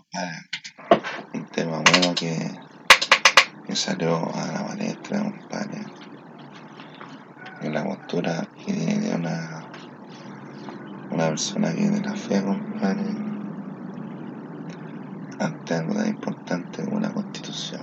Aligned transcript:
compadre. 0.00 0.38
Un 1.34 1.46
tema 1.46 1.82
bueno 1.90 2.14
que, 2.14 2.50
que 3.66 3.76
salió 3.76 4.16
a 4.34 4.46
la 4.46 4.66
palestra, 4.66 5.22
compadre. 5.22 5.84
En 7.60 7.74
la 7.74 7.84
postura 7.84 8.48
que 8.56 8.72
tiene 8.72 9.14
una, 9.14 9.66
una 11.10 11.28
persona 11.28 11.70
que 11.72 11.76
tiene 11.76 12.00
la 12.00 12.14
fe, 12.14 12.42
compadre, 12.42 13.14
ante 15.38 15.74
algo 15.74 15.94
tan 15.94 16.08
importante 16.08 16.84
como 16.84 16.96
una 16.96 17.12
constitución. 17.12 17.82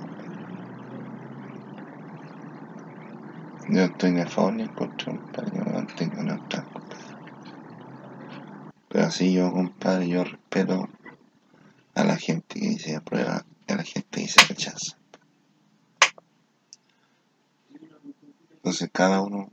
Yo 3.70 3.80
no 3.80 3.84
estoy 3.84 4.12
ni 4.12 4.22
a 4.22 4.28
favor 4.28 4.54
ni 4.54 4.64
en 4.64 4.70
contra, 4.70 5.14
compadre, 5.14 5.52
yo 5.58 5.72
mantengo 5.72 6.24
neutral, 6.24 6.66
compadre. 6.74 7.04
Pero 8.90 9.06
así 9.06 9.34
yo, 9.34 9.52
compadre, 9.52 10.08
yo 10.08 10.24
respeto 10.24 10.78
la 10.78 10.87
dice 12.88 12.96
aprueba 12.96 13.46
y 13.68 13.74
a 13.74 13.76
la 13.76 13.84
gente 13.84 14.08
que 14.10 14.22
dice 14.22 14.42
rechaza. 14.48 14.98
Entonces 18.56 18.90
cada 18.92 19.22
uno, 19.22 19.52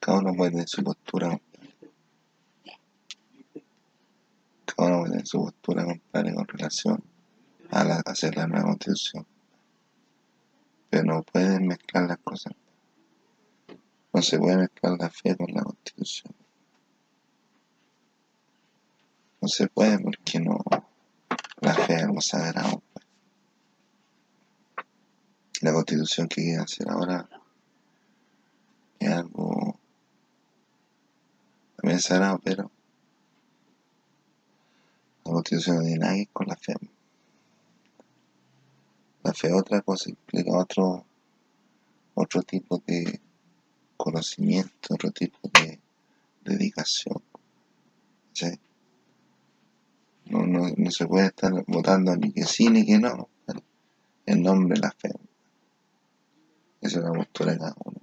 cada 0.00 0.18
uno 0.18 0.34
puede 0.34 0.52
tener 0.52 0.68
su 0.68 0.82
postura. 0.82 1.40
Cada 4.64 4.88
uno 4.88 4.98
puede 5.00 5.10
tener 5.10 5.26
su 5.26 5.44
postura, 5.44 5.84
compadre, 5.84 6.34
con 6.34 6.48
relación 6.48 7.04
a, 7.70 7.80
a 7.82 8.00
hacer 8.06 8.36
la 8.36 8.46
nueva 8.46 8.64
constitución. 8.68 9.26
Pero 10.90 11.04
no 11.04 11.22
pueden 11.22 11.66
mezclar 11.66 12.08
las 12.08 12.18
cosas. 12.18 12.54
No 14.12 14.22
se 14.22 14.38
puede 14.38 14.56
mezclar 14.56 14.96
la 14.98 15.10
fe 15.10 15.36
con 15.36 15.48
la 15.52 15.62
constitución. 15.62 16.34
No 19.40 19.48
se 19.48 19.68
puede 19.68 19.98
porque 19.98 20.40
no, 20.40 20.58
la 21.60 21.74
fe 21.74 21.94
es 21.94 22.02
algo 22.02 22.20
sagrado. 22.20 22.82
La 25.60 25.72
constitución 25.72 26.28
que 26.28 26.42
quieren 26.42 26.60
hacer 26.60 26.88
ahora 26.88 27.28
es 29.00 29.10
algo 29.10 29.78
también 31.76 32.00
sagrado, 32.00 32.40
pero 32.44 32.70
la 35.24 35.32
constitución 35.32 35.76
no 35.76 35.82
tiene 35.82 35.98
nada 35.98 36.16
con 36.32 36.46
la 36.46 36.56
fe. 36.56 36.74
La 39.24 39.34
fe 39.34 39.48
es 39.48 39.54
otra 39.54 39.80
cosa, 39.82 40.10
implica 40.10 40.56
otro, 40.56 41.04
otro 42.14 42.42
tipo 42.42 42.82
de 42.86 43.20
conocimiento, 43.96 44.94
otro 44.94 45.10
tipo 45.10 45.38
de 45.54 45.80
dedicación. 46.44 47.20
¿sí? 48.32 48.58
No, 50.30 50.46
no, 50.46 50.68
no 50.76 50.90
se 50.90 51.06
puede 51.06 51.26
estar 51.26 51.52
votando 51.66 52.14
ni 52.16 52.32
que 52.32 52.44
sí 52.44 52.68
ni 52.68 52.84
que 52.84 52.98
no, 52.98 53.28
compadre, 53.46 53.64
en 54.26 54.42
nombre 54.42 54.74
de 54.74 54.80
la 54.80 54.90
fe. 54.92 55.10
Esa 56.80 56.98
es 56.98 57.04
la 57.04 57.12
postura 57.12 57.52
de 57.52 57.58
cada 57.58 57.74
uno. 57.84 58.00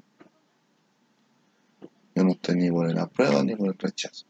Yo 2.15 2.23
no 2.23 2.31
estoy 2.31 2.55
ni 2.55 2.71
por 2.71 2.89
el 2.89 2.97
apruebo 2.97 3.43
ni 3.43 3.55
por 3.55 3.67
el 3.67 3.77
rechazo. 3.77 4.25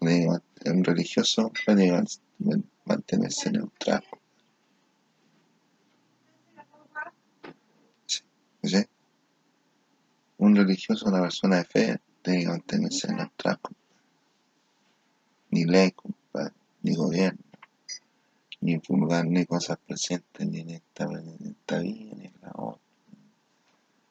Un 0.00 0.84
religioso 0.84 1.52
man- 2.38 2.64
mantenerse 2.86 3.50
neutral. 3.50 4.02
¿sí? 8.06 8.20
¿sí? 8.62 8.82
Un 10.38 10.56
religioso, 10.56 11.06
una 11.06 11.20
persona 11.20 11.56
de 11.56 11.64
fe, 11.64 12.00
tiene 12.22 12.40
que 12.44 12.48
mantenerse 12.48 13.12
neutral. 13.12 13.58
Compadre. 15.50 15.52
Ni 15.52 15.64
ley, 15.64 15.90
compadre, 15.92 16.54
ni 16.82 16.94
gobierno, 16.94 17.40
ni 18.60 18.78
pulgar, 18.78 19.26
ni 19.26 19.46
cosas 19.46 19.78
presentes, 19.86 20.46
ni 20.46 20.60
en 20.60 20.70
esta, 20.70 21.04
en 21.04 21.46
esta 21.46 21.78
vida, 21.80 22.14
ni 22.16 22.26
en 22.26 22.34
la 22.42 22.52
otra. 22.54 22.80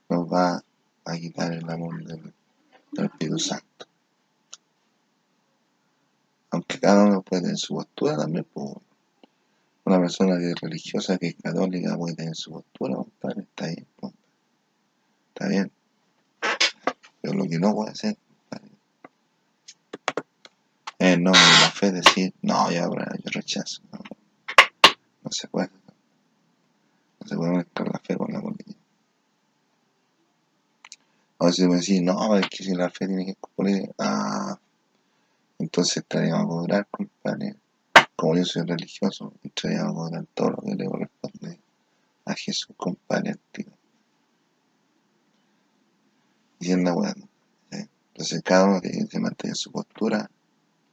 Nos 0.10 0.28
va 0.28 0.64
a 1.06 1.18
quitar 1.18 1.54
el 1.54 1.70
amor 1.70 2.04
del, 2.04 2.34
del 2.92 3.06
Espíritu 3.06 3.40
Santo. 3.40 3.86
Aunque 6.52 6.80
cada 6.80 7.06
uno 7.06 7.22
puede 7.22 7.44
tener 7.44 7.58
su 7.58 7.76
postura 7.76 8.18
también, 8.18 8.46
pues, 8.52 8.76
una 9.86 10.00
persona 10.00 10.38
que 10.38 10.52
es 10.52 10.62
religiosa, 10.62 11.18
que 11.18 11.28
es 11.28 11.36
católica, 11.36 11.98
puede 11.98 12.16
tener 12.16 12.36
su 12.36 12.52
postura, 12.52 12.96
compadre, 12.96 13.42
está 13.44 13.68
bien, 13.68 13.88
pues, 13.98 14.14
está 15.30 15.48
bien. 15.48 15.72
Pero 17.22 17.34
lo 17.36 17.48
que 17.48 17.60
no 17.60 17.76
puede 17.76 17.92
hacer, 17.92 18.18
nombre 21.00 21.42
de 21.42 21.62
la 21.62 21.72
fe 21.72 21.92
decir, 21.92 22.34
no, 22.42 22.66
bro, 22.66 23.06
yo 23.24 23.32
rechazo. 23.32 23.82
No, 23.92 24.00
no 25.24 25.32
se 25.32 25.48
puede. 25.48 25.70
No 27.20 27.28
se 27.28 27.36
puede 27.38 27.52
mezclar 27.52 27.88
la 27.94 28.00
fe 28.00 28.18
con 28.18 28.34
la 28.34 28.42
política. 28.42 28.78
A 31.40 31.46
veces 31.46 31.68
me 31.70 31.76
decís, 31.78 32.02
no, 32.02 32.36
es 32.36 32.50
que 32.50 32.64
si 32.66 32.76
la 32.76 32.90
fe 32.90 33.08
tiene 33.08 33.24
que 33.24 33.32
ir 33.32 33.38
con 33.38 33.52
política, 33.56 33.94
ah, 34.00 34.60
entonces 35.58 35.98
estaríamos 35.98 36.44
a 36.44 36.48
cobrar, 36.48 36.88
compadre. 36.92 37.56
Como 38.18 38.36
yo 38.36 38.44
soy 38.44 38.64
religioso, 38.64 39.34
estaríamos 39.42 39.92
a 39.92 39.96
cobrar 39.96 40.26
todo 40.34 40.50
lo 40.50 40.58
que 40.64 40.76
le 40.76 40.86
corresponde 40.86 41.60
a 42.26 42.34
Jesús, 42.34 42.76
compadre, 42.76 43.32
antiguo. 43.32 43.74
Diciendo, 46.60 46.94
bueno, 46.94 47.30
¿sí? 47.72 47.88
entonces 48.10 48.42
cada 48.44 48.66
uno 48.66 48.82
tiene 48.82 49.08
que 49.08 49.20
mantener 49.20 49.56
su 49.56 49.72
postura 49.72 50.30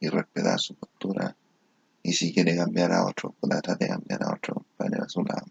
y 0.01 0.09
respetar 0.09 0.59
su 0.59 0.75
postura. 0.75 1.37
Y 2.03 2.13
si 2.13 2.33
quiere 2.33 2.57
cambiar 2.57 2.93
a 2.93 3.05
otro, 3.05 3.35
pues 3.41 3.61
trate 3.63 3.85
de 3.85 3.91
cambiar 3.91 4.23
a 4.23 4.35
otro, 4.35 4.55
compadre, 4.55 5.03
a 5.03 5.09
su 5.09 5.23
lado. 5.23 5.47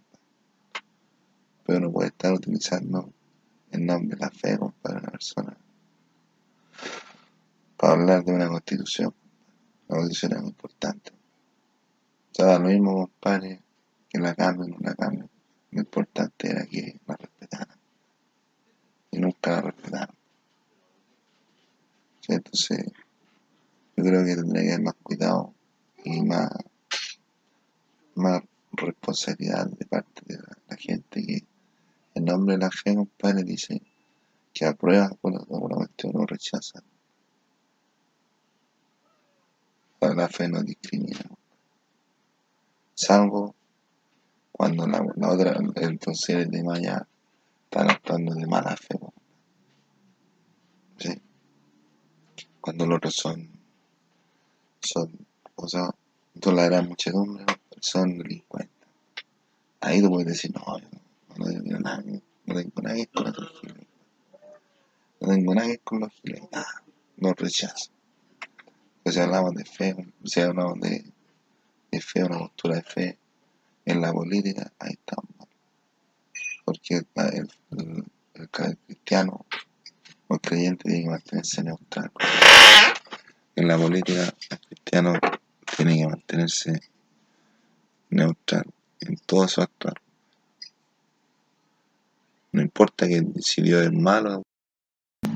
Pero 1.66 1.80
no 1.80 1.92
puede 1.92 2.10
estar 2.10 2.34
utilizando 2.34 3.12
el 3.72 3.86
nombre 3.86 4.16
de 4.16 4.22
la 4.22 4.32
fe, 4.32 4.58
compadre, 4.58 5.00
una 5.00 5.12
persona 5.12 5.58
para 7.78 7.94
hablar 7.94 8.24
de 8.24 8.34
una 8.34 8.48
constitución. 8.48 9.14
La 9.88 9.98
constitución 9.98 10.34
es 10.34 10.42
muy 10.42 10.50
importante. 10.50 11.12
O 11.12 12.36
sea, 12.36 12.60
lo 12.60 12.68
mismo, 12.68 12.96
compadre, 12.96 13.62
que 14.10 14.20
la 14.20 14.34
cambien 14.34 14.74
o 14.74 14.78
no 14.78 14.90
la 14.90 14.96
cambien. 14.96 15.30
Lo 15.72 15.82
importante 15.82 16.50
era 16.50 16.66
que 16.66 17.00
la 17.06 17.16
respetaran. 17.16 17.78
Y 19.12 19.20
nunca 19.20 19.52
la 19.52 19.62
respetaron. 19.62 20.16
Entonces, 22.28 22.86
creo 24.06 24.24
que 24.24 24.36
tendría 24.36 24.64
que 24.64 24.72
haber 24.74 24.84
más 24.84 24.96
cuidado 25.02 25.54
y 26.04 26.22
más, 26.22 26.50
más 28.16 28.42
responsabilidad 28.74 29.68
de 29.68 29.86
parte 29.86 30.22
de 30.26 30.38
la, 30.38 30.78
gente 30.78 31.26
que 31.26 31.44
en 32.14 32.26
nombre 32.26 32.56
de 32.56 32.62
la 32.62 32.72
fe, 32.72 32.96
compadre, 32.96 33.44
dice 33.44 33.82
que 34.54 34.66
aprueba 34.66 35.06
alguna 35.06 35.76
cuestión 35.76 36.12
o 36.16 36.26
rechaza. 36.26 36.82
La, 40.02 40.30
fe 40.30 40.48
no 40.48 40.62
discrimina. 40.62 41.26
Salvo 42.94 43.56
cuando 44.52 44.86
la, 44.88 45.04
la 45.16 45.30
otra, 45.30 45.58
el 45.76 46.00
tercer 46.00 46.48
de 46.48 46.64
Maya 46.64 47.08
están 47.64 47.90
actuando 47.90 48.36
de 48.36 48.46
mala 48.46 48.78
fe. 48.78 49.00
¿Sí? 51.00 51.22
Cuando 52.62 52.86
los 52.86 52.98
otros 52.98 53.16
son, 53.16 53.55
son, 54.86 55.12
o 55.56 55.68
sea, 55.68 55.90
la 56.34 56.82
muchedumbre 56.82 57.46
son 57.80 58.18
delincuentes. 58.18 58.72
Ahí 59.82 60.02
tú 60.02 60.10
puedes 60.10 60.28
decir, 60.28 60.52
no, 60.54 60.80
yo 60.80 60.88
no, 61.38 61.46
no 61.46 61.46
tengo 61.46 61.80
nada, 61.80 62.04
no 62.46 62.56
tengo 62.56 62.82
nada 62.82 63.06
con 63.14 63.26
los 63.26 63.60
giles. 63.60 63.88
No 65.20 65.28
tengo 65.30 65.56
nada 65.56 65.78
con 65.84 66.00
los 66.00 66.12
giles. 66.14 66.42
Ah, 66.54 66.66
los 67.18 67.36
rechazo. 67.36 67.92
Pero 69.04 69.14
si 69.14 69.20
hablamos 69.20 69.54
de 69.54 69.66
fe, 69.66 69.96
si 70.24 70.42
hablamos 70.42 70.80
de, 70.80 71.06
de 71.92 72.02
fe, 72.02 72.24
una 72.24 72.40
postura 72.40 72.76
de 72.76 72.84
fe 72.84 73.18
en 73.86 74.02
la 74.02 74.12
política, 74.12 74.72
ahí 74.80 74.94
estamos. 74.94 75.30
Porque 76.66 76.96
el, 76.96 77.08
el, 77.16 77.50
el, 77.78 78.04
el 78.34 78.50
cristiano 78.50 79.46
o 80.28 80.40
creyente 80.40 80.90
tiene 80.90 81.04
que 81.04 81.10
mantenerse 81.10 81.64
neutral. 81.64 82.12
En 83.56 83.68
la 83.68 83.78
política, 83.78 84.34
cristiano 84.96 85.20
tiene 85.76 85.98
que 85.98 86.08
mantenerse 86.08 86.80
neutral 88.12 88.64
en 89.02 89.18
todo 89.26 89.46
su 89.48 89.62
actuar. 89.62 89.96
No 92.54 92.62
importa 92.62 93.06
que 93.06 93.22
si 93.42 93.62
Dios 93.62 93.92
malo. 93.92 94.44
No. 95.22 95.34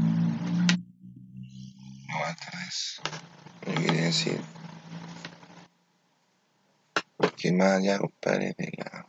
Lo 3.66 3.74
que 3.76 3.82
quería 3.84 4.04
decir 4.04 4.40
que 7.36 7.52
más 7.52 7.80
allá, 7.80 8.00
compadre, 8.00 8.56
de 8.58 8.72
la, 8.78 9.08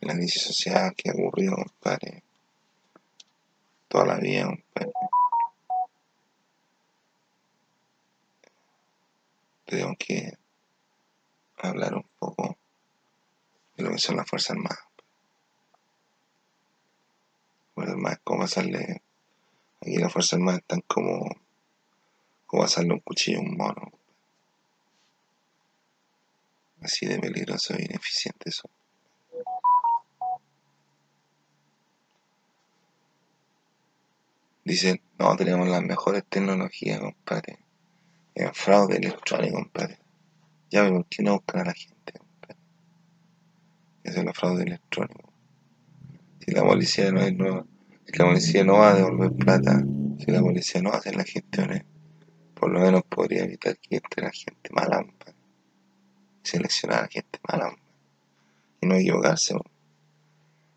de 0.00 0.08
crisis 0.08 0.42
social 0.42 0.94
que 0.96 1.10
ha 1.10 1.14
ocurrido, 1.14 1.56
compadre, 1.56 2.22
toda 3.88 4.06
la 4.06 4.18
vida, 4.18 4.46
compadre. 4.46 4.92
Tenemos 9.64 9.96
que 9.98 10.32
hablar 11.56 11.94
un 11.94 12.06
poco 12.18 12.56
de 13.76 13.84
lo 13.84 13.90
que 13.90 13.98
son 13.98 14.16
las 14.16 14.28
Fuerzas 14.28 14.52
Armadas. 14.52 14.78
Fuerzas 17.74 17.94
Armadas, 17.94 18.20
cómo 18.24 18.40
pasarle. 18.40 19.02
Aquí 19.80 19.96
las 19.96 20.12
Fuerzas 20.12 20.34
Armadas 20.34 20.60
están 20.60 20.80
como. 20.86 21.28
como 22.46 22.62
pasarle 22.62 22.92
un 22.92 23.00
cuchillo 23.00 23.38
a 23.38 23.42
un 23.42 23.56
mono. 23.56 23.92
Así 26.80 27.06
de 27.06 27.18
peligroso 27.18 27.74
e 27.74 27.84
ineficiente 27.84 28.50
eso. 28.50 28.68
Dicen, 34.64 35.02
no, 35.18 35.36
tenemos 35.36 35.68
las 35.68 35.82
mejores 35.82 36.24
tecnologías, 36.26 36.98
compadre. 36.98 37.58
Es 38.34 38.50
fraude 38.56 38.96
electrónico, 38.96 39.56
compadre. 39.56 39.98
Ya, 40.70 40.88
¿por 40.88 41.06
qué 41.06 41.22
no 41.22 41.34
buscan 41.34 41.60
a 41.60 41.64
la 41.66 41.74
gente, 41.74 42.14
es 44.04 44.22
la 44.22 44.32
fraude 44.32 44.64
electrónico. 44.64 45.32
Si 46.40 46.52
la 46.52 46.62
policía 46.62 47.10
no 47.10 47.20
es 47.20 47.34
nueva, 47.34 47.66
si 48.04 48.18
la 48.18 48.26
policía 48.26 48.64
no 48.64 48.74
va 48.74 48.90
a 48.90 48.94
devolver 48.94 49.32
plata, 49.32 49.82
si 50.18 50.30
la 50.30 50.40
policía 50.40 50.82
no 50.82 50.90
hace 50.90 51.12
las 51.12 51.26
gestiones, 51.26 51.84
por 52.54 52.70
lo 52.70 52.80
menos 52.80 53.02
podría 53.04 53.44
evitar 53.44 53.76
que 53.78 53.96
entre 53.96 54.22
la 54.22 54.30
gente 54.30 54.70
mala. 54.72 55.04
Seleccionar 56.42 56.98
a 56.98 57.02
la 57.02 57.08
gente 57.08 57.38
mala. 57.48 57.74
Y 58.80 58.86
no 58.86 58.94
equivocarse. 58.94 59.54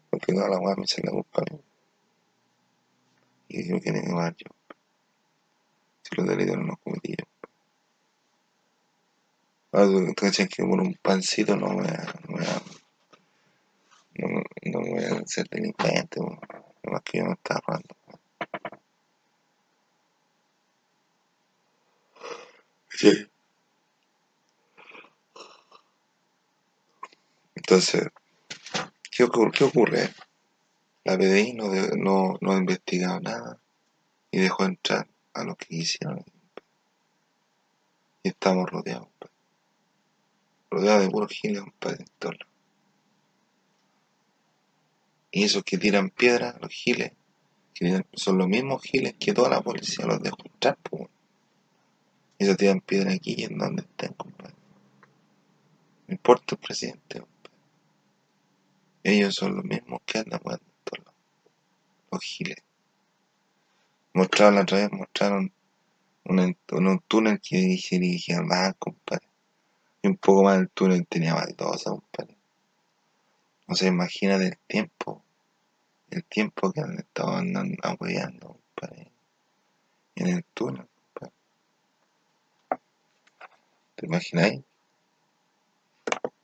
Porque 0.09 0.33
toda 0.33 0.49
la 0.49 0.59
weá 0.59 0.75
me 0.77 0.87
se 0.87 1.03
la 1.03 1.11
culpa 1.11 1.41
a 1.41 1.53
mí. 1.53 1.61
Y 3.49 3.69
yo 3.69 3.79
quiero 3.81 4.01
llevar 4.01 4.35
yo. 4.37 4.49
Si 6.03 6.15
los 6.15 6.27
delitos 6.27 6.57
no 6.57 6.63
los 6.63 6.79
cometí 6.79 7.15
yo. 7.17 7.25
Ahora 9.73 9.87
tú 9.87 10.13
que 10.49 10.63
por 10.63 10.79
un 10.79 10.95
pancito 11.01 11.55
no 11.57 11.67
a. 11.67 11.73
No 11.73 12.37
a, 12.37 12.61
no, 14.17 14.41
no 14.63 14.79
voy 14.79 15.03
a 15.03 15.25
ser 15.25 15.47
delincuente. 15.49 16.19
Además 16.83 17.01
que 17.03 17.17
yo 17.19 17.25
no 17.25 17.33
estaba 17.33 17.61
robando. 17.65 17.95
Sí. 22.89 23.27
Entonces, 27.55 28.07
¿qué 29.11 29.23
ocurre? 29.23 30.09
La 31.03 31.17
PDI 31.17 31.53
no, 31.53 31.69
no, 31.95 32.37
no 32.41 32.51
ha 32.51 32.57
investigado 32.57 33.19
nada 33.19 33.59
y 34.31 34.39
dejó 34.39 34.65
entrar 34.65 35.07
a 35.33 35.43
los 35.43 35.57
que 35.57 35.67
quisieron. 35.67 36.23
Y 38.23 38.29
estamos 38.29 38.69
rodeados, 38.69 39.07
compadre. 39.07 39.33
Rodeados 40.69 41.01
de 41.03 41.09
puros 41.09 41.31
giles, 41.31 41.61
compadre, 41.61 41.97
en 41.99 42.11
todos 42.19 42.35
lados. 42.39 42.56
Y 45.31 45.43
esos 45.43 45.63
que 45.63 45.77
tiran 45.77 46.09
piedras, 46.09 46.55
los 46.61 46.71
giles, 46.71 47.11
son 48.13 48.37
los 48.37 48.47
mismos 48.47 48.81
giles 48.81 49.15
que 49.19 49.33
toda 49.33 49.49
la 49.49 49.61
policía 49.61 50.05
los 50.05 50.21
dejó 50.21 50.37
entrar, 50.45 50.77
pues. 50.81 51.09
esos 52.39 52.57
tiran 52.57 52.81
piedras 52.81 53.15
aquí 53.15 53.35
y 53.37 53.43
en 53.43 53.57
donde 53.57 53.83
estén, 53.83 54.13
compadre. 54.13 54.55
No 56.07 56.13
importa 56.13 56.55
el 56.55 56.59
presidente, 56.59 57.19
compadre. 57.19 57.37
Ellos 59.03 59.35
son 59.35 59.55
los 59.55 59.65
mismos 59.65 60.01
que 60.05 60.19
andan 60.19 60.41
lados. 60.43 60.61
Los 62.09 62.21
giles. 62.21 62.57
Mostraron 64.13 64.55
la 64.55 64.61
otra 64.61 64.77
vez, 64.79 64.91
mostraron 64.91 65.51
un, 66.23 66.57
un 66.71 66.99
túnel 67.07 67.39
que 67.41 67.57
dirigía, 67.57 68.39
al 68.39 68.75
compadre. 68.77 69.27
Y 70.01 70.07
un 70.07 70.17
poco 70.17 70.43
más 70.43 70.57
del 70.57 70.69
túnel 70.69 71.05
tenía 71.07 71.35
baldosa, 71.35 71.91
compadre. 71.91 72.36
O 73.67 73.75
sea, 73.75 73.89
imagínate 73.89 74.45
el 74.47 74.57
tiempo, 74.67 75.23
el 76.09 76.23
tiempo 76.23 76.71
que 76.71 76.81
han 76.81 76.97
estado 76.97 77.35
andando, 77.35 77.75
apoyando, 77.83 78.57
en 80.15 80.27
el 80.27 80.43
túnel, 80.45 80.87
compadre. 81.13 81.33
¿Te 83.95 84.05
imagináis? 84.05 84.61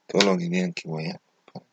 Todo 0.06 0.32
lo 0.32 0.38
que 0.38 0.50
tienen 0.50 0.74
que 0.74 0.88
apoyar, 0.88 1.22
compadre. 1.52 1.68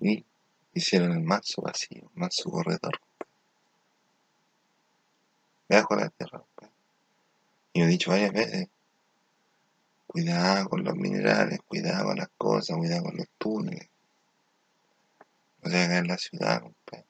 Y 0.00 0.24
hicieron 0.72 1.12
el 1.12 1.20
manso 1.20 1.62
vacío, 1.62 2.02
el 2.02 2.20
manso 2.20 2.50
corredor. 2.50 3.00
Debajo 5.68 5.96
de 5.96 6.02
la 6.02 6.10
tierra, 6.10 6.38
compadre. 6.38 6.72
Y 7.72 7.80
yo 7.80 7.84
he 7.84 7.88
dicho 7.88 8.10
varias 8.10 8.32
veces, 8.32 8.68
cuidado 10.10 10.68
con 10.68 10.82
los 10.82 10.96
minerales, 10.96 11.60
cuidado 11.68 12.06
con 12.06 12.16
las 12.16 12.30
cosas, 12.36 12.76
cuidado 12.76 13.04
con 13.04 13.16
los 13.16 13.28
túneles. 13.38 13.88
No 15.62 15.70
se 15.70 15.84
en 15.84 16.08
la 16.08 16.18
ciudad, 16.18 16.62
compadre, 16.62 17.06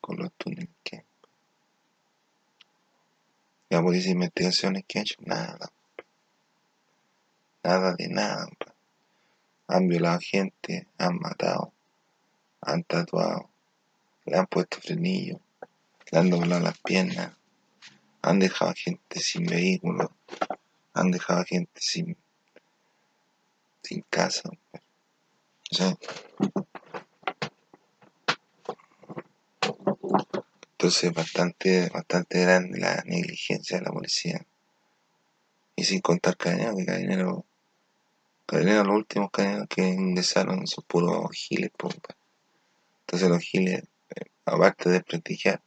con 0.00 0.16
los 0.16 0.32
túneles 0.32 0.68
que. 0.82 1.04
La 3.68 3.80
policía 3.82 4.10
investigaciones 4.10 4.82
que 4.88 4.98
ha 4.98 5.02
hecho, 5.02 5.14
nada, 5.20 5.70
nada 7.62 7.94
de 7.94 8.08
nada, 8.08 8.46
compadre. 8.46 8.74
Han 9.68 9.86
violado 9.86 10.18
gente, 10.20 10.88
han 10.98 11.20
matado, 11.20 11.72
han 12.62 12.82
tatuado, 12.82 13.48
le 14.24 14.38
han 14.38 14.46
puesto 14.48 14.80
frenillos, 14.80 15.40
le 16.10 16.18
han 16.18 16.30
doblado 16.30 16.64
las 16.64 16.78
piernas, 16.78 17.36
han 18.22 18.40
dejado 18.40 18.72
gente 18.74 19.20
sin 19.20 19.46
vehículo, 19.46 20.10
han 20.98 21.10
dejado 21.10 21.40
a 21.40 21.44
gente 21.44 21.80
sin, 21.80 22.16
sin 23.82 24.02
casa. 24.10 24.50
O 25.70 25.74
sea, 25.74 25.96
entonces 30.72 31.12
bastante, 31.12 31.88
bastante 31.90 32.40
grande 32.40 32.78
la 32.78 33.02
negligencia 33.06 33.78
de 33.78 33.84
la 33.84 33.92
policía. 33.92 34.44
Y 35.76 35.84
sin 35.84 36.00
contar 36.00 36.36
carabineros, 36.36 36.76
que 36.76 36.86
carabineros, 36.86 37.44
carabineros, 38.46 38.86
los 38.86 38.96
últimos 38.96 39.30
carabineros 39.30 39.68
que 39.68 39.82
ingresaron 39.88 40.66
son 40.66 40.84
puros 40.88 41.30
giles, 41.32 41.70
po, 41.70 41.88
compadre. 41.88 42.16
Entonces 43.00 43.28
los 43.28 43.42
giles, 43.42 43.82
eh, 44.16 44.30
aparte 44.44 44.90
de 44.90 45.00
prestigiar, 45.02 45.62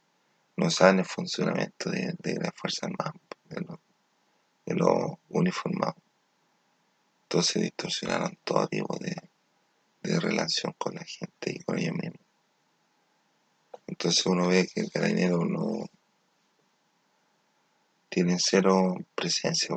no 0.56 0.70
saben 0.70 0.98
el 0.98 1.06
funcionamiento 1.06 1.90
de, 1.90 2.14
de 2.18 2.34
las 2.34 2.52
Fuerzas 2.54 2.84
Armadas, 2.84 3.14
de 4.72 4.78
los, 4.78 5.12
uniformados. 5.28 5.96
Entonces 7.24 7.62
distorsionaron 7.62 8.38
todo 8.44 8.66
tipo 8.68 8.96
de, 8.98 9.16
de 10.02 10.20
relación 10.20 10.74
con 10.78 10.94
la 10.94 11.04
gente 11.04 11.52
y 11.52 11.58
con 11.60 11.78
ellos 11.78 11.94
mismos. 11.94 12.20
Entonces 13.86 14.24
uno 14.26 14.48
ve 14.48 14.68
que 14.72 14.80
el 14.80 14.90
carabinero 14.90 15.44
no 15.44 15.86
tiene 18.08 18.36
cero 18.38 18.94
presencia, 19.14 19.74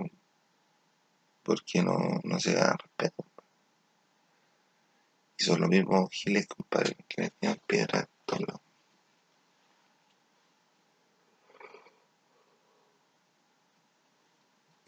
porque 1.44 1.82
no, 1.82 2.20
no 2.24 2.40
se 2.40 2.54
da 2.54 2.76
respeto. 2.76 3.26
Y 5.38 5.44
son 5.44 5.62
los 5.62 5.70
mismos 5.70 6.10
giles, 6.12 6.48
compadre, 6.48 6.98
que 7.08 7.24
le 7.24 7.30
tiran 7.30 7.60
piedras 7.66 8.04
a 8.04 8.10
todos 8.26 8.42
lados. 8.42 8.65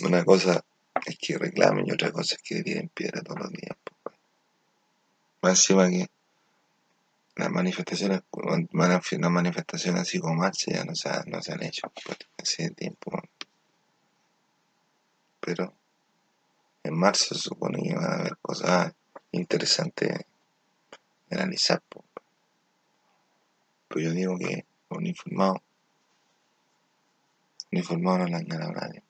Una 0.03 0.23
cosa 0.23 0.63
es 1.05 1.17
que 1.17 1.37
reclamen 1.37 1.87
y 1.87 1.91
otra 1.91 2.11
cosa 2.11 2.35
es 2.35 2.41
que 2.41 2.63
tiren 2.63 2.89
piedras 2.89 3.23
todos 3.23 3.39
los 3.39 3.51
días. 3.51 3.75
Más 5.41 5.51
encima 5.59 5.89
que 5.89 6.07
las 7.35 7.49
manifestaciones, 7.49 8.21
manif- 8.31 9.17
las 9.19 9.31
manifestaciones 9.31 10.01
así 10.01 10.19
como 10.19 10.35
marcha 10.35 10.71
ya 10.71 10.83
no 10.85 10.95
se, 10.95 11.09
no 11.27 11.41
se 11.41 11.53
han 11.53 11.63
hecho 11.63 11.91
por 12.05 12.17
hace 12.37 12.69
tiempo. 12.71 13.11
Pero 15.39 15.73
en 16.83 16.95
marzo 16.97 17.35
se 17.35 17.41
supone 17.41 17.81
que 17.81 17.95
van 17.95 18.11
a 18.11 18.15
haber 18.19 18.37
cosas 18.37 18.93
interesantes 19.31 20.09
de 21.29 21.35
analizar. 21.37 21.81
po. 21.89 22.03
Pero 23.87 24.01
yo 24.01 24.11
digo 24.11 24.37
que 24.37 24.65
los 24.89 24.97
uniformados, 24.99 25.57
uniformados 27.71 28.19
no 28.19 28.25
le 28.27 28.35
han 28.35 28.47
ganado 28.47 28.71
a 28.71 28.81
nadie. 28.81 29.03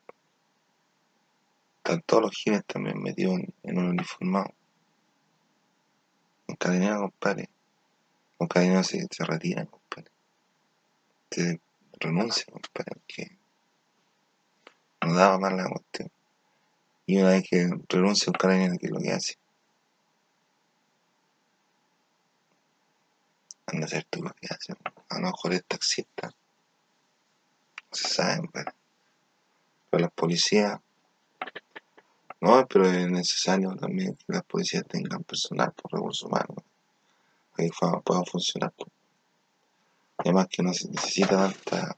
Están 1.88 2.02
todos 2.02 2.24
los 2.24 2.36
giles 2.36 2.66
también 2.66 3.02
metidos 3.02 3.36
en, 3.36 3.54
en 3.64 3.78
un 3.78 3.86
uniformado. 3.92 4.54
Un 6.48 6.56
carabinero, 6.58 7.00
compadre. 7.00 7.50
Carabinero 8.50 8.84
se, 8.84 9.08
se 9.10 9.24
retira, 9.24 9.66
compadre. 9.66 10.12
Se 11.32 11.62
renuncia, 11.98 12.44
compadre, 12.52 12.92
porque 12.92 13.38
no 15.00 15.14
daba 15.14 15.40
más 15.40 15.54
la 15.54 15.70
cuestión. 15.70 16.12
Y 17.06 17.20
una 17.20 17.30
vez 17.30 17.48
que 17.50 17.70
renuncia 17.88 18.32
un 18.32 18.38
carabinero, 18.38 18.76
¿qué 18.78 18.88
es 18.88 18.92
lo 18.92 19.00
que 19.00 19.12
hace? 19.14 19.36
Anda 23.66 23.86
a 23.86 23.88
hacer 23.88 24.04
tú 24.10 24.24
lo 24.24 24.34
que 24.34 24.48
hace. 24.50 24.74
A 25.08 25.20
lo 25.20 25.28
mejor 25.28 25.54
es 25.54 25.64
taxista. 25.64 26.28
No 26.28 26.34
se 27.94 28.10
sabe, 28.10 28.40
compadre. 28.40 28.74
Pero 29.90 30.02
las 30.02 30.12
policías 30.12 30.82
No, 32.40 32.68
pero 32.68 32.88
es 32.88 33.10
necesario 33.10 33.76
también 33.76 34.16
que 34.16 34.26
las 34.28 34.44
policías 34.44 34.86
tengan 34.88 35.24
personal 35.24 35.74
por 35.74 35.92
recursos 35.92 36.24
humanos 36.24 36.64
que 37.58 37.70
puedan 38.04 38.26
funcionar. 38.26 38.74
Además 40.18 40.48
que 40.50 40.64
no 40.64 40.74
se 40.74 40.90
necesita 40.90 41.52
tanta, 41.52 41.98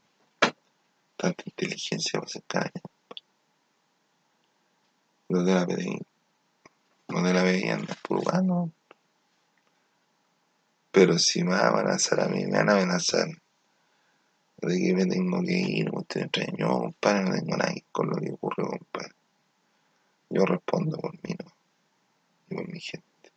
tanta 1.16 1.44
inteligencia 1.44 2.20
para 2.20 2.26
hacer. 2.26 2.72
Los 5.28 5.44
de 5.46 5.54
la 5.54 5.66
PDI, 5.66 6.00
los 7.08 7.22
de 7.22 7.34
la 7.34 7.42
PDI 7.42 7.68
andan 7.68 7.96
por 8.02 8.18
urbano. 8.18 8.72
Pero 10.90 11.18
si 11.18 11.44
me 11.44 11.50
van 11.50 11.60
a 11.60 11.68
amenazar 11.68 12.20
a 12.20 12.28
mí, 12.28 12.44
me 12.46 12.58
van 12.58 12.70
a 12.70 12.72
amenazar 12.72 13.28
de 14.62 14.78
que 14.78 14.94
me 14.94 15.06
tengo 15.06 15.40
que 15.42 15.52
ir, 15.52 15.88
usted 15.92 16.22
extraño, 16.22 16.80
compadre, 16.80 17.24
no 17.24 17.34
tengo 17.36 17.56
nada 17.56 17.74
con 17.92 18.10
lo 18.10 18.16
que 18.16 18.32
ocurre, 18.32 18.64
compadre. 18.64 19.19
Yo 20.30 20.44
respondo 20.46 20.96
por 20.96 21.12
mí, 21.12 21.34
no. 21.38 21.52
Y 22.48 22.54
por 22.54 22.68
mi 22.68 22.80
gente. 22.80 23.32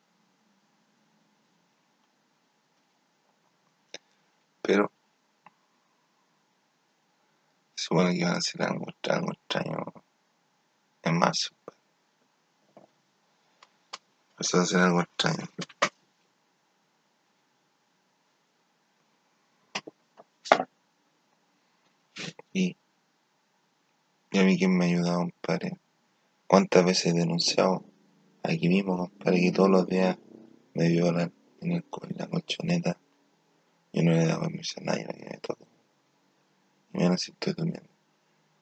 Pero 4.61 4.91
se 7.75 7.85
supone 7.85 8.15
que 8.15 8.23
van 8.23 8.35
a 8.35 8.37
hacer 8.37 8.61
algo, 8.61 8.85
algo 9.09 9.31
extraño 9.33 9.77
en 11.01 11.17
marzo. 11.17 11.49
Va 14.35 14.61
a 14.61 14.65
ser 14.65 14.79
algo 14.79 15.01
extraño. 15.01 15.47
Y, 22.53 22.77
y 24.31 24.39
a 24.39 24.43
mí 24.43 24.57
quién 24.57 24.77
me 24.77 24.85
ha 24.85 24.87
ayudado, 24.89 25.19
compadre. 25.19 25.82
¿Cuántas 26.47 26.85
veces 26.85 27.07
he 27.07 27.17
denunciado 27.17 27.83
aquí 28.43 28.67
mismo, 28.67 28.97
compadre, 28.97 29.41
que 29.41 29.51
todos 29.51 29.69
los 29.69 29.87
días 29.87 30.17
me 30.73 30.89
violan 30.89 31.33
en, 31.61 31.71
el, 31.71 31.85
en 32.09 32.17
la 32.17 32.27
colchoneta? 32.27 32.97
Yo 33.93 34.03
no 34.03 34.11
le 34.11 34.23
he 34.23 34.25
dado 34.25 34.41
permiso 34.41 34.79
a 34.79 34.83
nadie 34.83 35.05
para 35.05 35.17
que 35.19 35.25
me 35.25 35.37
toque. 35.37 35.65
Mira 36.93 37.17
si 37.17 37.31
estoy 37.31 37.53
durmiendo. 37.53 37.89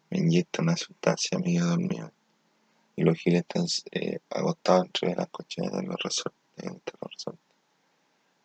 Me 0.10 0.20
inyectan 0.20 0.66
una 0.66 0.78
sustancia, 0.78 1.38
me 1.40 1.54
quedo 1.54 1.68
dormido. 1.68 2.12
Y 2.96 3.04
los 3.04 3.18
giles 3.18 3.42
están 3.42 3.66
eh, 3.92 4.20
entre 4.84 5.16
las 5.16 5.28
colchonetas 5.30 5.80
en 5.80 5.88
los 5.88 5.98
resortes. 6.02 6.40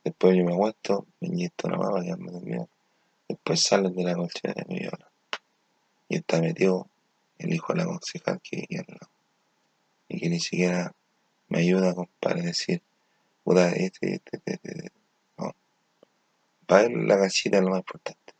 Después 0.05 0.37
yo 0.37 0.45
me 0.45 0.53
aguanto, 0.53 1.07
me 1.21 1.29
inyecto 1.29 1.67
una 1.69 1.79
más 1.79 1.91
para 1.91 2.17
me 2.17 2.31
dormido. 2.31 2.69
Después 3.29 3.63
salen 3.63 3.95
de 3.95 4.05
la 4.05 4.15
colchoneta 4.15 4.63
y 4.69 4.73
me 4.73 4.81
violan. 4.81 5.11
Y 6.09 6.17
está 6.17 6.41
metido 6.41 6.89
el 7.39 7.53
hijo 7.53 7.73
de 7.73 7.79
la 7.81 7.87
concejal 7.87 8.41
que 8.41 8.65
vive 8.69 8.85
al 8.89 9.09
y 10.09 10.21
que 10.21 10.29
ni 10.29 10.41
siquiera 10.41 10.95
me 11.49 11.61
ayuda, 11.61 11.95
compadre, 11.95 12.41
a 12.41 12.45
decir, 12.45 12.83
puta, 13.45 13.71
este, 13.71 14.15
este, 14.15 14.37
este, 14.37 14.61
este, 14.63 14.93
no. 15.39 15.55
Para 16.67 16.85
él 16.85 17.07
la 17.07 17.19
casita 17.19 17.59
es 17.59 17.63
lo 17.63 17.71
más 17.71 17.81
importante. 17.81 18.35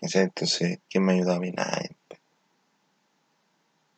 Entonces, 0.00 0.80
¿quién 0.88 1.04
me 1.04 1.14
ayuda 1.14 1.36
a 1.36 1.40
mí? 1.40 1.50
Nadie. 1.50 1.96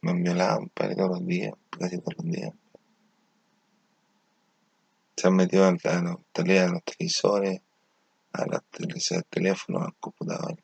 Me 0.01 0.13
han 0.13 0.23
violado, 0.23 0.59
compadre, 0.59 0.95
todos 0.95 1.11
los 1.11 1.27
días, 1.27 1.53
casi 1.71 1.99
todos 1.99 2.15
los 2.19 2.27
días. 2.27 2.53
Se 5.17 5.27
han 5.27 5.35
metido 5.35 5.67
a, 5.67 5.73
los, 5.73 5.83
tele, 6.33 6.61
a 6.61 6.69
los 6.69 6.85
televisores, 6.85 7.61
a 8.33 8.47
los 8.47 8.63
teléfonos, 9.29 9.83
al 9.83 9.95
computador. 9.97 10.57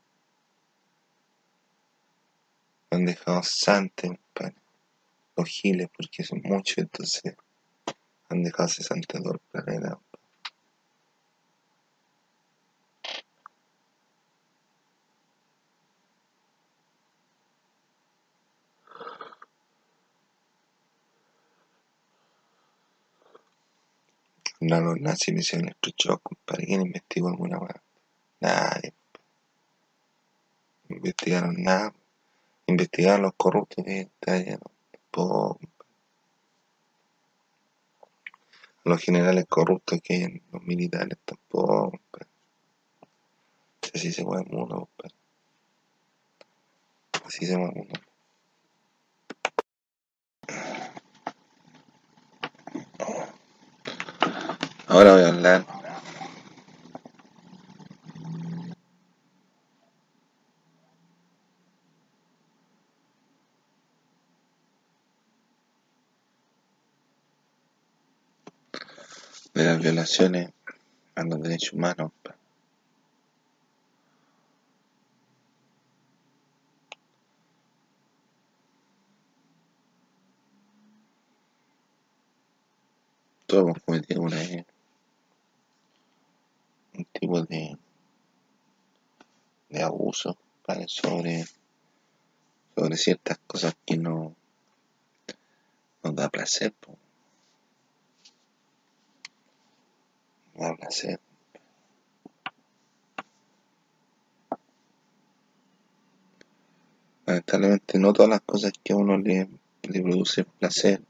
Me 2.90 2.98
han 2.98 3.04
dejado 3.04 3.42
santos, 3.42 4.10
compadre 4.10 4.63
los 5.36 5.48
giles 5.48 5.88
porque 5.96 6.24
son 6.24 6.40
muchos, 6.44 6.78
entonces 6.78 7.34
han 8.28 8.42
dejado 8.42 8.68
60 8.68 9.18
dólares 9.18 9.42
para 9.52 9.80
la 9.80 9.98
No, 24.60 24.80
los 24.80 24.98
nazis 24.98 25.34
me 25.34 25.40
hicieron 25.40 25.68
el 25.68 26.20
compadre. 26.22 26.64
¿Quién 26.64 26.80
investigó 26.80 27.28
alguna 27.28 27.58
vez? 27.58 27.76
Nadie. 28.40 28.94
Investigaron 30.88 31.54
nada. 31.62 31.92
Investigaron 32.66 33.22
los 33.22 33.34
corruptos 33.36 33.84
que 33.84 34.08
está 35.14 35.58
los 38.84 39.00
generales 39.00 39.46
corruptos 39.48 40.00
que 40.02 40.14
hay 40.14 40.42
los 40.52 40.62
militares 40.62 41.18
tampoco. 41.24 41.98
Así 43.94 44.12
se 44.12 44.24
mueve 44.24 44.44
el 44.46 44.56
mundo, 44.56 44.88
Así 47.24 47.46
se 47.46 47.56
mueve 47.56 47.80
el 47.80 47.88
mundo. 47.88 48.00
Ahora 54.86 55.14
voy 55.14 55.22
a 55.22 55.28
hablar 55.28 55.73
de 69.54 69.64
las 69.64 69.78
violaciones 69.78 70.50
a 71.14 71.22
los 71.22 71.40
derechos 71.40 71.72
humanos. 71.72 72.10
Todos 83.46 83.64
hemos 83.64 83.82
cometido 83.84 84.22
una 84.22 84.36
un 86.96 87.04
tipo 87.12 87.42
de, 87.42 87.76
de 89.68 89.82
abuso 89.82 90.36
sobre, 90.86 91.44
sobre 92.74 92.96
ciertas 92.96 93.38
cosas 93.46 93.76
que 93.84 93.96
no 93.96 94.34
nos 96.02 96.14
da 96.14 96.28
placer. 96.28 96.72
Ser 100.90 101.20
Lamentablemente 107.26 107.98
no 107.98 108.12
todas 108.12 108.28
las 108.28 108.42
cosas 108.42 108.72
que 108.82 108.92
a 108.92 108.96
uno 108.96 109.16
le, 109.16 109.48
le 109.82 110.02
produce 110.02 110.44
placer 110.44 111.00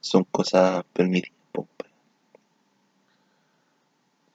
son 0.00 0.24
cosas 0.24 0.84
permitidas. 0.92 1.32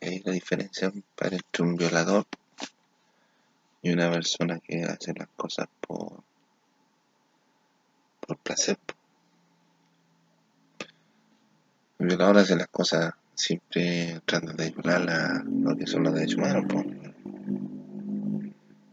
Hay 0.01 0.21
la 0.21 0.31
diferencia 0.31 0.91
entre 1.17 1.63
un 1.63 1.75
violador 1.75 2.25
y 3.81 3.91
una 3.91 4.09
persona 4.09 4.59
que 4.59 4.81
hace 4.83 5.13
las 5.13 5.27
cosas 5.35 5.67
por, 5.85 6.23
por 8.21 8.37
placer. 8.37 8.77
El 11.99 12.07
violador 12.07 12.37
hace 12.37 12.55
las 12.55 12.69
cosas 12.69 13.13
siempre 13.39 14.21
tratan 14.25 14.57
de 14.57 14.69
violar 14.71 15.43
lo 15.45 15.75
que 15.75 15.87
son 15.87 16.03
los 16.03 16.13
derechos 16.13 16.35
humanos. 16.35 16.65
Pues. 16.67 16.85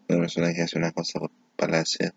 Una 0.09 0.19
persona 0.21 0.55
que 0.55 0.63
hace 0.63 0.79
una 0.79 0.93
cosa 0.93 1.19
para 1.57 1.81
hacer, 1.81 2.15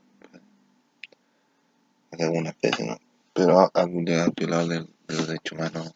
hace 2.11 2.23
algunas 2.23 2.55
veces, 2.61 2.85
¿no? 2.85 2.97
Pero 3.33 3.71
algún 3.73 4.05
día 4.05 4.27
violar 4.35 4.65
de, 4.67 4.87
los 5.07 5.27
derechos 5.27 5.53
humanos, 5.53 5.93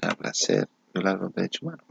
le 0.00 0.08
da 0.08 0.66
violar 0.94 1.18
los 1.18 1.34
derechos 1.34 1.62
humanos. 1.62 1.84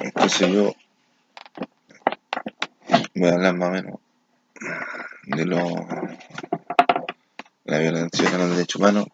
Entonces 0.00 0.52
yo 0.52 0.74
voy 3.14 3.28
a 3.28 3.34
hablar 3.34 3.56
más 3.56 3.68
o 3.68 3.72
menos 3.72 4.00
de 5.26 5.44
lo 5.44 5.58
la 7.66 7.78
violación 7.78 8.32
a 8.32 8.38
los 8.38 8.50
derechos 8.50 8.80
humanos 8.80 9.06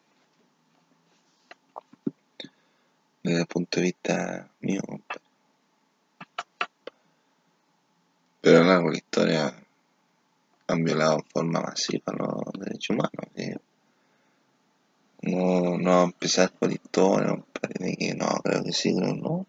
desde 3.23 3.40
el 3.40 3.47
punto 3.47 3.80
de 3.80 3.82
vista 3.82 4.49
mío. 4.61 4.82
Pero 8.42 8.59
a 8.59 8.61
lo 8.61 8.66
largo 8.66 8.87
de 8.88 8.92
la 8.92 8.99
historia 8.99 9.56
han 10.66 10.85
violado 10.85 11.14
en 11.18 11.25
forma 11.25 11.61
masiva 11.61 12.12
los 12.18 12.52
derechos 12.59 12.90
humanos. 12.90 13.61
No, 15.23 15.78
no 15.78 16.02
empezar 16.02 16.50
por 16.50 16.71
historia, 16.71 17.28
no, 17.28 17.47
creo 18.42 18.64
que 18.64 18.73
sí, 18.73 18.94
creo 18.94 19.14
que 19.14 19.21
no. 19.21 19.47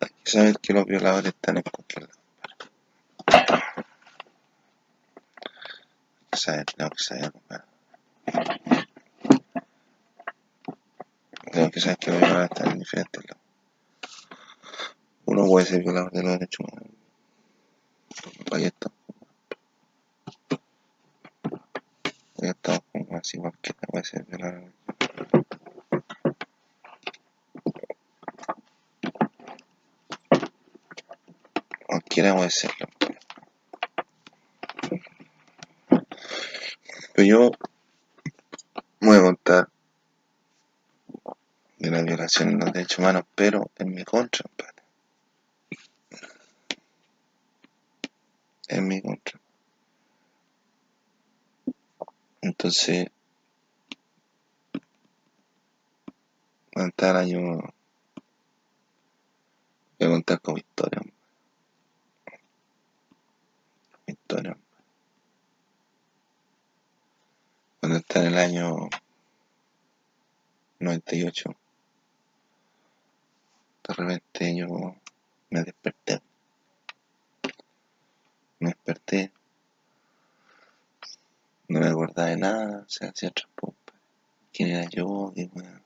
Hay 0.00 0.08
que 0.24 0.30
saber 0.30 0.58
que 0.60 0.72
los 0.72 0.86
violadores 0.86 1.34
están 1.34 1.58
en 1.58 1.64
cualquier. 1.64 2.08
Tengo 6.30 6.90
que 6.90 7.02
saber, 7.02 7.32
Tengo 11.52 11.70
que 11.70 11.80
saber 11.80 11.98
que 11.98 12.10
voy 12.12 12.22
a 12.22 12.44
estar 12.44 12.68
en 12.68 12.78
diferentes 12.78 13.24
lados. 13.24 13.42
Uno 15.26 15.46
puede 15.46 15.66
ser 15.66 15.80
violador 15.82 16.12
de 16.12 16.22
los 16.22 16.32
derechos 16.32 16.60
humanos. 16.60 16.90
Ahí 18.52 18.64
está. 18.64 18.90
Ahí 22.42 22.48
está, 22.48 22.80
como 22.92 23.16
así 23.16 23.38
cualquiera 23.38 23.80
puede 23.88 24.04
ser 24.04 24.24
violador. 24.24 24.72
Cualquiera 31.86 32.36
puede 32.36 32.50
serlo. 32.50 32.86
Pero 37.14 37.19
yo 37.30 37.52
voy 39.00 39.18
a 39.18 39.22
contar 39.22 39.68
de 41.78 41.90
la 41.90 42.02
violación 42.02 42.58
de 42.58 42.64
los 42.64 42.72
derechos 42.72 42.98
humanos, 42.98 43.22
pero 43.36 43.70
en 43.78 43.94
mi 43.94 44.02
contra, 44.02 44.50
padre. 44.56 44.82
En 48.66 48.88
mi 48.88 49.00
contra. 49.00 49.40
Entonces, 52.42 53.06
contar 56.74 57.16
año 57.16 57.40
voy 59.98 60.08
a 60.08 60.08
contar 60.08 60.40
con 60.40 60.54
mi 60.54 60.60
historia. 60.60 61.00
Mi 64.06 64.12
historia. 64.14 64.56
Cuando 67.80 67.96
está 67.96 68.20
en 68.20 68.26
el 68.26 68.38
año 68.38 68.90
98, 70.80 71.56
de 73.88 73.94
repente 73.94 74.54
yo 74.54 74.94
me 75.48 75.62
desperté. 75.62 76.20
Me 78.58 78.68
desperté. 78.68 79.32
No 81.68 81.80
me 81.80 81.88
acordaba 81.88 82.28
de 82.28 82.36
nada, 82.36 82.84
se 82.86 83.06
hacía 83.06 83.30
trampo. 83.30 83.74
¿Quién 84.52 84.68
era 84.72 84.84
yo? 84.90 85.32
¿Qué 85.34 85.48
weón? 85.54 85.82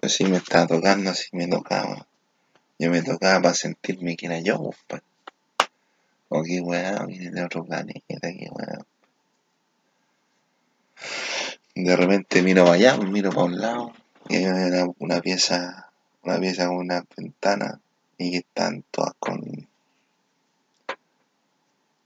Pues 0.00 0.12
sí, 0.12 0.24
me 0.24 0.40
estaba 0.54 0.68
tocando, 0.68 1.10
así 1.10 1.26
me 1.32 1.48
tocaba. 1.48 2.06
Yo 2.78 2.88
me 2.88 3.02
tocaba 3.02 3.42
para 3.42 3.54
sentirme 3.54 4.16
que 4.16 4.26
era 4.26 4.38
yo, 4.38 4.70
pues. 4.86 5.02
O 6.28 6.44
qué 6.44 6.60
weón, 6.60 7.08
viene 7.08 7.30
de 7.32 7.44
otro 7.44 7.64
planeta, 7.64 8.04
qué 8.20 8.48
weón. 8.52 8.86
De 11.74 11.96
repente 11.96 12.40
miro 12.42 12.62
para 12.62 12.76
allá, 12.76 12.96
miro 12.98 13.30
para 13.30 13.46
un 13.46 13.58
lado, 13.58 13.92
y 14.28 14.36
hay 14.36 14.44
una, 14.98 15.20
pieza, 15.20 15.90
una 16.22 16.38
pieza 16.38 16.68
con 16.68 16.76
una 16.76 17.04
ventana, 17.16 17.80
y 18.16 18.30
que 18.30 18.36
están 18.38 18.84
todas 18.92 19.14
con, 19.18 19.68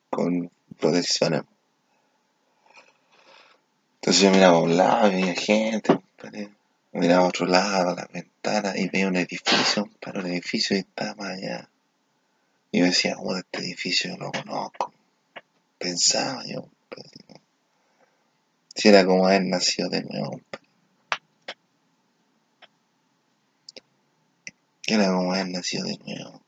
con 0.09 0.50
protecciones. 0.81 1.43
Entonces 3.97 4.23
yo 4.23 4.31
miraba 4.31 4.57
a 4.57 4.62
un 4.62 4.75
lado, 4.75 5.11
veía 5.11 5.35
gente, 5.35 6.00
miraba 6.93 7.25
a 7.25 7.28
otro 7.28 7.45
lado, 7.45 7.95
la 7.95 8.09
ventana, 8.11 8.38
y 8.76 8.88
veía 8.88 9.09
un 9.09 9.17
edificio, 9.17 9.90
para 10.00 10.21
un 10.21 10.26
edificio 10.26 10.76
estaba 10.76 11.28
allá. 11.28 11.69
Y 12.71 12.81
yo 12.81 12.87
decía, 12.87 13.17
oh, 13.19 13.37
este 13.37 13.61
edificio 13.61 14.17
lo 14.17 14.31
conozco. 14.33 14.93
Pensaba 15.78 16.45
yo, 16.47 16.62
compadre. 16.62 17.40
si 18.75 18.88
era 18.88 19.05
como 19.05 19.27
haber 19.27 19.44
nacido 19.44 19.88
de 19.88 20.03
nuevo. 20.03 20.40
Era 24.87 25.09
como 25.09 25.33
haber 25.33 25.49
nacido 25.49 25.85
de 25.85 25.99
nuevo. 25.99 26.42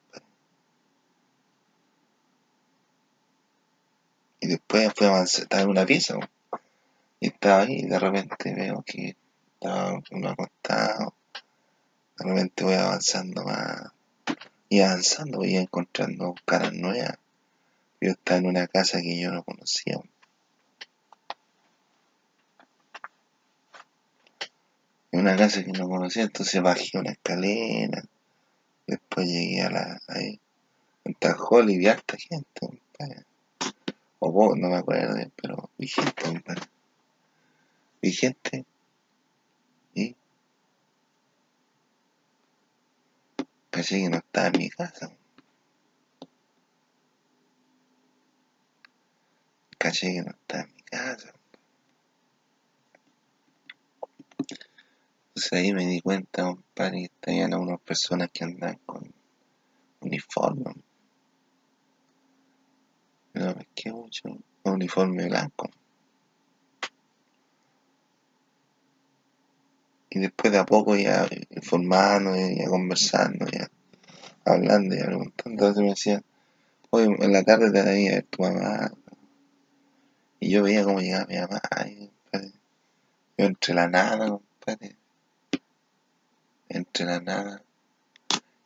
Y 4.41 4.47
después 4.47 4.91
fue 4.97 5.07
avanzar, 5.07 5.43
estaba 5.43 5.63
en 5.63 5.69
una 5.69 5.87
pieza. 5.87 6.15
Y 7.21 7.29
estaba 7.29 7.63
ahí 7.63 7.81
y 7.81 7.87
de 7.87 7.99
repente 7.99 8.55
veo 8.55 8.83
que 8.87 9.17
estaba 9.55 10.01
uno 10.11 10.31
acostado. 10.31 11.15
De 12.21 12.29
repente 12.29 12.65
voy 12.65 12.75
avanzando 12.75 13.43
más. 13.43 13.93
Y 14.69 14.81
avanzando 14.81 15.39
voy 15.39 15.57
encontrando 15.57 16.35
caras 16.45 16.73
nuevas. 16.73 17.19
Yo 18.01 18.11
estaba 18.11 18.39
en 18.39 18.47
una 18.47 18.69
casa 18.69 19.01
que 19.01 19.21
yo 19.21 19.33
no 19.33 19.43
conocía. 19.43 20.01
En 25.11 25.21
una 25.21 25.37
casa 25.37 25.65
que 25.65 25.73
no 25.73 25.89
conocía, 25.89 26.23
entonces 26.23 26.63
bajé 26.63 26.99
una 26.99 27.11
escalera. 27.11 28.03
Después 28.87 29.27
llegué 29.27 29.63
a 29.63 29.71
la. 29.71 30.01
ahí. 30.07 30.39
En 31.05 31.15
Tajol 31.15 31.71
y 31.71 31.79
vi 31.79 31.89
harta 31.89 32.17
gente, 32.17 32.61
compadre. 32.61 33.25
O 34.21 34.31
vos, 34.31 34.57
no 34.57 34.69
me 34.69 34.77
acuerdo, 34.77 35.17
pero 35.37 35.71
vi 35.77 35.89
gente, 35.89 36.23
compadre 36.23 36.63
vigente 38.01 38.65
y 39.95 40.15
caché 43.71 44.01
que 44.03 44.11
no 44.11 44.19
estaba 44.19 44.49
en 44.49 44.59
mi 44.59 44.69
casa. 44.69 45.17
Caché 49.79 50.13
que 50.15 50.23
no 50.23 50.31
estaba 50.31 50.63
en 50.65 50.75
mi 50.75 50.83
casa. 50.83 51.33
Entonces 55.29 55.53
ahí 55.53 55.73
me 55.73 55.87
di 55.87 56.01
cuenta, 56.01 56.43
compadre, 56.43 56.99
que 56.99 57.33
estaban 57.33 57.55
unas 57.55 57.81
personas 57.81 58.31
que 58.33 58.45
andan 58.45 58.79
con 58.85 59.15
uniforme. 60.01 60.75
No 63.35 63.55
me 63.55 63.69
qué 63.75 63.93
mucho, 63.93 64.29
un 64.29 64.73
uniforme 64.73 65.27
blanco. 65.27 65.71
Y 70.11 70.19
después 70.19 70.53
de 70.53 70.59
a 70.59 70.67
poco 70.67 70.97
ya 70.97 71.27
informando, 71.51 72.35
ya 72.35 72.69
conversando, 72.69 73.47
ya 73.47 73.71
hablando, 74.45 74.97
ya 74.97 75.05
preguntando. 75.07 75.51
Entonces 75.51 75.83
me 75.83 75.91
decían, 75.91 76.25
hoy 76.91 77.05
en 77.05 77.33
la 77.33 77.45
tarde 77.45 77.71
te 77.71 77.83
venía 77.83 78.11
a 78.11 78.15
ver 78.17 78.25
tu 78.25 78.43
mamá. 78.43 78.93
Y 80.41 80.51
yo 80.51 80.65
veía 80.65 80.83
cómo 80.83 81.01
llegaba 81.01 81.27
mi 81.27 81.37
mamá. 81.37 81.61
Yo 83.39 83.45
entre 83.47 83.75
la 83.75 83.89
nada, 83.89 84.29
compadre. 84.29 84.97
Entre 86.69 87.05
la 87.05 87.21
nada. 87.21 87.63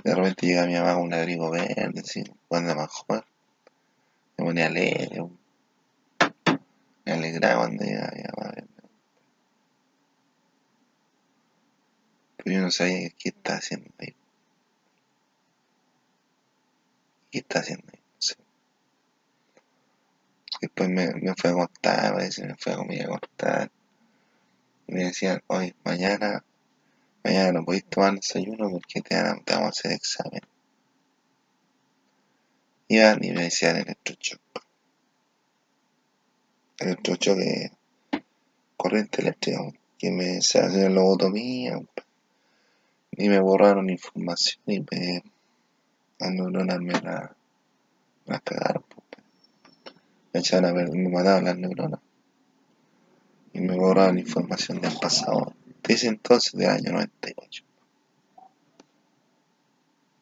De 0.03 0.15
repente 0.15 0.47
llega 0.47 0.67
mi 0.67 0.75
mamá 0.75 0.95
con 0.95 1.05
un 1.05 1.15
abrigo 1.15 1.51
verde, 1.51 2.01
así, 2.01 2.25
cuando 2.49 2.75
más 2.75 2.91
joven. 2.91 3.23
Me 4.39 4.45
ponía 4.47 4.67
alegre. 4.67 5.27
Me 7.05 7.13
alegraba 7.13 7.67
cuando 7.67 7.85
llegaba 7.85 8.13
mi 8.15 8.23
mamá. 8.23 8.74
Yo 12.45 12.61
no 12.61 12.71
sabía 12.71 13.09
qué 13.19 13.31
está 13.31 13.57
haciendo 13.57 13.91
ahí. 13.99 14.15
¿Qué 17.31 17.39
está 17.39 17.61
haciendo 17.61 17.87
ahí? 17.93 17.99
No 17.99 18.21
sé. 18.21 18.37
Después 20.61 20.91
me, 20.91 21.15
me 21.15 21.35
fue 21.35 21.51
a 21.51 21.55
contar, 21.55 22.13
parece, 22.13 22.47
me 22.47 22.55
fue 22.57 22.73
a 22.75 22.77
comer 22.77 23.05
a 23.05 23.19
contar. 23.19 23.71
Y 24.87 24.93
me 24.93 25.05
decían, 25.05 25.43
hoy, 25.47 25.75
mañana, 25.85 26.45
mañana 27.23 27.53
no 27.53 27.65
podéis 27.65 27.87
tomar 27.87 28.15
desayuno 28.15 28.71
porque 28.71 29.01
te, 29.01 29.23
van 29.23 29.43
te 29.43 29.55
vamos 29.55 29.69
a 29.69 29.71
hacer 29.71 29.93
examen. 29.93 30.43
Iban 32.89 33.25
y 33.25 33.33
me 33.33 33.45
decían. 33.45 33.79
Electrochoc 36.79 37.39
es 37.39 37.71
corriente 38.77 39.23
eléctrica, 39.23 39.61
que 39.99 40.11
me 40.11 40.43
se 40.43 40.59
hace 40.59 40.91
lobotomía, 40.91 41.81
y 43.17 43.29
me 43.29 43.39
borraron 43.41 43.91
información 43.91 44.63
y 44.67 44.81
me 44.81 45.23
neuronas 46.19 46.81
me 46.81 46.93
la, 46.93 47.37
cagaron. 48.43 48.85
Me 50.33 50.41
echaron 50.41 50.71
a 50.71 50.73
ver, 50.73 50.91
me 50.91 51.09
mataron 51.09 51.45
las 51.45 51.57
neuronas. 51.57 52.01
Y 53.53 53.61
me 53.61 53.77
borraron 53.77 54.19
información 54.19 54.81
del 54.81 54.97
pasado. 55.01 55.55
De 55.83 55.95
ese 55.95 56.09
entonces, 56.09 56.53
del 56.55 56.71
año 56.71 56.93
98. 56.93 57.65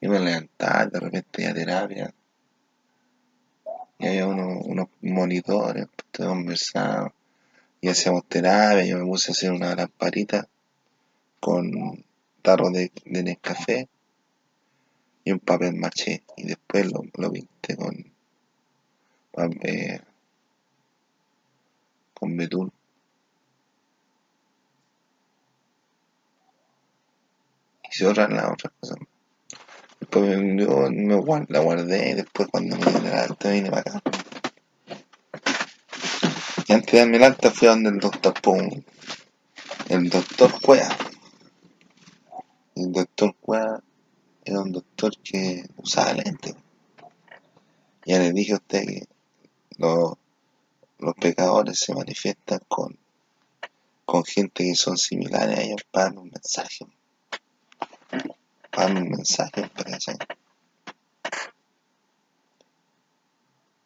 Y 0.01 0.09
me 0.09 0.19
levantaba 0.19 0.87
de 0.87 1.01
repente 1.01 1.47
a 1.47 1.55
terapia. 1.55 2.15
Y 3.99 4.07
había 4.07 4.27
unos, 4.27 4.67
unos 4.67 4.89
monitores, 5.01 5.87
te 6.11 6.25
conversaba. 6.25 7.15
Y 7.81 7.89
hacíamos 7.89 8.27
terapia, 8.27 8.85
yo 8.85 8.99
me 8.99 9.05
puse 9.05 9.31
a 9.31 9.33
hacer 9.33 9.53
una 9.53 9.75
lamparita 9.75 10.49
con 11.41 12.05
tarro 12.43 12.71
de, 12.71 12.93
de 13.05 13.23
Nescafé 13.23 13.89
y 15.25 15.33
un 15.33 15.39
papel 15.39 15.75
maché. 15.75 16.23
Y 16.37 16.45
después 16.45 16.91
lo, 16.93 17.03
lo 17.17 17.33
pinté 17.33 17.77
con, 17.77 18.13
eh, 19.63 20.01
con 22.13 22.37
betún. 22.37 22.73
Hice 27.91 28.07
otra 28.07 28.29
la 28.29 28.51
otra 28.51 28.73
cosa. 28.81 28.95
Después 30.01 30.25
me, 30.25 30.65
yo 30.65 30.91
me 30.91 31.47
la 31.49 31.61
guardé 31.61 32.11
y 32.11 32.15
después 32.15 32.49
cuando 32.49 32.77
me 32.77 32.87
dio 32.87 32.99
el 32.99 33.13
alta 33.13 33.51
vine 33.51 33.71
para 33.71 33.81
acá. 33.83 34.03
Y 36.67 36.73
antes 36.73 36.93
de 36.93 36.99
darme 36.99 37.17
el 37.19 37.25
alta 37.25 37.51
fui 37.51 37.69
a 37.69 37.73
donde 37.73 37.91
el 37.91 37.99
doctor 37.99 38.35
Pum, 38.41 38.83
el 39.89 40.09
doctor 40.09 40.61
Cuea. 40.61 40.89
El 42.75 42.91
doctor 42.91 43.35
Cuea 43.41 43.83
era 44.45 44.61
un 44.61 44.73
doctor 44.73 45.17
que 45.19 45.69
usaba 45.77 46.15
lentes. 46.15 46.55
Ya 48.07 48.19
les 48.19 48.35
dije 48.35 48.55
a 48.55 48.57
usted 48.57 48.87
que 48.87 49.09
los, 49.77 50.15
los 50.99 51.15
pecadores 51.15 51.79
se 51.79 51.95
manifiestan 51.95 52.61
con, 52.67 52.99
con 54.07 54.25
gente 54.25 54.65
que 54.65 54.75
son 54.75 54.97
similares 54.97 55.59
a 55.59 55.63
ellos 55.63 55.83
para 55.91 56.11
un 56.11 56.31
mensaje. 56.31 56.87
Para 58.71 58.87
un 58.87 59.11
mensaje, 59.11 59.71
¿cachai? 59.71 60.17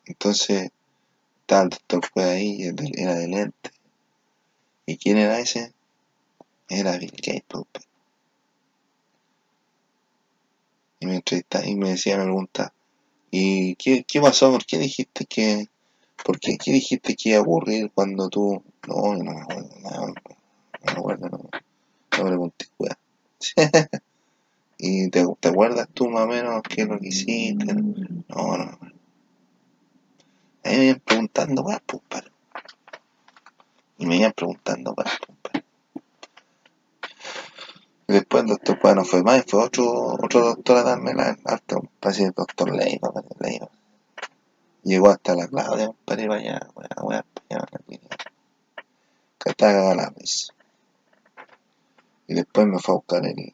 Entonces, 0.04 0.70
estaba 1.40 1.62
el 1.64 1.70
doctor 1.70 2.10
Cueva 2.12 2.30
ahí, 2.30 2.72
era 2.94 3.14
de 3.16 3.28
lente. 3.28 3.70
¿Y 4.86 4.96
quién 4.96 5.18
era 5.18 5.40
ese? 5.40 5.72
Era 6.68 6.96
Bill 6.96 7.10
Gates, 7.10 7.42
pues. 7.48 7.86
Y 10.98 11.06
me 11.06 11.22
y 11.64 11.74
me 11.76 11.90
decía, 11.90 12.16
me 12.16 12.24
pregunta, 12.24 12.72
¿y 13.30 13.74
qué, 13.76 14.04
qué 14.04 14.20
pasó? 14.20 14.50
¿Por 14.50 14.64
qué 14.64 14.78
dijiste 14.78 15.26
que, 15.26 15.68
por 16.24 16.40
qué, 16.40 16.56
qué 16.56 16.72
dijiste 16.72 17.14
que 17.14 17.30
iba 17.30 17.38
a 17.38 17.42
ocurrir 17.42 17.90
cuando 17.94 18.28
tú, 18.28 18.62
no, 18.88 19.14
no 19.14 19.24
me 19.24 19.40
acuerdo, 19.40 19.68
no, 19.82 20.14
me 20.84 20.92
acuerdo, 20.92 21.28
no, 21.28 21.38
no 22.18 22.24
pregunté, 22.24 22.66
weá. 22.78 22.98
¿Y 24.78 25.08
te, 25.10 25.24
te 25.40 25.48
acuerdas 25.48 25.88
tú 25.92 26.08
más 26.08 26.24
o 26.24 26.28
menos 26.28 26.62
qué 26.62 26.82
es 26.82 26.88
lo 26.88 26.98
que 26.98 27.08
hiciste? 27.08 27.74
No, 27.74 28.56
no, 28.56 28.56
no. 28.58 28.78
Ahí 30.64 30.78
me 30.78 30.84
iban 30.86 31.00
preguntando, 31.00 31.62
weá, 31.62 31.82
pues. 31.86 32.02
Y 33.98 34.06
me 34.06 34.16
iban 34.16 34.32
preguntando, 34.32 34.94
weá, 34.96 35.10
pues, 35.42 35.64
después 38.12 38.44
el 38.44 38.50
doctor 38.50 38.96
no 38.96 39.04
fue 39.04 39.22
más, 39.22 39.38
y 39.38 39.50
fue 39.50 39.64
otro, 39.64 40.14
otro 40.14 40.40
doctor 40.40 40.76
a 40.78 40.82
darme 40.82 41.14
la 41.14 41.36
alta, 41.44 41.76
parece 42.00 42.24
el 42.24 42.32
doctor 42.32 42.74
Leiva, 42.74 43.12
Leiva. 43.40 43.68
Llegó 44.84 45.10
hasta 45.10 45.34
la 45.34 45.48
Claudia, 45.48 45.90
para 46.04 46.22
ir 46.22 46.30
allá, 46.30 46.60
weá, 46.74 46.88
weá, 47.02 47.24
allá, 47.50 47.66
la 47.72 47.78
clínica. 47.78 48.16
Que 49.38 49.50
estaba 49.50 49.72
cagada 49.72 49.94
la 49.96 50.10
risa. 50.10 50.52
Y 52.28 52.34
después 52.34 52.66
me 52.66 52.78
fue 52.78 52.94
a 52.94 52.96
buscar 52.98 53.26
el, 53.26 53.52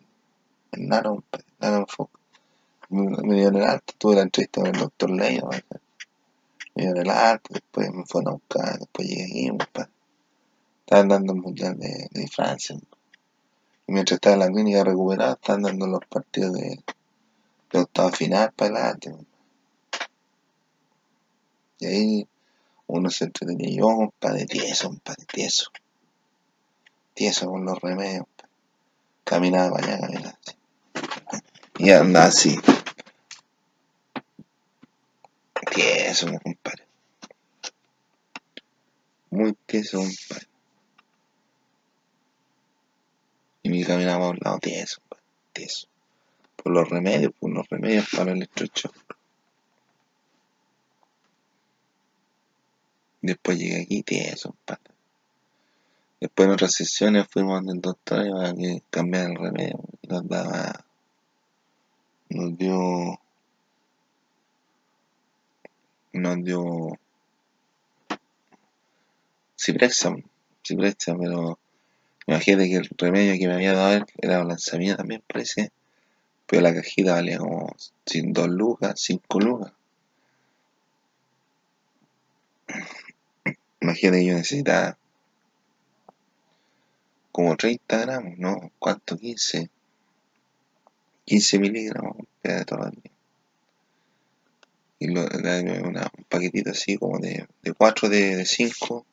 el 0.73 0.89
nano, 0.89 1.25
el 1.33 1.45
nano 1.59 1.87
fue 1.89 2.07
a. 2.07 2.23
Me, 2.91 3.35
dio 3.37 3.49
en 3.49 3.57
el 3.57 3.63
alto, 3.63 3.95
tuve 3.97 4.17
la 4.17 4.23
entrevista 4.23 4.61
con 4.61 4.75
el 4.75 4.79
doctor 4.79 5.11
Leiva, 5.11 5.49
me 6.75 6.83
dio 6.83 6.91
en 6.91 6.97
el 6.99 7.11
alto, 7.11 7.55
después 7.55 7.91
me 7.91 8.05
fueron 8.05 8.29
a 8.29 8.37
buscar, 8.37 8.79
después 8.79 9.09
llegué 9.09 9.25
aquí. 9.25 9.51
Estaban 10.81 11.09
dando 11.09 11.33
el 11.33 11.41
mundial 11.41 11.79
de, 11.79 12.29
Francia. 12.29 12.77
Y 12.77 13.02
mientras 13.93 14.17
estaba 14.17 14.35
en 14.35 14.41
la 14.41 14.49
clínica 14.49 14.85
recuperada, 14.85 15.35
estaban 15.35 15.63
dando 15.63 15.87
los 15.87 16.05
partidos 16.07 16.55
de, 16.55 16.83
de 17.71 17.79
octava 17.79 18.11
final 18.11 18.53
para 18.53 18.71
adelante. 18.71 19.15
Y 21.79 21.87
ahí 21.87 22.29
uno 22.87 23.11
se 23.11 23.25
entretenía 23.25 23.77
yo, 23.77 23.87
compadre, 23.87 24.47
tieso, 24.47 24.89
compadre, 24.89 25.25
tieso. 25.27 25.71
Tieso 27.15 27.51
con 27.51 27.65
los 27.65 27.81
remedios. 27.81 28.25
compadre. 28.25 28.53
Caminaba 29.25 29.71
para 29.73 29.87
allá, 29.87 30.01
caminaba 30.01 30.39
así. 30.41 30.57
Y 31.79 31.91
andaba 31.91 32.27
así. 32.27 32.59
Tieso, 35.75 36.27
compadre. 36.43 36.87
Muy 39.31 39.55
tieso, 39.67 39.99
compadre. 39.99 40.52
Y 43.83 43.85
me 43.85 43.89
caminaba 43.89 44.27
a 44.27 44.31
un 44.31 44.39
lado 44.41 44.61
tieso, 44.61 45.01
compadre, 45.01 45.25
tieso. 45.53 45.89
Por 46.55 46.73
los 46.73 46.89
remedios, 46.89 47.33
por 47.33 47.51
los 47.51 47.69
remedios 47.69 48.09
para 48.17 48.31
el 48.31 48.43
estrecho. 48.43 48.93
Después 53.21 53.59
llegué 53.59 53.83
aquí 53.83 54.05
tieso. 54.05 54.55
Después 56.21 56.47
en 56.47 56.53
otras 56.53 56.75
sesiones 56.75 57.27
fuimos 57.29 57.57
donde 57.57 57.73
el 57.73 57.81
doctor 57.81 58.25
iba 58.25 58.55
que 58.55 58.85
cambiar 58.89 59.31
el 59.31 59.37
remedio 59.37 59.81
nos 60.09 60.29
daba, 60.29 60.85
nos 62.29 62.57
dio, 62.57 63.21
nos 66.13 66.45
dio 66.45 66.93
Ciprexam, 69.59 70.23
Ciprexam, 70.65 71.19
pero 71.19 71.59
imagínate 72.27 72.69
que 72.69 72.77
el 72.77 72.89
remedio 72.97 73.39
que 73.39 73.49
me 73.49 73.55
había 73.55 73.73
dado 73.73 73.95
él 73.95 74.05
era 74.19 74.39
balanzamina 74.39 74.97
también 74.97 75.23
parece, 75.27 75.73
pero 76.47 76.63
la 76.63 76.75
cajita 76.75 77.15
valía 77.15 77.39
como 77.39 77.75
2 78.07 78.49
lucas, 78.49 79.01
5 79.01 79.41
lucas. 79.41 79.73
Imagínate 83.81 84.19
que 84.21 84.27
yo 84.27 84.35
necesitaba 84.35 84.97
como 87.33 87.57
30 87.57 87.99
gramos, 87.99 88.39
¿no? 88.39 88.71
¿Cuánto? 88.79 89.19
15. 89.19 89.71
15 91.25 91.59
miligramos 91.59 92.17
de 92.43 92.53
día. 92.55 93.13
Y 94.99 95.09
lo, 95.09 95.23
una, 95.23 96.11
un 96.17 96.25
paquetito 96.29 96.71
así 96.71 96.97
como 96.97 97.19
de, 97.19 97.47
de 97.63 97.73
4 97.73 98.09
de, 98.09 98.37
de 98.37 98.45
5, 98.45 99.07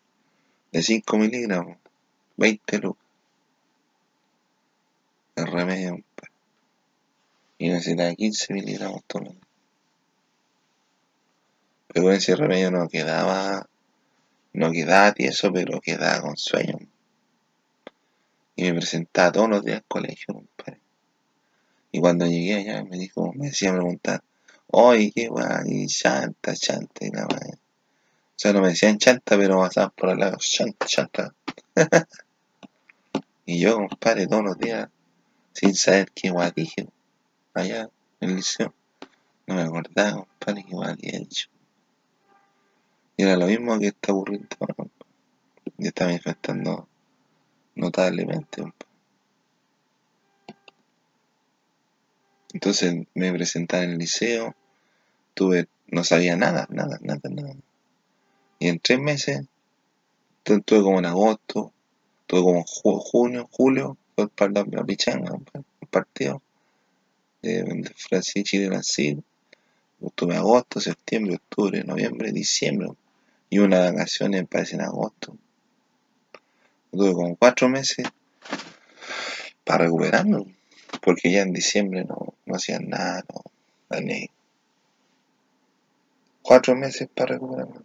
de 0.71 0.81
5 0.83 1.17
miligramos, 1.17 1.77
20 2.39 2.77
lucas. 2.79 3.05
El 5.35 5.47
remedio, 5.47 5.91
compadre. 5.91 6.31
Y 7.57 7.69
necesitaba 7.69 8.15
15 8.15 8.53
miligramos 8.53 9.03
todo 9.05 9.23
el 9.23 9.29
día. 9.31 9.39
Pero 11.87 12.05
con 12.05 12.13
ese 12.13 12.35
remedio 12.37 12.71
no 12.71 12.87
quedaba, 12.87 13.67
no 14.53 14.71
quedaba 14.71 15.11
tieso, 15.11 15.51
pero 15.51 15.81
quedaba 15.81 16.21
con 16.21 16.37
sueño. 16.37 16.77
Y 18.55 18.63
me 18.63 18.73
presentaba 18.75 19.33
todos 19.33 19.49
los 19.49 19.65
días 19.65 19.79
al 19.79 19.85
colegio, 19.85 20.35
compadre. 20.35 20.79
Y 21.91 21.99
cuando 21.99 22.25
llegué 22.25 22.55
allá 22.55 22.83
me 22.85 22.97
dijo, 22.97 23.33
me 23.33 23.47
decía 23.47 23.73
preguntar, 23.73 24.23
oye, 24.67 25.11
qué 25.13 25.27
guay, 25.27 25.87
chanta, 25.87 26.55
chanta, 26.55 27.05
y 27.05 27.09
la 27.09 27.23
madre. 27.23 27.55
O 27.55 28.41
sea, 28.41 28.53
no 28.53 28.61
me 28.61 28.69
decían 28.69 28.97
chanta, 28.97 29.35
pero 29.35 29.59
pasaban 29.59 29.91
por 29.97 30.09
al 30.11 30.19
lado, 30.19 30.37
chanta, 30.39 30.85
chanta. 30.85 31.33
Y 33.51 33.59
yo, 33.59 33.77
compadre, 33.77 34.27
todos 34.27 34.43
los 34.43 34.59
días, 34.59 34.89
sin 35.53 35.73
saber 35.73 36.11
qué 36.13 36.29
guay 36.29 36.51
dije, 36.55 36.87
allá 37.55 37.89
en 38.19 38.29
el 38.29 38.35
liceo, 38.35 38.75
no 39.47 39.55
me 39.55 39.63
acordaba, 39.63 40.17
compadre, 40.17 40.65
qué 40.67 40.75
guay 40.75 40.91
había 40.91 41.17
dicho. 41.17 41.49
Y 43.17 43.23
era 43.23 43.37
lo 43.37 43.47
mismo 43.47 43.79
que 43.79 43.87
está 43.87 44.13
ocurriendo 44.13 44.47
ahora. 44.59 44.75
Y 45.79 45.87
está 45.87 46.05
manifestando 46.05 46.87
notablemente, 47.73 48.61
compadre. 48.61 48.87
Entonces 52.53 53.07
me 53.15 53.33
presenté 53.33 53.77
en 53.81 53.89
el 53.93 53.97
liceo, 53.97 54.55
tuve, 55.33 55.67
no 55.87 56.03
sabía 56.03 56.35
nada, 56.35 56.67
nada, 56.69 56.99
nada, 57.01 57.27
nada. 57.31 57.55
Y 58.59 58.67
en 58.67 58.79
tres 58.79 58.99
meses, 58.99 59.47
tu- 60.43 60.61
tuve 60.61 60.83
como 60.83 60.99
en 60.99 61.07
agosto, 61.07 61.73
tuve 62.29 62.43
como 62.43 62.63
junio, 62.63 63.49
julio, 63.51 63.97
fue 64.13 64.25
el 64.25 64.29
par- 64.29 64.51
la, 64.51 64.63
la 64.69 64.83
pichanga, 64.83 65.33
el 65.55 65.87
partido 65.87 66.43
de, 67.41 67.63
de 67.63 67.91
Brasil, 68.11 68.43
Chile, 68.43 68.69
Brasil. 68.69 69.23
Tuve 70.13 70.35
agosto, 70.35 70.79
septiembre, 70.79 71.35
octubre, 71.35 71.83
noviembre, 71.83 72.31
diciembre. 72.31 72.89
Y 73.49 73.57
unas 73.57 73.91
vacaciones, 73.91 74.47
parece 74.47 74.75
en 74.75 74.81
agosto. 74.81 75.35
Tuve 76.91 77.13
como 77.13 77.35
cuatro 77.35 77.67
meses 77.67 78.07
para 79.65 79.85
recuperarme, 79.85 80.55
porque 81.01 81.31
ya 81.31 81.41
en 81.41 81.51
diciembre 81.53 82.05
no, 82.05 82.35
no 82.45 82.55
hacían 82.55 82.89
nada, 82.89 83.23
no, 83.33 83.99
ni 84.01 84.29
cuatro 86.43 86.75
meses 86.75 87.09
para 87.13 87.33
recuperarme, 87.33 87.79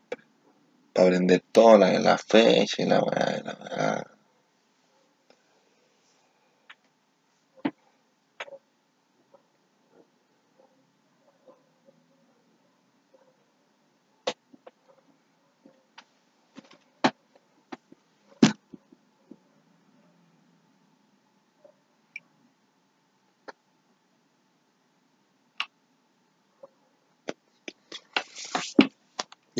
para 0.93 1.07
aprender 1.09 1.43
toda 1.51 1.79
la, 1.79 1.99
la 1.99 2.19
fecha 2.19 2.83
y 2.83 2.87
la 2.87 2.99
y 2.99 3.43
la 3.47 4.14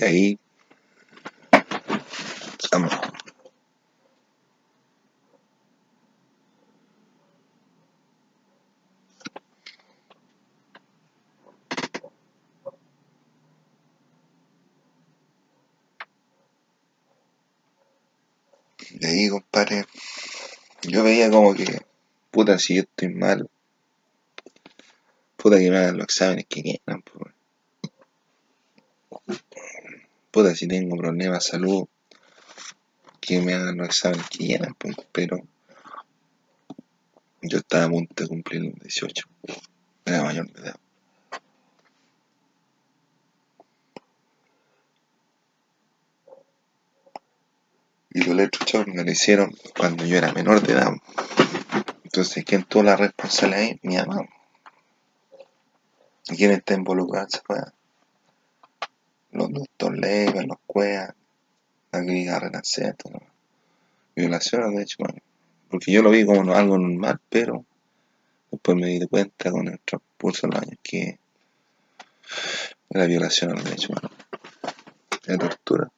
ahí, 0.07 0.39
de 18.91 19.09
ahí, 19.09 19.29
compadre, 19.29 19.85
yo 20.83 21.03
veía 21.03 21.31
como 21.31 21.55
que, 21.55 21.83
puta, 22.31 22.59
si 22.59 22.77
yo 22.77 22.83
estoy 22.83 23.09
mal, 23.09 23.49
puta 25.37 25.59
que 25.59 25.71
me 25.71 25.79
hagan 25.79 25.97
los 25.99 26.05
exámenes 26.05 26.47
que 26.49 26.63
quieran, 26.63 27.03
pues. 27.03 27.34
Puta, 30.35 30.53
si 30.53 30.67
tengo 30.67 30.97
problemas 30.97 31.45
de 31.45 31.51
salud, 31.53 31.87
que 33.21 33.41
me 33.41 33.55
hagan 33.55 33.77
los 33.77 33.87
exámenes 33.87 34.29
que 34.29 34.59
pero 35.13 35.39
yo 37.41 37.59
estaba 37.59 37.85
a 37.85 37.89
punto 37.89 38.25
de 38.25 38.29
cumplir 38.29 38.63
los 38.65 38.75
18, 38.81 39.29
era 40.05 40.25
mayor 40.25 40.51
de 40.51 40.61
edad. 40.61 40.77
Y 48.11 48.19
los 48.19 48.29
electrochocs 48.31 48.93
me 48.93 49.05
lo 49.05 49.11
hicieron 49.13 49.55
cuando 49.79 50.05
yo 50.05 50.17
era 50.17 50.33
menor 50.33 50.61
de 50.63 50.73
edad. 50.73 50.91
Entonces, 52.03 52.45
¿quién 52.45 52.65
tuvo 52.65 52.83
la 52.83 52.97
responsabilidad 52.97 53.61
ahí? 53.61 53.79
Mi 53.85 53.99
mamá. 53.99 54.29
¿Y 56.27 56.37
quién 56.37 56.51
está 56.51 56.75
involucrado 56.75 57.29
Los 59.35 59.53
doctores 59.53 60.01
Leiva, 60.01 60.43
los 60.43 60.59
CUEA, 60.65 61.15
la 61.93 62.01
clínica 62.01 62.39
Renacer, 62.39 62.95
¿no? 63.13 63.21
violaciones 64.15 64.77
de 64.77 64.83
hecho, 64.83 64.99
porque 65.69 65.91
yo 65.91 66.03
lo 66.03 66.11
vi 66.11 66.25
como 66.25 66.55
algo 66.55 66.79
normal, 66.79 67.21
pero 67.29 67.65
después 68.51 68.77
me 68.77 68.87
di 68.87 69.07
cuenta 69.09 69.51
con 69.51 69.67
el 69.67 69.81
transcurso 69.81 70.47
de 70.47 70.53
los 70.53 70.63
años 70.63 70.79
que 70.85 71.19
era 72.91 73.07
violación 73.07 73.57
de 73.57 73.73
hecho, 73.73 73.89
bueno, 73.93 74.09
era 75.27 75.39
tortura. 75.39 75.91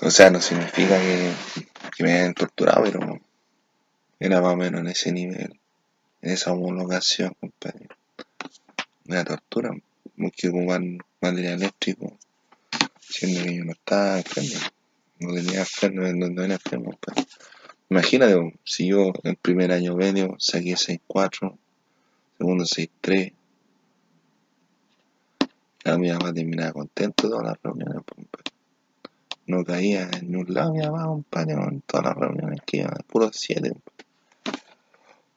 O 0.00 0.10
sea, 0.10 0.30
no 0.30 0.40
significa 0.40 0.96
que, 0.98 1.32
me 1.98 2.12
hayan 2.12 2.34
torturado, 2.34 2.84
pero 2.84 3.20
era 4.20 4.40
más 4.40 4.52
o 4.52 4.56
menos 4.56 4.80
en 4.80 4.86
ese 4.86 5.10
nivel, 5.10 5.58
esa 6.30 6.52
homologación, 6.52 7.34
compadre. 7.40 7.88
Una 9.06 9.24
tortura, 9.24 9.70
que 10.36 10.48
ocupar 10.48 10.82
material 11.20 11.54
eléctrico, 11.54 12.18
siendo 13.00 13.42
que 13.42 13.56
yo 13.56 13.64
no 13.64 13.72
estaba 13.72 14.18
enfermo, 14.18 14.60
no 15.20 15.34
tenía 15.34 15.60
enfermo, 15.60 16.02
no, 16.02 16.28
no 16.28 16.44
era 16.44 16.54
enfermo, 16.54 16.90
compadre. 16.92 17.26
Imagínate, 17.88 18.58
si 18.64 18.88
yo 18.88 19.12
el 19.22 19.36
primer 19.36 19.72
año 19.72 19.94
medio 19.94 20.34
saqué 20.38 20.74
6.4, 20.74 21.56
segundo 22.38 22.64
6.3, 22.64 23.32
la 25.84 25.98
mi 25.98 26.10
mamá 26.10 26.32
terminaba 26.32 26.72
contento 26.72 27.28
todas 27.28 27.44
las 27.44 27.62
reuniones, 27.62 28.02
compadre 28.04 28.56
no 29.46 29.64
caía 29.64 30.10
en 30.12 30.34
un 30.34 30.52
lado 30.52 30.72
mi 30.72 30.80
mamá, 30.80 31.06
compadre, 31.06 31.52
en 31.52 31.80
todas 31.82 32.06
las 32.06 32.16
reuniones 32.16 32.60
que 32.66 32.78
iban, 32.78 32.94
puro 33.06 33.30
siete. 33.32 33.72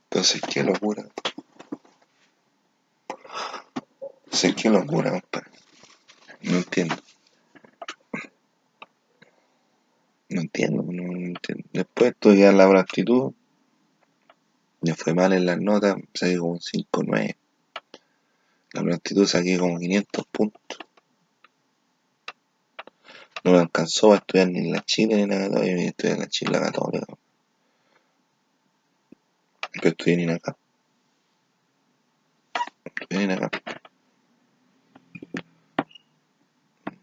Entonces, 0.09 0.41
qué 0.41 0.63
locura. 0.63 1.05
Entonces, 4.25 4.55
qué 4.55 4.69
locura, 4.69 5.11
compadre. 5.11 5.51
No 6.41 6.57
entiendo. 6.57 6.95
No 10.29 10.41
entiendo, 10.41 10.83
no, 10.83 11.03
entiendo. 11.15 11.63
Después 11.73 12.11
estudiar 12.11 12.53
la 12.53 12.65
aptitud, 12.65 13.33
me 14.81 14.93
fue 14.95 15.13
mal 15.13 15.33
en 15.33 15.45
las 15.45 15.59
notas, 15.59 15.95
saqué 16.13 16.37
como 16.37 16.53
un 16.53 16.61
5 16.61 17.03
9. 17.05 17.37
La 18.73 18.95
aptitud 18.95 19.25
saqué 19.25 19.57
como 19.57 19.79
500 19.79 20.25
puntos 20.27 20.79
no 23.43 23.51
me 23.51 23.59
alcanzó 23.59 24.13
a 24.13 24.17
estudiar 24.17 24.49
ni 24.49 24.59
en 24.59 24.71
la 24.71 24.83
Chile 24.83 25.15
ni 25.15 25.21
en 25.23 25.29
la 25.29 25.37
Católica, 25.37 25.75
ni 25.75 25.85
estudié 25.85 26.13
en 26.13 26.19
la 26.19 26.27
Chile 26.27 26.51
la 26.51 26.59
Católica. 26.61 27.05
Pero 29.81 29.91
estudié 29.91 30.17
ni 30.17 30.31
acá. 30.31 30.55
Estudié 32.85 33.27
ni 33.27 33.33
acá. 33.33 33.49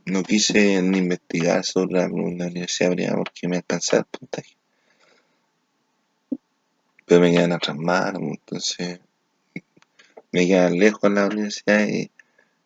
No 0.04 0.22
quise 0.22 0.82
ni 0.82 0.98
investigar 0.98 1.64
sobre 1.64 1.94
la, 1.94 2.06
universidad 2.06 3.16
porque 3.16 3.48
me 3.48 3.56
alcanzaba 3.56 4.00
el 4.00 4.18
puntaje. 4.18 4.56
Pero 7.06 7.20
me 7.20 7.32
quedan 7.32 7.52
atrás 7.52 7.76
manos, 7.76 8.22
entonces 8.22 9.00
me 10.32 10.46
quedan 10.46 10.78
lejos 10.78 11.04
en 11.04 11.14
la 11.14 11.26
universidad 11.26 11.88
y, 11.88 12.10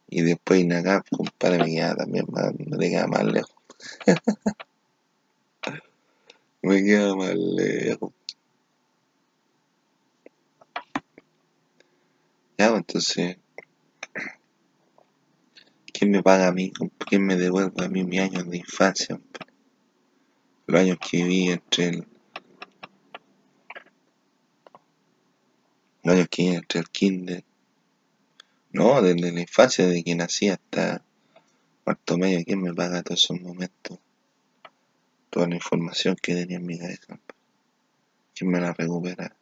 y 0.09 0.23
después 0.23 0.61
en 0.61 0.83
compadre, 1.11 1.59
me 1.59 1.71
queda 1.71 1.95
también 1.95 2.27
más, 2.29 2.53
me 2.59 2.91
queda 2.91 3.07
más 3.07 3.25
lejos. 3.25 3.55
Me 6.63 6.83
queda 6.83 7.15
más 7.15 7.35
lejos. 7.35 8.13
Entonces, 12.63 13.39
¿quién 15.95 16.11
me 16.11 16.23
paga 16.23 16.49
a 16.49 16.53
mí? 16.53 16.73
¿Quién 16.99 17.25
me 17.25 17.37
devuelve 17.37 17.85
a 17.85 17.89
mí 17.89 18.05
mis 18.05 18.21
años 18.21 18.51
de 18.51 18.59
infancia? 18.59 19.19
Los 20.67 20.81
años 20.81 20.99
que 20.99 21.25
viví 21.25 21.49
entre 21.49 21.89
el. 21.89 22.07
Los 26.03 26.15
años 26.15 26.29
que 26.29 26.43
viví 26.43 26.57
entre 26.57 26.81
el 26.81 26.89
kinder. 26.91 27.45
No, 28.73 29.01
desde 29.01 29.33
la 29.33 29.41
infancia, 29.41 29.87
desde 29.87 30.05
que 30.05 30.15
nací 30.15 30.49
hasta 30.51 31.03
cuarto 31.83 32.19
medio, 32.19 32.45
¿quién 32.45 32.61
me 32.61 32.75
paga 32.75 33.03
todos 33.03 33.25
esos 33.25 33.41
momentos? 33.41 33.99
Toda 35.31 35.49
la 35.49 35.55
información 35.55 36.15
que 36.21 36.35
tenía 36.35 36.59
en 36.59 36.67
mi 36.67 36.79
cabeza. 36.79 37.19
¿Quién 38.35 38.51
me 38.51 38.61
la 38.61 38.75
recupera? 38.75 39.35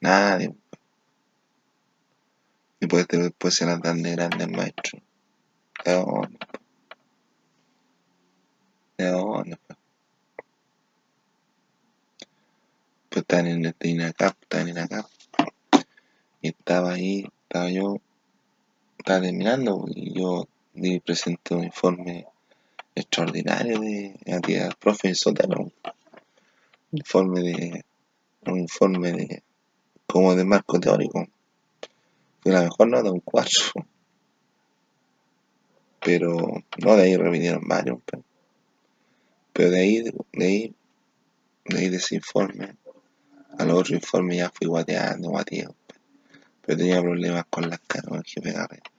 Nadie. 0.00 0.52
Y 2.84 2.86
después, 2.86 3.08
después 3.08 3.54
se 3.54 3.64
las 3.64 3.80
dan 3.80 4.02
de 4.02 4.10
grandes 4.10 4.46
maestros. 4.46 5.00
¿De 8.98 9.10
dónde? 9.10 9.56
Pues 13.08 13.22
están 13.22 13.46
en 13.46 13.64
el 13.64 13.74
INACAP, 13.80 14.36
están 14.42 14.68
en 14.68 14.68
INACAP. 14.68 15.06
Y 16.42 16.48
estaba 16.48 16.92
ahí, 16.92 17.26
estaba 17.44 17.70
yo, 17.70 17.96
estaba 18.98 19.22
terminando 19.22 19.86
y 19.88 20.20
yo 20.20 20.46
y 20.74 21.00
presentó 21.00 21.56
un 21.56 21.64
informe 21.64 22.26
extraordinario 22.94 23.80
de 23.80 24.14
actividad 24.30 24.76
profe 24.78 25.14
Sotero. 25.14 25.60
Un 25.62 25.72
informe 26.92 27.40
de 27.40 27.84
un 28.42 28.58
informe 28.58 29.12
de 29.12 29.42
como 30.06 30.34
de 30.34 30.44
marco 30.44 30.78
teórico. 30.78 31.26
Fue 32.44 32.52
la 32.52 32.62
mejor 32.62 32.88
nota, 32.88 33.10
un 33.10 33.18
4. 33.18 33.72
Pero 36.00 36.62
no 36.78 36.96
de 36.96 37.02
ahí 37.02 37.16
repitieron 37.16 37.66
varios. 37.66 37.98
Pero, 39.52 39.70
de 39.70 39.80
ahí, 39.80 40.02
de 40.02 40.44
ahí, 40.44 40.74
de 41.64 41.78
ahí 41.78 41.88
de 41.88 41.96
ese 41.96 42.14
informe, 42.14 42.76
al 43.58 43.70
otro 43.72 43.96
informe 43.96 44.36
ya 44.36 44.50
fui 44.50 44.68
guateando, 44.68 45.30
guateando. 45.30 45.74
Pero 46.62 46.78
tenía 46.78 47.00
problemas 47.00 47.46
con 47.50 47.68
las 47.68 47.80
caras, 47.80 48.12
el 48.12 48.24
jefe 48.24 48.52
Garrett 48.52 48.94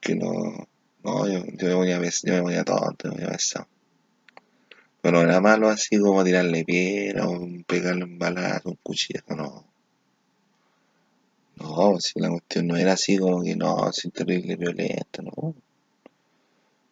que 0.00 0.14
no, 0.14 0.68
no, 1.04 1.28
yo, 1.28 1.44
yo 1.44 1.68
me 1.68 1.74
voy 1.74 1.92
a 1.92 2.00
yo 2.00 2.32
me 2.32 2.40
voy 2.40 2.54
a 2.54 2.64
tonto, 2.64 3.08
me 3.08 3.14
voy 3.16 3.24
a 3.24 3.30
besar. 3.30 3.66
Pero 5.00 5.22
no 5.22 5.28
era 5.28 5.40
malo 5.40 5.68
así 5.68 5.98
como 5.98 6.24
tirarle 6.24 6.64
piedra 6.64 7.28
o 7.28 7.46
pegarle 7.66 8.04
un 8.04 8.18
balazo, 8.18 8.70
un 8.70 8.78
cuchillo, 8.82 9.22
no. 9.28 9.64
No, 11.56 11.98
si 12.00 12.20
la 12.20 12.28
cuestión 12.28 12.66
no 12.66 12.76
era 12.76 12.92
así 12.92 13.18
como 13.18 13.42
que 13.42 13.56
no, 13.56 13.92
sin 13.92 14.10
terrible 14.10 14.56
violento, 14.56 15.22
no. 15.22 15.54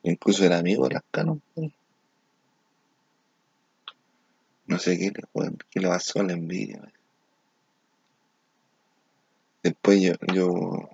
Incluso 0.02 0.44
era 0.44 0.58
amigo 0.58 0.88
de 0.88 0.94
las 0.94 1.04
canos. 1.10 1.38
Pues. 1.54 1.72
No 4.66 4.78
sé 4.78 4.98
qué 4.98 5.10
le, 5.10 5.50
qué 5.70 5.80
le 5.80 5.88
pasó 5.88 6.20
a 6.20 6.24
la 6.24 6.32
envidia. 6.32 6.78
Pues. 6.80 6.92
Después 9.62 10.00
yo, 10.00 10.12
yo 10.34 10.90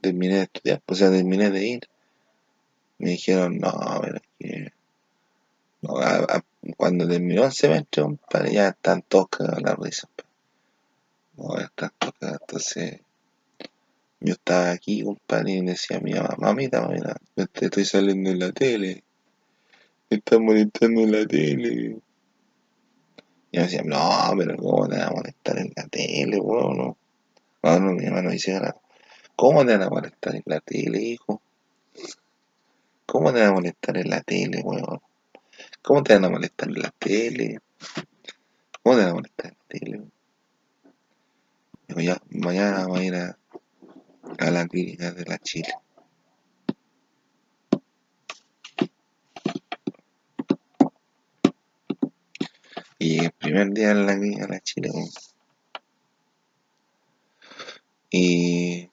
terminé 0.00 0.36
de 0.36 0.42
estudiar, 0.42 0.82
o 0.86 0.94
sea, 0.94 1.10
terminé 1.10 1.50
de 1.50 1.66
ir. 1.66 1.88
Me 2.98 3.10
dijeron, 3.10 3.58
no, 3.58 3.68
a 3.68 3.98
ver, 4.00 4.22
que... 4.38 4.72
Cuando 6.76 7.08
terminó 7.08 7.44
el 7.44 7.52
semestre, 7.52 8.02
compadre, 8.02 8.52
ya 8.52 8.68
están 8.68 9.02
todos 9.02 9.28
cagados 9.28 9.62
la 9.62 9.74
risa. 9.74 10.08
No, 11.40 11.56
estas 11.56 11.92
cosas, 11.92 12.38
entonces 12.38 13.00
yo 14.20 14.34
estaba 14.34 14.72
aquí, 14.72 15.02
compadre, 15.02 15.52
y 15.52 15.60
decía 15.62 15.96
a 15.96 16.00
mi 16.00 16.12
mamá, 16.12 16.36
mamita, 16.38 16.82
mamita, 16.82 17.16
estoy 17.34 17.86
saliendo 17.86 18.28
en 18.28 18.40
la 18.40 18.52
tele, 18.52 19.02
me 20.10 20.18
están 20.18 20.44
molestando 20.44 21.00
en 21.00 21.12
la 21.12 21.26
tele. 21.26 21.96
Y 23.52 23.56
yo 23.56 23.62
decía, 23.62 23.82
no, 23.84 24.32
pero 24.36 24.54
¿cómo 24.58 24.86
te 24.86 24.98
van 24.98 25.08
a 25.08 25.12
molestar 25.12 25.58
en 25.58 25.72
la 25.74 25.86
tele, 25.88 26.38
weón? 26.38 26.76
No, 26.76 26.96
no, 27.62 27.80
no 27.80 27.92
mi 27.94 28.04
mamá 28.04 28.20
no 28.20 28.30
dice 28.30 28.52
nada. 28.52 28.76
¿Cómo 29.34 29.64
te 29.64 29.72
van 29.72 29.82
a 29.82 29.88
molestar 29.88 30.34
en 30.34 30.42
la 30.44 30.60
tele, 30.60 31.00
hijo? 31.00 31.40
¿Cómo 33.06 33.32
te 33.32 33.40
van 33.40 33.48
a 33.48 33.52
molestar 33.52 33.96
en 33.96 34.10
la 34.10 34.20
tele, 34.20 34.60
weón? 34.62 35.00
¿Cómo 35.80 36.02
te 36.02 36.14
van 36.14 36.26
a 36.26 36.28
molestar 36.28 36.68
en 36.68 36.82
la 36.82 36.90
tele? 36.98 37.60
¿Cómo 38.82 38.96
te 38.96 39.02
van 39.02 39.10
a 39.10 39.14
molestar 39.14 39.46
en 39.46 39.56
la 39.56 39.78
tele? 39.80 40.19
Mañana 42.30 42.86
voy 42.86 43.00
a 43.00 43.04
ir 43.04 43.14
a, 43.16 43.38
a 44.38 44.50
la 44.50 44.66
clínica 44.66 45.10
de 45.10 45.24
la 45.24 45.38
Chile. 45.38 45.72
Y 52.98 53.24
el 53.24 53.32
primer 53.32 53.70
día 53.72 53.90
en 53.90 54.06
la 54.06 54.16
clínica 54.16 54.46
de 54.46 54.52
la 54.52 54.60
Chile. 54.60 54.90
Y 58.10 58.88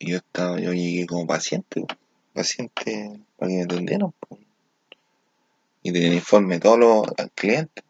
yo 0.00 0.16
estaba, 0.16 0.60
yo 0.60 0.72
llegué 0.72 1.06
como 1.06 1.26
paciente, 1.26 1.86
paciente 2.34 3.20
para 3.36 3.50
que 3.50 3.56
me 3.56 3.62
atendieran, 3.62 4.14
y 5.82 5.92
tenía 5.92 6.14
informe 6.14 6.54
de 6.54 6.60
todos 6.60 6.78
los 6.78 7.06
clientes. 7.34 7.84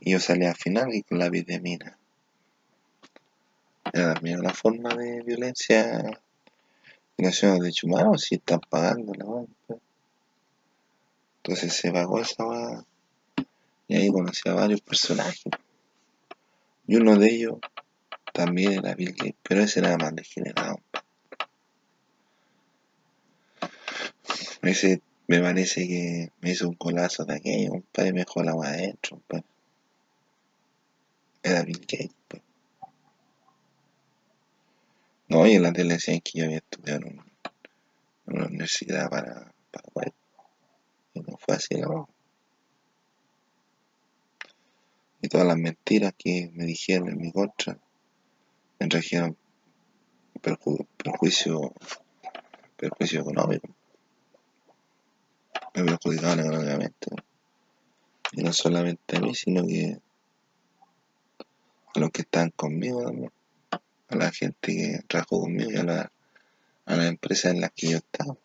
Y 0.00 0.12
yo 0.12 0.20
salía 0.20 0.50
al 0.50 0.56
final 0.56 0.94
y 0.94 1.02
con 1.02 1.18
la 1.18 1.28
de 1.28 1.60
mina. 1.60 1.98
Era 3.92 4.14
una 4.38 4.54
forma 4.54 4.94
de 4.94 5.22
violencia 5.22 6.20
violación 7.16 7.54
de 7.54 7.60
derechos 7.60 7.84
humanos 7.84 8.22
si 8.22 8.36
están 8.36 8.60
pagando 8.68 9.12
la 9.14 9.24
pues. 9.66 9.80
Entonces 11.38 11.74
se 11.74 11.90
pagó 11.92 12.20
esa 12.20 12.44
weá. 12.44 12.84
Y 13.88 13.96
ahí 13.96 14.08
conocí 14.10 14.48
a 14.48 14.54
varios 14.54 14.80
personajes. 14.80 15.52
Y 16.86 16.96
uno 16.96 17.16
de 17.16 17.26
ellos 17.34 17.58
también 18.32 18.74
era 18.74 18.94
Bill 18.94 19.12
Gates, 19.12 19.34
pero 19.42 19.62
ese 19.62 19.80
era 19.80 19.96
más 19.98 20.14
degenerado. 20.14 20.80
Ese 24.62 25.02
me 25.26 25.40
parece 25.40 25.86
que 25.86 26.30
me 26.40 26.50
hizo 26.50 26.68
un 26.68 26.74
colazo 26.74 27.24
de 27.24 27.34
aquello, 27.34 27.70
compadre, 27.70 28.12
me 28.12 28.20
dejó 28.20 28.42
la 28.42 28.52
agua 28.52 28.68
adentro. 28.68 29.20
Era 31.42 31.62
Bill 31.62 31.80
Gates, 31.80 32.14
pues. 32.28 32.42
No, 35.32 35.46
y 35.46 35.54
en 35.54 35.62
la 35.62 35.72
tele 35.72 35.94
decían 35.94 36.20
que 36.20 36.38
yo 36.38 36.44
había 36.44 36.58
estudiado 36.58 37.06
en, 37.06 37.18
en 38.26 38.36
una 38.36 38.46
universidad 38.48 39.08
para, 39.08 39.50
para 39.70 39.88
web. 39.94 40.12
Y 41.14 41.20
no 41.20 41.38
fue 41.38 41.54
así 41.54 41.74
la 41.74 41.88
verdad. 41.88 42.04
Y 45.22 45.28
todas 45.28 45.46
las 45.46 45.56
mentiras 45.56 46.12
que 46.18 46.50
me 46.52 46.66
dijeron 46.66 47.08
en 47.08 47.16
mi 47.16 47.32
contra 47.32 47.78
me 48.78 48.88
trajeron 48.88 49.38
perju- 50.42 50.86
perjuicio, 50.98 51.72
perjuicio 52.76 53.22
económico. 53.22 53.74
Me 55.74 55.84
perjudicaban 55.84 56.40
económicamente. 56.40 57.06
Y 58.32 58.42
no 58.42 58.52
solamente 58.52 59.16
a 59.16 59.20
mí, 59.20 59.34
sino 59.34 59.66
que 59.66 59.96
a 61.94 62.00
los 62.00 62.10
que 62.10 62.20
están 62.20 62.50
conmigo 62.50 63.02
también. 63.02 63.32
A 64.12 64.16
la 64.16 64.30
gente 64.30 64.58
que 64.62 65.00
trabajó 65.08 65.40
conmigo 65.40 65.80
a 65.80 65.84
la, 65.84 66.12
a 66.84 66.96
las 66.96 67.06
empresas 67.06 67.52
en 67.54 67.62
las 67.62 67.72
que 67.72 67.90
yo 67.90 67.96
estaba. 67.98 68.36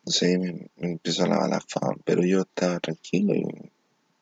Entonces 0.00 0.38
me, 0.38 0.52
me 0.76 0.92
empezó 0.92 1.26
la 1.26 1.38
mala 1.38 1.60
fama, 1.66 1.96
pero 2.04 2.22
yo 2.24 2.42
estaba 2.42 2.78
tranquilo 2.80 3.34
y 3.34 3.44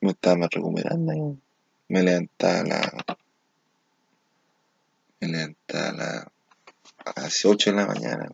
me 0.01 0.11
estaba 0.11 0.47
recuperando. 0.49 1.13
y 1.13 1.41
me 1.89 2.03
levantaba 2.03 2.59
a 2.59 2.63
la, 2.63 3.05
me 5.19 5.27
levantaba 5.27 5.89
a, 5.89 5.93
la, 5.93 6.31
a 7.05 7.21
las 7.21 7.45
8 7.45 7.71
de 7.71 7.75
la 7.75 7.87
mañana. 7.87 8.29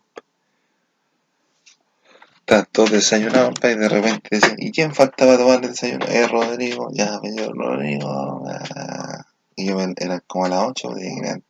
Estaban 2.40 2.68
todos 2.72 2.92
desayunados, 2.92 3.54
y 3.64 3.68
de 3.76 3.90
repente 3.90 4.30
decían, 4.32 4.56
¿y 4.60 4.72
quién 4.72 4.94
faltaba 4.94 5.38
tomar 5.38 5.64
el 5.64 5.70
desayuno? 5.70 6.06
Eh, 6.08 6.28
Rodrigo, 6.28 6.90
ya, 6.94 7.20
señor 7.20 7.56
Rodrigo. 7.58 8.44
ah. 8.48 9.13
Y 9.56 9.68
yo 9.68 9.76
me- 9.76 9.94
era 9.98 10.20
como 10.22 10.46
a 10.46 10.50
las 10.50 10.64
8, 10.70 10.90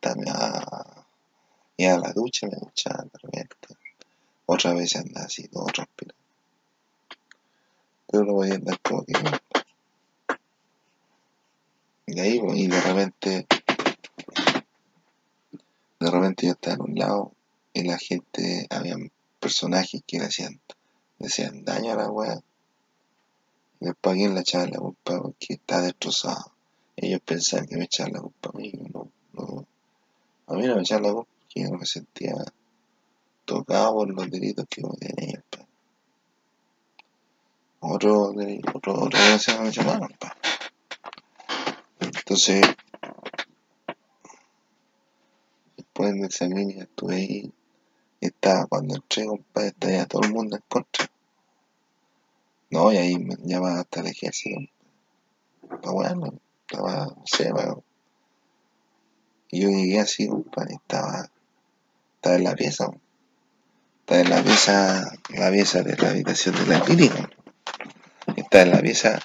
tenía 0.00 0.34
a, 0.34 1.06
ir 1.76 1.90
a 1.90 1.98
la 1.98 2.12
ducha, 2.12 2.46
me 2.46 2.56
duchaba. 2.56 3.04
Otra 4.46 4.74
vez 4.74 4.94
andaba 4.96 5.26
así, 5.26 5.48
todo 5.48 5.66
transpirado. 5.66 6.18
Pero 8.06 8.24
no 8.24 8.32
podía 8.34 8.54
andar 8.54 8.78
como 8.80 9.04
que 9.04 9.14
Y 12.06 12.20
ahí, 12.20 12.38
pues, 12.38 12.58
y 12.58 12.66
de 12.66 12.80
repente, 12.80 13.46
de 16.00 16.10
repente 16.10 16.46
yo 16.46 16.52
estaba 16.52 16.74
en 16.76 16.82
un 16.82 16.94
lado 16.94 17.32
y 17.72 17.82
la 17.84 17.98
gente, 17.98 18.66
había 18.70 18.96
personajes 19.40 20.02
que 20.06 20.18
le 20.18 20.26
hacían, 20.26 20.60
le 21.18 21.26
hacían 21.26 21.64
daño 21.64 21.92
a 21.92 21.96
la 21.96 22.10
wea. 22.10 22.40
Y 23.80 23.86
después 23.86 24.14
a 24.14 24.16
quién 24.16 24.34
le 24.34 24.42
echaban 24.42 24.70
la 24.70 24.78
culpa 24.78 25.20
porque 25.20 25.54
está 25.54 25.80
destrozado. 25.80 26.53
Ellos 26.96 27.20
pensaban 27.24 27.66
que 27.66 27.76
me 27.76 27.84
echaban 27.84 28.12
la 28.14 28.20
culpa 28.20 28.50
a 28.52 28.58
mí, 28.58 28.72
no, 28.92 29.10
no. 29.32 29.66
A 30.46 30.54
mí 30.54 30.66
no 30.66 30.76
me 30.76 30.82
echaban 30.82 31.04
la 31.04 31.12
culpa 31.12 31.30
porque 31.38 31.62
yo 31.62 31.70
no 31.70 31.78
me 31.78 31.86
sentía 31.86 32.34
tocado 33.44 33.94
por 33.94 34.10
los 34.14 34.30
delitos 34.30 34.66
que 34.68 34.82
cometían 34.82 35.14
ellos, 35.18 35.44
pa. 35.50 35.66
Otro, 37.80 38.32
deli- 38.32 38.62
otro, 38.74 38.94
otra 39.04 39.20
los 39.64 39.78
humanos, 39.78 40.10
pa. 40.18 40.36
Entonces, 42.00 42.64
después 45.76 46.14
de 46.14 46.26
esa 46.26 46.46
clínica 46.48 46.82
estuve 46.84 47.14
ahí 47.16 47.52
estaba, 48.20 48.66
cuando 48.66 48.94
entré, 48.96 49.26
compadre, 49.26 49.68
estaba 49.68 50.06
todo 50.06 50.22
el 50.22 50.32
mundo 50.32 50.56
en 50.56 50.62
contra. 50.68 51.06
No, 52.70 52.92
y 52.92 52.96
ahí 52.96 53.18
me 53.18 53.36
llamaban 53.44 53.78
hasta 53.78 54.00
el 54.00 54.06
ejército. 54.08 54.60
Pa' 55.82 55.92
bueno, 55.92 56.32
estaba, 56.66 57.06
no 57.06 57.22
sé, 57.24 57.52
weón. 57.52 57.82
Y 59.50 59.62
yo 59.62 59.68
llegué 59.68 60.00
así, 60.00 60.26
compadre, 60.26 60.74
estaba, 60.74 61.30
estaba 62.16 62.36
en 62.36 62.44
la 62.44 62.54
pieza, 62.54 62.90
estaba 64.00 64.20
en 64.20 64.30
la 64.30 64.42
pieza, 64.42 65.12
la 65.30 65.50
pieza 65.50 65.82
de 65.82 65.96
la 65.96 66.10
habitación 66.10 66.54
de 66.56 66.66
la. 66.66 67.30
Estaba 68.36 68.64
en 68.64 68.70
la 68.70 68.80
pieza 68.80 69.20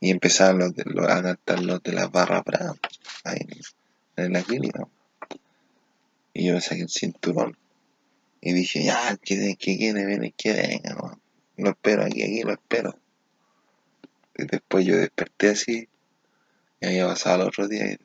y 0.00 0.10
empezaban 0.10 0.58
los, 0.58 0.72
los 0.84 1.08
a 1.08 1.22
cantar 1.22 1.60
los 1.62 1.82
de 1.82 1.92
las 1.92 2.10
barras 2.10 2.44
bravas, 2.44 2.78
ahí 3.24 3.40
en, 4.16 4.32
la 4.32 4.42
clínica. 4.42 4.86
Y 6.34 6.46
yo 6.46 6.54
me 6.54 6.60
saqué 6.60 6.82
el 6.82 6.88
cinturón 6.88 7.56
y 8.40 8.52
dije, 8.52 8.84
ya, 8.84 9.16
que, 9.16 9.56
que 9.58 9.76
quiere 9.76 10.04
venir, 10.04 10.34
que 10.34 10.52
venga, 10.52 10.96
weón. 11.00 11.20
Lo 11.56 11.70
espero 11.70 12.04
aquí, 12.04 12.22
aquí 12.22 12.42
lo 12.42 12.52
espero. 12.52 12.96
Y 14.36 14.44
después 14.44 14.86
yo 14.86 14.96
desperté 14.96 15.50
así, 15.50 15.88
y 16.80 16.86
había 16.86 17.06
pasado 17.08 17.42
el 17.42 17.48
otro 17.48 17.68
día 17.68 17.92
y 17.92 17.98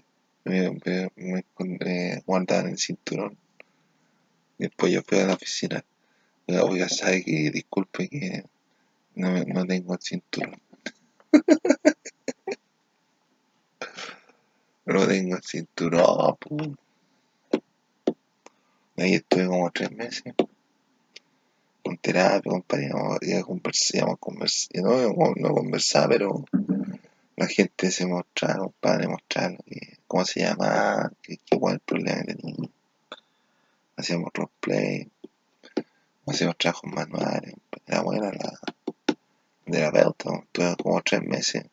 me, 0.46 0.70
me, 0.72 1.46
me 1.58 2.22
guardado 2.26 2.62
en 2.68 2.70
el 2.74 2.78
cinturón. 2.78 3.38
Después 4.58 4.92
yo 4.94 5.02
fui 5.04 5.20
a 5.20 5.26
la 5.28 5.34
oficina. 5.34 5.84
Oiga, 6.48 6.64
oiga, 6.66 6.90
sabe 6.90 7.24
que 7.24 7.52
disculpe 7.52 8.10
que 8.10 8.44
no, 9.16 9.32
me- 9.32 9.46
no 9.46 9.66
tengo 9.66 9.94
el 9.94 10.02
cinturón. 10.02 10.60
No 14.86 15.08
tengo 15.08 15.36
el 15.38 15.44
cinturón, 15.44 16.36
pu. 16.40 16.76
Ahí 18.98 19.14
estuve 19.16 19.48
como 19.48 19.72
tres 19.72 19.92
meses. 19.92 20.34
Con 21.84 21.98
terapia, 21.98 22.52
compadre, 22.52 22.88
íbamos- 22.88 23.20
íbamos 23.22 24.14
a 24.14 24.16
conversar, 24.18 24.82
no, 24.84 25.34
no 25.36 25.54
conversar, 25.54 26.10
pero 26.10 26.46
la 27.36 27.48
gente 27.48 27.92
se 27.92 28.08
mostraba, 28.08 28.60
compadre, 28.66 29.08
mostraba 29.08 29.50
lo 29.52 29.58
que- 29.66 30.00
cómo 30.08 30.26
se 30.26 30.42
llamaba, 30.42 31.12
qué, 31.22 31.38
qué 31.46 31.60
cuál 31.60 31.76
el 31.76 31.80
problema 31.82 32.24
que 32.24 32.36
tenía. 32.36 32.70
Hacíamos 33.98 34.30
roleplay, 34.36 35.10
hacíamos 36.28 36.58
trabajos 36.58 36.92
manuales, 36.92 37.54
era 37.88 38.02
buena 38.02 38.30
la 38.32 38.60
terapeuta, 39.66 40.30
estuve 40.44 40.76
como 40.82 41.02
tres 41.02 41.22
meses. 41.24 41.64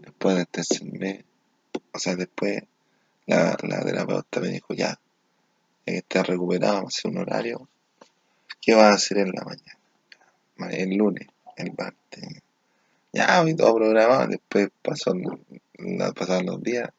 Después 0.00 0.36
del 0.36 0.48
tercer 0.48 0.84
mes, 0.92 1.24
o 1.92 1.98
sea, 1.98 2.16
después 2.16 2.62
la, 3.26 3.56
la 3.62 3.84
terapeuta 3.84 4.40
me 4.40 4.48
dijo, 4.48 4.74
ya, 4.74 4.88
ya 4.90 4.98
que 5.86 5.98
estás 5.98 6.26
recuperado, 6.28 6.74
vamos 6.76 6.94
a 6.94 6.98
hacer 6.98 7.10
un 7.12 7.18
horario. 7.18 7.68
¿Qué 8.60 8.74
vas 8.74 8.92
a 8.92 8.94
hacer 8.96 9.18
en 9.18 9.32
la 9.32 9.44
mañana? 9.44 9.78
Ma- 10.56 10.70
El 10.70 10.96
lunes, 10.96 11.28
el 11.56 11.72
martes. 11.78 12.42
Ya, 13.12 13.44
y 13.46 13.54
todo 13.54 13.74
programado. 13.76 14.26
Después 14.28 14.70
pasó, 14.82 15.12
pasaron 16.14 16.46
los 16.46 16.62
días 16.62 16.90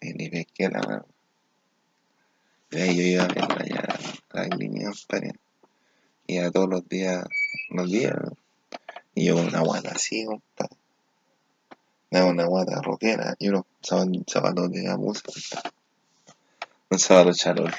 Y 0.00 0.12
ni 0.14 0.28
pesqué 0.28 0.68
la. 0.68 1.04
Y 2.70 2.80
ahí 2.80 2.96
yo 2.96 3.02
iba 3.02 3.24
a 3.24 3.28
verla 3.28 3.56
allá 3.58 3.98
la 4.32 4.48
clínica, 4.48 4.90
compadre. 4.90 5.32
Iba 6.26 6.50
todos 6.50 6.68
los 6.68 6.88
días, 6.88 7.24
los 7.70 7.90
días, 7.90 8.16
y 9.14 9.26
yo 9.26 9.34
con 9.34 9.46
una 9.48 9.60
guata 9.60 9.90
así, 9.90 10.24
compadre. 10.24 10.76
Una 12.10 12.44
guata 12.44 12.80
rockera 12.82 13.34
y 13.38 13.48
unos 13.48 13.64
zapatos 13.82 14.70
de 14.70 14.82
gamuza, 14.82 15.22
Un 16.90 16.98
zapato 16.98 17.32
charol. 17.32 17.72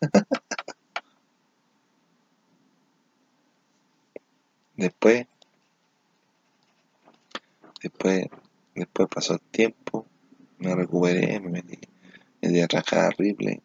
Después, 4.76 5.26
después, 7.82 8.26
después 8.74 9.08
pasó 9.12 9.34
el 9.34 9.40
tiempo, 9.40 10.06
me 10.58 10.74
recuperé, 10.74 11.40
me 11.40 11.50
metí, 11.50 11.78
me 12.40 12.48
metí 12.48 12.60
a 12.60 12.68
trabajar 12.68 13.14
Ripley, 13.18 13.60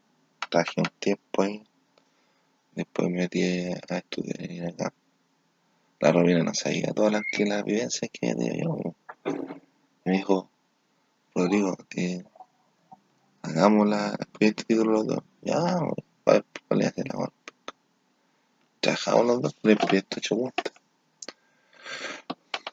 trabajé 0.50 0.82
un 0.82 0.92
tiempo 1.00 1.42
ahí, 1.42 1.64
después 2.74 3.10
me 3.10 3.18
metí 3.18 3.42
a 3.44 3.98
estudiar 3.98 4.70
acá. 4.70 4.94
La 6.00 6.12
Romina 6.12 6.44
no 6.44 6.54
sabía 6.54 6.94
todas 6.94 7.14
las, 7.14 7.24
que 7.32 7.46
las 7.46 7.64
vivencias 7.64 8.12
que 8.12 8.36
tenía 8.36 8.64
yo. 8.64 8.96
Me 10.04 10.12
dijo, 10.14 10.50
Rodrigo, 11.34 11.78
eh, 11.96 12.24
hagamos 13.42 13.88
la, 13.88 14.16
el 14.20 14.28
proyecto 14.28 14.64
título 14.66 14.92
los 14.92 15.08
dos. 15.08 15.24
Ya, 15.42 15.80
para 16.24 16.44
ver, 16.70 16.88
hacer 16.88 17.08
la 17.08 17.32
Trabajamos 18.82 19.26
los 19.26 19.42
dos, 19.42 19.56
el 19.64 19.78
proyecto 19.78 20.20
hecho 20.20 20.36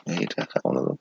ahí 0.06 0.26
trabajamos 0.26 0.74
los 0.74 0.84
dos. 0.84 0.98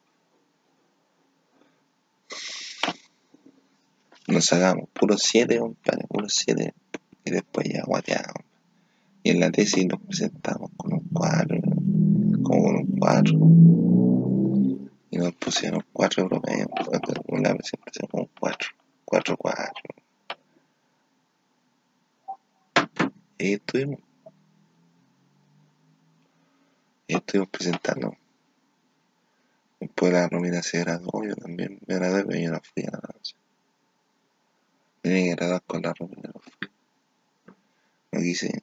Nos 4.30 4.46
sacamos 4.46 4.88
puros 4.94 5.24
siete, 5.24 5.58
compadre, 5.58 6.06
puros 6.08 6.34
siete. 6.36 6.76
Y 7.26 7.32
después 7.32 7.68
ya 7.68 7.84
guateamos. 7.84 8.46
Y 9.24 9.32
en 9.32 9.40
la 9.40 9.50
tesis 9.50 9.88
nos 9.88 10.00
presentamos 10.02 10.70
con 10.78 10.94
un 10.94 11.00
cuadro, 11.10 11.60
como 12.44 12.64
con 12.64 12.76
un 12.76 13.00
cuadro. 13.00 13.40
Y 15.10 15.18
nos 15.18 15.34
pusieron 15.34 15.84
cuatro 15.92 16.24
europeos. 16.24 16.68
En 17.28 17.44
la 17.44 17.56
presentación 17.56 18.08
con 18.08 18.30
cuatro, 18.40 18.70
cuatro, 19.04 19.36
cuatro. 19.36 19.84
Y 23.40 23.46
ahí 23.46 23.54
estuvimos. 23.54 24.00
Y 27.08 27.16
estuvimos 27.16 27.50
presentando. 27.50 28.16
Después 29.80 30.14
la 30.14 30.28
Romina 30.30 30.62
se 30.62 30.82
graduó, 30.82 31.24
yo 31.26 31.36
también 31.36 31.80
me 31.88 31.96
gradué, 31.96 32.26
pero 32.26 32.40
yo 32.40 32.52
no 32.52 32.60
fui 32.62 32.84
a 32.84 32.92
la 32.92 33.00
noche. 33.12 33.39
Graduar 35.04 35.62
con 35.64 35.82
la 35.82 35.94
Romina, 35.94 36.30
no 36.34 36.40
fui. 36.40 36.70
No 38.12 38.20
quise. 38.20 38.62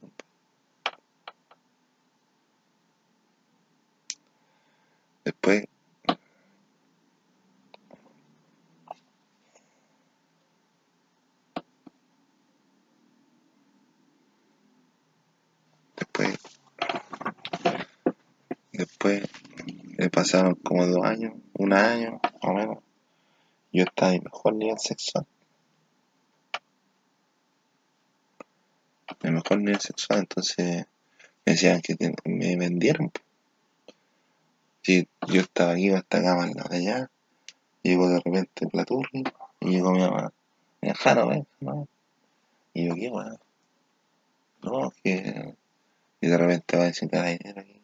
Después, 5.25 5.65
después, 15.97 16.39
después 18.73 19.23
me 19.99 20.11
pasaron 20.11 20.55
como 20.57 20.87
dos 20.87 21.05
años, 21.05 21.33
un 21.55 21.73
año, 21.73 22.21
o 22.43 22.53
menos. 22.53 22.79
Yo 23.73 23.85
estaba 23.85 24.15
en 24.15 24.23
mejor 24.23 24.55
nivel 24.55 24.79
sexual. 24.79 25.27
En 29.23 29.35
mejor 29.35 29.59
nivel 29.59 29.81
sexual, 29.81 30.21
entonces 30.21 30.87
me 31.45 31.53
decían 31.53 31.81
que 31.81 31.97
me 32.25 32.57
vendieron. 32.57 33.11
Si 34.83 35.09
yo 35.29 35.41
estaba 35.41 35.73
aquí, 35.73 35.91
hasta 35.91 36.19
acá, 36.19 36.37
más 36.37 36.71
allá, 36.71 37.11
llegó 37.83 38.09
de 38.09 38.21
repente 38.21 38.67
Platurri, 38.69 39.25
y 39.61 39.71
llegó 39.71 39.93
mi 39.93 40.01
mamá, 40.01 40.33
me 40.81 40.89
dejaron, 40.89 41.33
¿eh? 41.33 41.47
¿no? 41.61 41.89
Y 42.75 42.87
yo, 42.87 42.95
¿qué, 42.95 43.09
bueno? 43.09 43.39
No, 44.63 44.93
que... 45.03 45.55
Y 46.21 46.27
de 46.29 46.39
repente 46.39 46.77
va 46.77 46.85
a 46.85 46.87
decir 46.87 47.11
dinero 47.11 47.61
aquí 47.61 47.77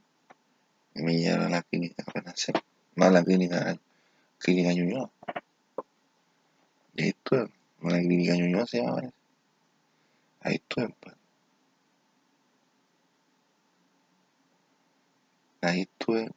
me 0.95 1.17
llevaron 1.17 1.47
a 1.47 1.51
la 1.51 1.63
clínica 1.63 2.05
Renacer, 2.13 2.55
no 2.97 3.05
a 3.05 3.11
la 3.11 3.25
clínica, 3.25 3.79
clínica 4.39 4.73
Ñuñoa. 4.73 5.11
Y 6.95 7.03
ahí 7.03 7.09
estuve, 7.09 7.51
la 7.83 7.99
clínica 7.99 8.35
Ñuñoa 8.35 8.67
se 8.67 8.83
llama, 8.83 9.03
ahí 10.41 10.55
estuve, 10.57 10.95
pues. 11.01 11.22
Ahí 15.63 15.83
estuve, 15.83 16.31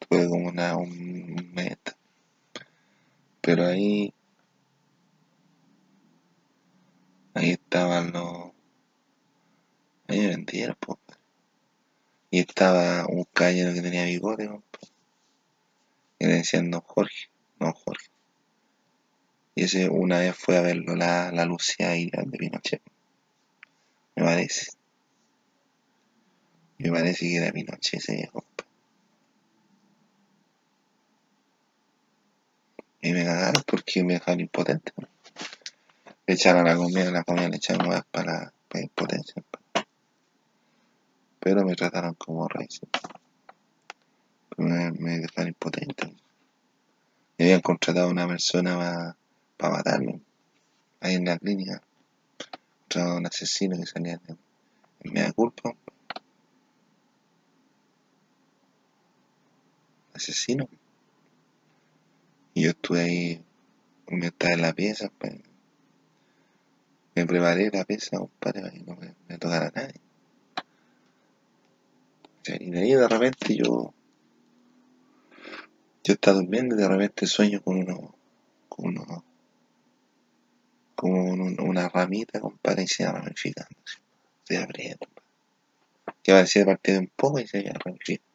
estuve 0.00 0.28
como 0.28 0.48
una, 0.48 0.76
un 0.76 1.52
mes, 1.54 1.78
pero 3.40 3.66
ahí, 3.66 4.14
ahí 7.34 7.50
estaban 7.50 8.12
los 8.12 8.52
Ahí 10.10 10.18
me 10.18 10.26
vendieron. 10.26 10.76
Y 12.32 12.40
estaba 12.40 13.06
un 13.06 13.24
caballero 13.32 13.72
que 13.72 13.80
tenía 13.80 14.04
bigote, 14.06 14.48
pues. 14.48 14.92
Y 16.18 16.26
le 16.26 16.34
decían 16.34 16.70
don 16.70 16.80
Jorge, 16.80 17.30
don 17.60 17.72
Jorge. 17.72 18.08
Y 19.54 19.64
ese 19.64 19.88
una 19.88 20.18
vez 20.18 20.36
fue 20.36 20.56
a 20.58 20.62
verlo 20.62 20.96
la, 20.96 21.30
la 21.30 21.44
Lucía 21.44 21.96
y 21.96 22.10
de 22.10 22.38
Pinochet. 22.38 22.82
Me 24.16 24.24
parece. 24.24 24.79
Me 26.80 26.90
parece 26.90 27.26
que 27.26 27.36
era 27.36 27.52
Pinochet 27.52 28.00
ese 28.00 28.14
viejo. 28.14 28.44
Y 33.02 33.12
me 33.12 33.24
cagaron 33.24 33.62
porque 33.66 34.04
me 34.04 34.14
dejaron 34.14 34.40
impotente. 34.40 34.92
Le 36.26 36.34
echaron 36.34 36.64
la 36.64 36.76
comida, 36.76 37.10
la 37.10 37.24
comida 37.24 37.48
le 37.48 37.56
echaron 37.56 37.88
más 37.88 38.04
para 38.10 38.52
impotencia 38.74 39.42
pero 41.40 41.64
me 41.64 41.74
trataron 41.74 42.14
como 42.14 42.46
rey. 42.46 42.68
Me, 44.58 45.18
dejaron 45.18 45.48
impotente. 45.48 46.14
Me 47.38 47.46
habían 47.46 47.62
contratado 47.62 48.08
a 48.08 48.10
una 48.10 48.28
persona 48.28 49.16
para 49.56 49.74
matarme, 49.74 50.20
ahí 51.00 51.14
en 51.14 51.24
la 51.24 51.38
clínica. 51.38 51.82
Contratado 52.82 53.16
un 53.16 53.26
asesino 53.26 53.76
que 53.78 53.86
salía 53.86 54.20
en, 54.28 54.38
media 55.12 55.32
culpa. 55.32 55.74
Asesino. 60.20 60.68
Y 62.52 62.64
yo 62.64 62.70
estuve 62.70 63.00
ahí, 63.00 63.44
me 64.08 64.26
estaba 64.26 64.52
en 64.52 64.62
la 64.62 64.72
pieza, 64.74 65.10
pues, 65.18 65.34
me 67.14 67.26
preparé 67.26 67.70
la 67.72 67.84
pieza, 67.84 68.18
compadre, 68.18 68.60
para 68.60 68.72
que 68.72 68.80
no 68.80 68.96
me, 68.96 69.14
me 69.28 69.38
tocara 69.38 69.72
nadie. 69.74 70.00
Y 72.58 72.70
de 72.70 72.80
ahí 72.80 72.94
de 72.94 73.08
repente 73.08 73.54
yo, 73.54 73.94
yo 76.04 76.12
estaba 76.14 76.38
durmiendo 76.38 76.74
y 76.74 76.78
de 76.78 76.88
repente 76.88 77.26
sueño 77.26 77.62
con 77.62 77.78
uno, 77.78 78.14
con 78.68 78.98
uno, 78.98 79.24
como 80.94 81.32
una 81.32 81.88
ramita, 81.88 82.40
compadre, 82.40 82.82
y 82.82 82.88
se 82.88 83.10
ramificando. 83.10 83.80
Se 84.44 84.58
abriendo. 84.58 85.06
Que 86.22 86.32
parecía 86.32 86.64
partir 86.64 86.98
un 86.98 87.10
poco 87.14 87.38
y 87.38 87.46
se 87.46 87.60
iba 87.60 87.72
ramificando. 87.72 88.29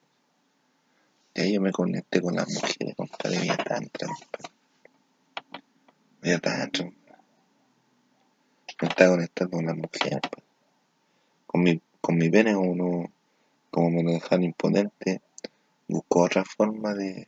Y 1.35 1.41
ahí 1.41 1.53
yo 1.53 1.61
me 1.61 1.71
conecté 1.71 2.21
con 2.21 2.35
las 2.35 2.49
mujeres, 2.49 2.95
compadre, 2.95 3.39
vía 3.39 3.57
tantra. 3.57 4.07
Vía 6.21 6.39
tantra, 6.39 6.85
Me 8.81 8.87
estaba 8.87 9.11
conectando 9.11 9.57
con 9.57 9.65
las 9.65 9.75
mujeres, 9.75 10.21
Con 11.45 11.63
mi, 11.63 11.81
con 12.01 12.17
mi 12.17 12.29
pene 12.29 12.55
uno 12.55 13.11
como 13.75 13.89
me 13.89 14.03
lo 14.03 14.11
dejaron 14.11 14.45
imponente, 14.45 15.21
buscó 15.89 16.21
otra 16.21 16.45
forma 16.45 16.93
de, 16.93 17.27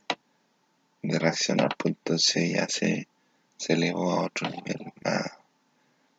de 1.02 1.18
reaccionar, 1.18 1.76
pues 1.76 1.94
entonces 1.94 2.52
ya 2.54 2.66
se, 2.66 3.06
se 3.58 3.74
elevó 3.74 4.12
a 4.12 4.24
otro 4.24 4.48
nivel 4.48 4.90
más, 5.04 5.30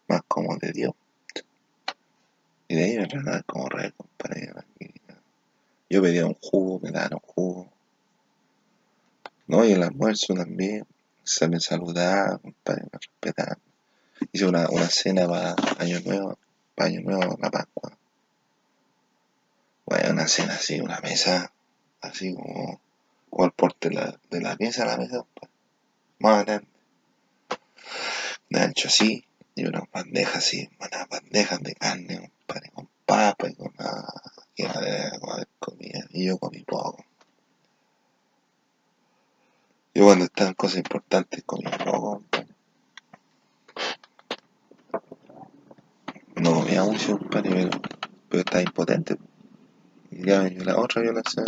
más 0.07 0.21
como 0.27 0.55
de 0.57 0.71
Dios. 0.71 0.93
Y 2.67 2.75
de 2.75 2.83
ahí 2.83 2.97
me 2.97 3.07
trataban 3.07 3.43
como 3.47 3.69
rey, 3.69 3.91
compadre. 3.97 4.53
Yo 5.89 6.03
pedía 6.03 6.27
un 6.27 6.35
jugo, 6.35 6.79
me 6.79 6.91
daban 6.91 7.15
un 7.15 7.21
jugo. 7.21 7.78
No, 9.49 9.65
y 9.65 9.71
el 9.71 9.81
almuerzo 9.81 10.35
también. 10.35 10.85
Se 11.23 11.47
me 11.47 11.59
saludaba, 11.59 12.37
compadre, 12.37 12.83
me 12.83 12.99
respetaban. 12.99 13.57
Hice 14.31 14.45
una, 14.45 14.69
una 14.69 14.87
cena 14.87 15.27
para 15.27 15.55
Año 15.79 15.99
Nuevo, 16.01 16.37
para 16.75 16.89
Año 16.89 17.01
Nuevo, 17.01 17.35
la 17.41 17.49
Pascua. 17.49 17.97
Bueno, 19.87 20.11
una 20.11 20.27
cena 20.27 20.53
así, 20.53 20.79
una 20.79 20.99
mesa, 20.99 21.51
así 21.99 22.35
como, 22.35 22.79
como 23.31 23.45
el 23.45 23.51
porte 23.51 23.89
de 23.89 23.95
la, 23.95 24.19
de 24.29 24.39
la 24.39 24.55
pieza, 24.55 24.85
la 24.85 24.97
mesa, 24.97 25.25
pues. 25.33 25.51
más 26.19 26.45
grande, 26.45 26.67
de 28.51 28.59
ancho 28.59 28.87
así, 28.87 29.25
y 29.55 29.65
una 29.65 29.81
bandeja 29.91 30.37
así, 30.37 30.69
unas 30.79 31.09
bandejas 31.09 31.59
de 31.63 31.73
carne, 31.73 32.31
compadre, 32.45 32.69
con 32.69 32.87
papa 33.03 33.49
y 33.49 33.55
con 33.55 33.73
nada, 33.79 34.13
que 34.55 34.67
de 34.67 35.47
comida, 35.57 36.05
y 36.11 36.27
yo 36.27 36.37
comí 36.37 36.61
poco. 36.61 37.03
Yo 39.93 40.05
cuando 40.05 40.25
estaban 40.25 40.53
cosas 40.53 40.77
importantes 40.77 41.43
comí 41.45 41.63
poco, 41.83 42.11
compadre. 42.11 42.47
No 46.35 46.53
comía 46.53 46.83
mucho, 46.83 47.17
compadre, 47.17 47.49
pero, 47.49 47.81
pero 48.29 48.39
estaba 48.39 48.61
impotente. 48.61 49.17
Y 50.11 50.25
ya 50.25 50.41
venía 50.41 50.63
la 50.63 50.77
otra 50.77 51.01
violación. 51.01 51.45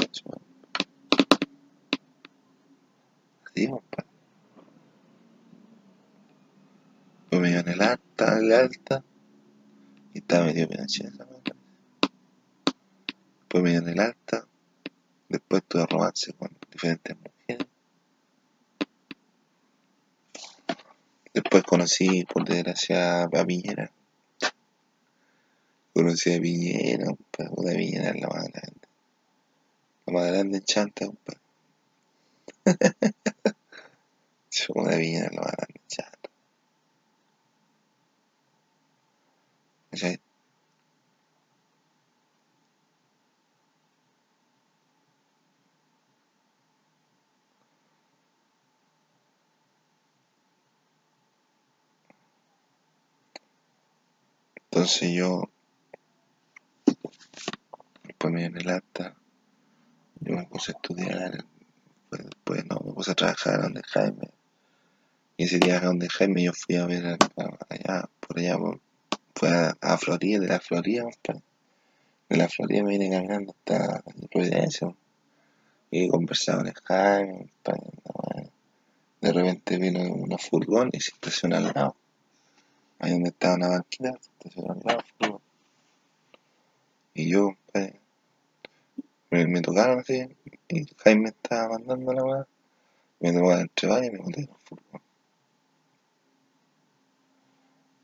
Así, 3.46 3.68
compadre. 3.68 4.12
Pues 7.30 7.42
me 7.42 7.50
dio 7.50 7.60
en 7.60 7.70
el 7.70 7.82
alta, 7.82 8.38
en 8.38 8.44
el 8.44 8.52
alta, 8.54 9.04
y 10.14 10.18
estaba 10.18 10.48
medio 10.48 10.68
Pinochet 10.68 11.08
esa 11.08 11.26
madre. 11.26 11.54
Después 13.40 13.64
me 13.64 13.70
dio 13.70 13.80
en 13.80 13.88
el 13.88 14.00
alta, 14.02 14.46
después 15.30 15.64
tuve 15.64 15.86
romance 15.86 16.34
con 16.34 16.50
diferentes 16.70 17.16
mujeres. 17.18 17.68
Después 21.34 21.61
conocí, 21.72 22.26
por 22.26 22.44
desgracia, 22.44 23.24
a 23.24 23.46
Piñera. 23.46 23.90
Conocí 25.94 26.34
a 26.34 26.42
Piñera, 26.42 27.06
compadre, 27.06 27.78
Piñera 27.78 28.10
es 28.10 28.22
la 28.22 28.28
más 28.28 28.44
grande. 28.52 28.88
La 30.06 30.14
más 30.14 30.28
grande 30.28 30.58
en 30.58 30.64
chanta, 30.66 31.06
compadre. 31.06 31.40
Puta 34.68 34.98
Piñera 34.98 35.28
es 35.28 35.34
la 35.34 35.42
más 35.42 35.52
grande 35.54 35.80
en 35.80 35.88
chanta. 35.88 36.30
¿Cachai? 39.92 40.20
Entonces 54.82 55.12
yo, 55.12 55.48
después 58.04 58.34
me 58.34 58.50
dio 58.50 58.60
el 58.60 58.70
acta, 58.72 59.14
yo 60.22 60.36
me 60.36 60.48
puse 60.48 60.72
a 60.72 60.76
estudiar, 60.76 61.46
pues 62.10 62.24
después 62.24 62.66
no, 62.66 62.82
me 62.84 62.92
puse 62.94 63.12
a 63.12 63.14
trabajar 63.14 63.62
donde 63.62 63.84
Jaime. 63.84 64.32
Y 65.38 65.44
ese 65.44 65.60
día 65.60 65.82
donde 65.82 66.10
Jaime 66.10 66.46
yo 66.46 66.54
fui 66.54 66.78
a 66.78 66.88
ver 66.88 67.16
allá, 67.70 68.10
por 68.20 68.40
allá, 68.40 68.58
por- 68.58 68.80
fue 69.36 69.50
a, 69.80 69.98
Florida, 70.00 70.40
de 70.40 70.48
la 70.48 70.60
Florida, 70.60 71.04
compadre. 71.04 71.44
De 72.28 72.38
la 72.38 72.50
Florida 72.50 72.82
me 72.82 72.98
vine 72.98 73.12
caminando 73.12 73.52
hasta 73.52 74.04
Providencia. 74.32 74.92
Y 75.92 76.10
conversaba 76.10 76.64
con 76.64 76.74
Jaime. 76.86 77.52
De 79.22 79.32
repente 79.32 79.78
vino 79.78 80.02
una 80.12 80.40
furgón 80.40 80.90
y 80.92 81.00
se 81.00 81.12
estacionó 81.12 81.58
al 81.58 81.66
lado. 81.66 81.96
Ahí 83.04 83.14
donde 83.14 83.30
estaba 83.30 83.56
una 83.56 83.70
banquita, 83.70 84.12
se 84.22 84.30
estacionó 84.30 84.74
al 84.74 84.80
lado, 84.86 85.04
furgón. 85.18 85.42
Y 87.16 87.32
yo, 87.32 87.56
compadre, 87.66 88.00
me, 89.32 89.48
me 89.48 89.62
tocaron 89.62 90.00
así, 90.00 90.38
y 90.68 90.86
Jaime 91.00 91.30
estaba 91.30 91.80
mandando 91.80 92.14
la 92.14 92.24
weá. 92.24 92.48
Me 93.20 93.34
tocó 93.34 93.54
entre 93.54 93.90
varios 93.90 94.14
y 94.14 94.18
me 94.18 94.24
boté 94.24 94.42
en 94.42 94.50
el 94.50 94.56
furgón. 94.64 95.02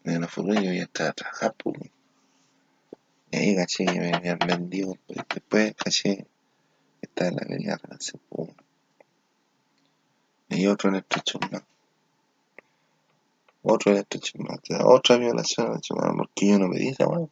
En 0.06 0.24
el 0.24 0.28
furgón 0.28 0.64
yo 0.64 0.74
ya 0.74 0.84
estaba 0.84 1.10
a 1.12 1.14
trabajar, 1.14 1.54
pues. 1.64 1.92
Y 3.30 3.38
ahí 3.38 3.56
caché 3.56 3.86
que 3.86 4.00
me 4.00 4.14
habían 4.16 4.40
vendido, 4.40 4.98
pues, 5.06 5.20
después 5.32 5.76
caché 5.76 6.16
que 6.16 6.28
estaba 7.04 7.30
en 7.30 7.36
la 7.36 7.42
avenida 7.44 7.78
Renacimiento. 7.78 8.36
pues. 8.36 8.50
Y 10.50 10.66
otro 10.66 10.90
en 10.90 10.96
el 10.96 11.02
estrecho 11.02 11.38
más. 11.52 11.62
Otro 13.70 13.94
otra 14.86 15.18
violación 15.18 15.82
porque 16.18 16.48
yo 16.48 16.58
no 16.58 16.70
pedí 16.70 16.88
esa 16.88 17.06
weá. 17.06 17.28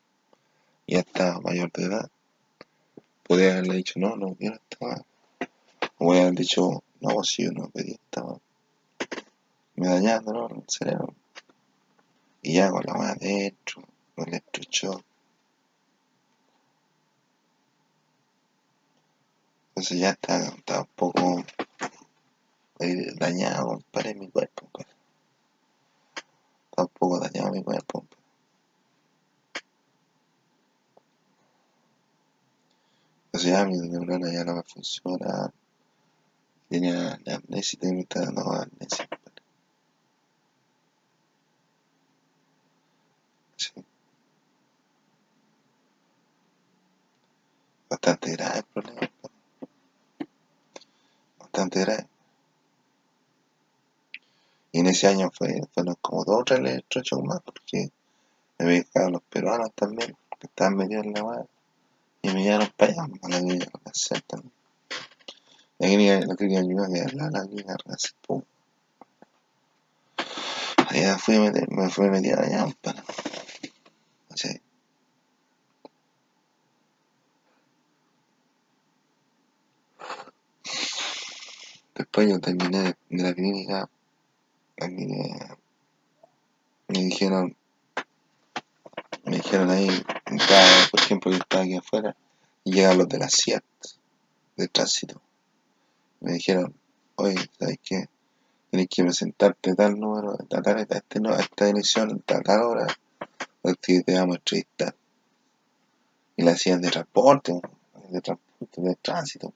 Ya 0.86 1.00
estaba 1.00 1.40
mayor 1.40 1.72
de 1.72 1.86
edad. 1.86 2.12
Podría 3.24 3.54
haberle 3.54 3.76
dicho, 3.76 3.94
no, 4.02 4.18
no 4.18 4.36
quiero 4.36 4.56
esta 4.56 4.86
weá. 4.86 5.06
O 5.98 6.12
haber 6.12 6.34
dicho, 6.34 6.84
no, 7.00 7.24
si 7.24 7.46
yo 7.46 7.52
no 7.54 7.70
pedí 7.70 7.94
esta. 7.94 8.26
Me 9.76 9.88
dañando, 9.88 10.34
¿no? 10.34 10.48
El 10.50 10.64
cerebro. 10.68 11.16
Y 12.42 12.56
ya 12.56 12.70
con 12.70 12.84
la 12.86 12.96
weá 12.96 13.12
adentro, 13.12 13.84
con 14.14 14.28
el 14.28 14.34
estrecho. 14.34 15.02
Entonces 19.70 20.00
ya 20.00 20.10
está, 20.10 20.48
está 20.48 20.82
un 20.82 20.90
poco 20.98 21.46
eh, 22.80 23.14
dañado, 23.16 23.68
compadre, 23.68 24.16
mi 24.16 24.28
cuerpo, 24.28 24.68
compadre. 24.70 24.95
Está 26.76 26.84
un 26.84 26.90
poco 26.90 27.20
dañado 27.22 27.54
mi 27.54 27.64
cuerpo, 27.64 28.00
compadre. 28.02 28.22
Entonces 33.28 33.50
ya 33.50 33.66
mi 33.66 33.78
neurona 33.78 34.30
ya 34.30 34.44
no 34.44 34.56
me 34.56 34.64
funciona. 34.64 35.54
Tenía 36.68 37.18
la 37.24 37.36
amnesia, 37.36 37.80
tengo 37.80 37.96
que 37.96 38.02
estar 38.02 38.26
dando 38.26 38.52
amnesia, 38.52 39.08
compadre. 39.08 39.42
Sí. 43.56 43.72
Bastante 47.90 48.32
grave 48.34 48.58
el 48.58 48.64
problema, 48.66 49.00
compadre. 49.22 49.38
Bastante 51.40 51.80
grave. 51.80 52.15
Y 54.76 54.80
en 54.80 54.88
ese 54.88 55.08
año 55.08 55.32
fue, 55.32 55.62
fueron 55.74 55.96
como 56.02 56.26
dos 56.26 56.42
o 56.42 56.44
tres 56.44 56.60
electroshocks 56.60 57.24
más, 57.24 57.40
porque 57.46 57.92
me 58.58 58.84
quedado 58.84 59.12
los 59.12 59.22
peruanos 59.22 59.72
también, 59.74 60.18
que 60.38 60.48
estaban 60.48 60.76
metidos 60.76 61.06
en 61.06 61.14
la 61.14 61.24
weá. 61.24 61.46
Y 62.22 62.30
me 62.32 62.44
llevaron 62.44 62.70
para 62.76 62.92
allá, 62.92 63.04
a 63.22 63.30
la 63.30 63.40
clínica 63.40 63.72
Renacimiento 63.72 64.26
también. 64.28 64.54
La 65.78 65.88
clínica, 65.88 66.20
la 66.28 66.36
clínica 66.36 66.62
Ñuñoa 66.62 66.88
que 66.90 67.00
era 67.00 67.30
la 67.30 67.46
clínica 67.48 67.78
Renacimiento. 67.86 68.28
pum. 68.28 68.44
Allá 70.90 71.18
fui 71.20 71.36
a 71.36 71.40
meter, 71.40 71.72
me 71.72 71.90
fui 71.90 72.08
a 72.08 72.12
meter 72.12 72.38
allá, 72.38 72.64
compadre. 72.64 73.04
¿Cachai? 74.28 74.62
Después 81.96 82.30
yo 82.30 82.42
terminé 82.42 82.98
de 83.10 83.24
la 83.24 83.34
clínica, 83.34 83.90
la 84.78 84.88
clínica, 84.88 85.58
me 86.88 87.00
dijeron, 87.00 87.56
me 89.24 89.38
dijeron 89.38 89.70
ahí, 89.70 89.90
por 90.92 91.00
ejemplo, 91.00 91.32
yo 91.32 91.38
estaba 91.38 91.64
aquí 91.64 91.76
afuera, 91.76 92.16
y 92.64 92.74
llegan 92.74 92.98
los 92.98 93.08
de 93.08 93.18
la 93.18 93.30
CIAT, 93.30 93.64
de 94.58 94.68
tránsito. 94.68 95.22
Me 96.20 96.34
dijeron, 96.34 96.74
oye, 97.16 97.36
¿sabes 97.60 97.80
qué? 97.84 98.06
Tienes 98.70 98.88
que 98.90 99.04
presentarte 99.04 99.76
tal 99.76 100.00
número, 100.00 100.34
a 100.34 100.62
tal, 100.62 100.78
a 100.78 100.82
este, 100.82 101.20
a 101.28 101.40
esta 101.40 101.66
dirección, 101.66 102.24
a 102.28 102.42
tal 102.42 102.62
hora, 102.62 102.88
porque 103.62 104.02
te 104.02 104.14
vamos 104.16 104.36
a 104.36 104.40
entrevistar. 104.40 104.96
Y 106.38 106.44
la 106.44 106.52
hacían 106.52 106.82
de 106.82 106.90
transporte, 106.90 107.54
de 108.10 108.22
transporte, 108.22 108.82
de 108.82 108.96
tránsito. 108.96 109.54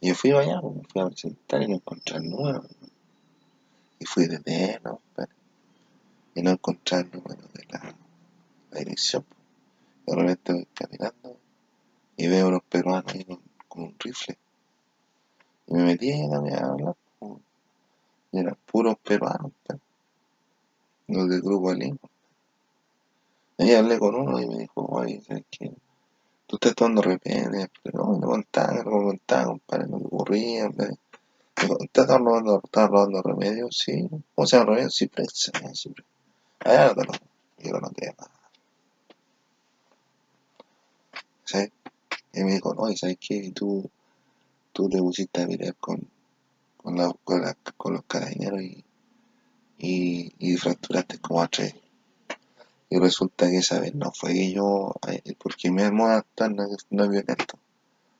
Y 0.00 0.08
yo 0.08 0.14
fui 0.14 0.32
allá, 0.32 0.60
fui 0.60 1.02
a 1.02 1.06
presentar 1.06 1.62
y 1.62 1.68
no 1.68 1.76
encontré 1.76 2.16
el 2.16 2.28
número. 2.28 2.64
Y 3.98 4.04
fui 4.04 4.26
de 4.26 4.40
menos, 4.44 4.98
compadre, 5.00 5.32
y 6.34 6.42
no 6.42 6.50
encontré 6.50 6.98
el 6.98 7.10
número 7.10 7.42
de 7.54 7.64
la, 7.70 7.94
la 8.70 8.78
dirección. 8.78 9.24
De 10.06 10.14
repente 10.14 10.52
voy 10.52 10.68
caminando 10.74 11.38
y 12.16 12.28
veo 12.28 12.46
a 12.46 12.48
unos 12.48 12.62
peruanos 12.64 13.12
ahí 13.12 13.24
con, 13.24 13.40
un 13.82 13.94
rifle. 13.98 14.38
Y 15.66 15.74
me 15.74 15.84
metí 15.84 16.10
ahí 16.12 16.28
a 16.30 16.66
hablar. 16.66 16.96
Y 18.32 18.38
eran 18.38 18.56
puros 18.66 18.96
peruanos, 18.98 19.52
los 21.08 21.28
del 21.28 21.40
grupo 21.40 21.72
Lima. 21.72 21.98
Ahí 23.58 23.72
hablé 23.72 23.98
con 23.98 24.14
uno 24.14 24.40
y 24.40 24.46
me 24.46 24.58
dijo, 24.58 24.84
oye, 24.86 25.22
¿sabes 25.22 25.44
qué? 25.50 25.72
Tú 26.46 26.56
estás 26.56 26.74
tomando 26.74 27.02
repente, 27.02 27.70
pero 27.82 28.04
no, 28.04 28.18
me 28.18 28.26
contaba, 28.26 28.82
no 28.84 28.90
contaba, 28.90 29.46
compadre, 29.46 29.86
no 29.88 29.98
me 29.98 30.06
ocurría, 30.06 30.68
dijo, 30.68 30.94
¿estás 31.80 32.06
robando, 32.08 32.60
estás 32.62 32.88
robando 32.88 33.22
remedios? 33.22 33.76
Sí, 33.76 34.08
¿cómo 34.34 34.46
se 34.46 34.56
llama 34.56 34.70
remedios? 34.70 34.96
Ciprex, 34.96 35.50
Ciprex. 35.74 36.08
Allá 36.60 36.88
no 36.88 36.94
te 36.94 37.04
lo, 37.04 37.12
yo 37.58 37.80
no 37.80 37.90
te 37.90 38.14
más, 38.18 38.30
¿sabes? 41.44 41.72
Y 42.32 42.44
me 42.44 42.54
dijo, 42.54 42.74
no, 42.74 42.90
¿y 42.90 42.96
sabes 42.96 43.18
qué? 43.20 43.52
Tú, 43.54 43.90
tú 44.72 44.88
te 44.88 44.98
pusiste 44.98 45.42
a 45.42 45.46
pelear 45.46 45.74
con, 45.76 46.06
con, 46.76 46.96
la, 46.96 47.12
con, 47.76 47.94
los 47.94 48.04
carabineros 48.04 48.60
y, 48.60 48.84
y, 49.78 50.34
y 50.38 50.56
fracturaste 50.56 51.18
como 51.18 51.42
a 51.42 51.48
tres. 51.48 51.74
Y 52.88 52.98
resulta 52.98 53.48
que 53.48 53.58
esa 53.58 53.80
vez 53.80 53.94
no 53.94 54.12
fue 54.12 54.32
que 54.32 54.52
yo, 54.52 54.94
porque 55.38 55.70
mi 55.70 55.82
hermano 55.82 56.24
no, 56.38 56.66
no 56.90 57.04
es 57.04 57.10
violento, 57.10 57.58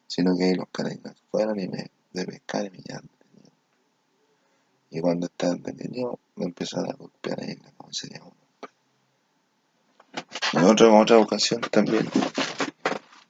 sino 0.07 0.37
que 0.37 0.55
los 0.55 0.69
carabineros 0.71 1.23
fueron 1.31 1.61
y 1.61 1.69
me 1.69 1.91
de 2.13 2.25
pescar 2.25 2.67
y 2.67 2.71
me 2.71 2.77
detenido. 2.79 3.16
Y 4.91 5.01
cuando 5.01 5.27
estaban 5.27 5.63
detenidos, 5.63 6.19
me 6.37 6.47
empezaron 6.47 6.91
a 6.91 6.95
golpear 6.95 7.41
ahí 7.41 7.51
en 7.53 7.63
la 7.63 7.71
comisaría. 7.73 8.23
En 10.53 10.65
otra, 10.65 10.93
otra 10.93 11.19
ocasión 11.19 11.61
también, 11.61 12.09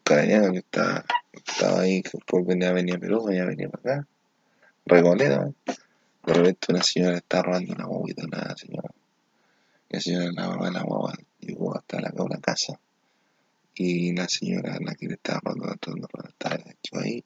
carabinero 0.04 0.52
que 0.52 0.58
estaba, 0.58 1.04
estaba 1.32 1.80
ahí, 1.80 2.02
que 2.02 2.10
después 2.12 2.46
venía, 2.46 2.72
venía 2.72 2.96
a 2.96 2.98
Perú, 2.98 3.24
venía 3.24 3.42
a 3.42 3.46
venir 3.46 3.70
para 3.70 3.96
acá, 3.96 4.08
Recoleta, 4.84 5.50
de 5.66 6.32
repente 6.32 6.66
una 6.70 6.82
señora 6.82 7.16
estaba 7.16 7.44
robando 7.44 7.72
una 7.72 7.86
guaguita, 7.86 8.24
una 8.24 8.56
señora 8.56 8.90
la 9.88 10.00
señora 10.00 10.32
la 10.32 10.48
mamá 10.48 10.70
la 10.70 10.82
guagua 10.82 11.14
llegó 11.38 11.76
hasta 11.76 12.00
la, 12.00 12.12
la 12.12 12.38
casa 12.38 12.78
y 13.74 14.12
la 14.12 14.28
señora, 14.28 14.78
la 14.80 14.94
que 14.94 15.06
le 15.06 15.14
estaba 15.14 15.40
robando, 15.44 15.66
de 15.66 16.28
estaba 16.28 17.02
ahí 17.04 17.24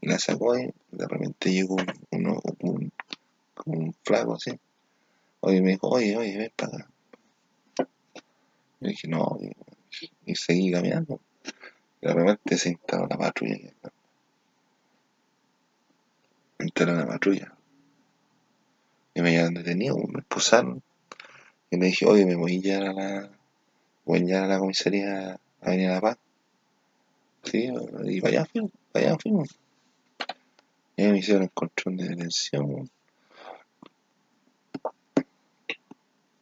y 0.00 0.08
la 0.08 0.18
sacó 0.18 0.52
ahí. 0.52 0.72
De 0.90 1.06
repente 1.06 1.52
llegó 1.52 1.74
un, 1.74 1.86
uno, 2.10 2.40
un, 2.60 2.92
un 3.66 3.94
flaco 4.04 4.34
así. 4.34 4.52
Oye, 5.40 5.62
me 5.62 5.70
dijo, 5.70 5.88
oye, 5.88 6.16
oye, 6.16 6.36
ven 6.36 6.52
para 6.56 6.76
acá. 6.76 6.90
Yo 8.80 8.88
dije, 8.88 9.08
no, 9.08 9.38
y, 10.24 10.34
seguí 10.34 10.70
caminando. 10.72 11.20
De 12.00 12.12
repente 12.12 12.56
se 12.56 12.70
instaló 12.70 13.06
la 13.08 13.18
patrulla. 13.18 13.72
Instaló 16.58 16.94
la 16.94 17.06
patrulla. 17.06 17.54
Y 19.14 19.22
me 19.22 19.32
llevaron 19.32 19.54
detenido, 19.54 19.96
me 19.96 20.20
expulsaron. 20.20 20.82
Y 21.70 21.76
le 21.76 21.86
dije, 21.86 22.06
oye, 22.06 22.24
me 22.24 22.36
voy 22.36 22.60
ya 22.60 22.78
a 22.78 22.92
la, 22.92 23.30
voy 24.04 24.32
a 24.32 24.46
la 24.46 24.58
comisaría 24.58 25.38
a 25.60 25.70
venir 25.70 25.88
a 25.90 25.94
La 25.94 26.00
Paz. 26.00 26.18
Sí, 27.42 27.70
y 28.04 28.20
vaya 28.20 28.44
fuimos, 28.44 28.72
vaya 28.92 29.16
fuimos. 29.18 29.56
Y 30.96 31.04
me 31.04 31.18
hicieron 31.18 31.44
el 31.44 31.50
control 31.50 31.96
de 31.96 32.08
detención. 32.08 32.90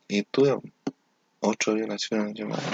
Y 0.08 0.22
tuve 0.22 0.58
ocho 1.40 1.74
violaciones 1.74 2.34
de 2.34 2.44
humanos. 2.44 2.64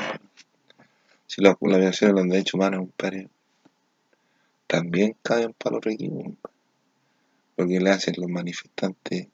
Si 1.26 1.42
la, 1.42 1.56
la 1.60 1.76
violación 1.78 2.14
de 2.14 2.22
los 2.22 2.30
derechos 2.30 2.54
humanos, 2.54 2.80
compadre, 2.80 3.28
también 4.66 5.16
caen 5.22 5.52
para 5.52 5.76
los 5.76 5.86
equipo. 5.86 6.36
Lo 7.56 7.66
que 7.66 7.80
le 7.80 7.90
hacen 7.90 8.14
los 8.16 8.30
manifestantes 8.30 9.28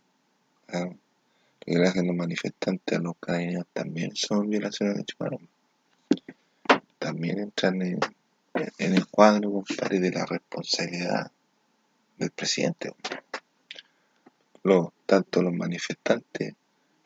que 1.60 1.78
le 1.78 1.86
hacen 1.86 2.06
los 2.06 2.16
manifestantes 2.16 2.98
a 2.98 3.00
los 3.00 3.14
carabineros 3.20 3.66
también 3.72 4.16
son 4.16 4.48
violaciones 4.48 4.94
de 4.94 4.98
derechos 4.98 5.16
humanos. 5.20 5.40
También 6.98 7.38
entran 7.38 7.82
en, 7.82 8.00
el 8.78 9.06
cuadro, 9.06 9.52
compadre, 9.52 10.00
de 10.00 10.10
la 10.10 10.26
responsabilidad 10.26 11.30
del 12.18 12.30
presidente. 12.30 12.92
tanto 15.06 15.42
los 15.42 15.52
manifestantes 15.52 16.54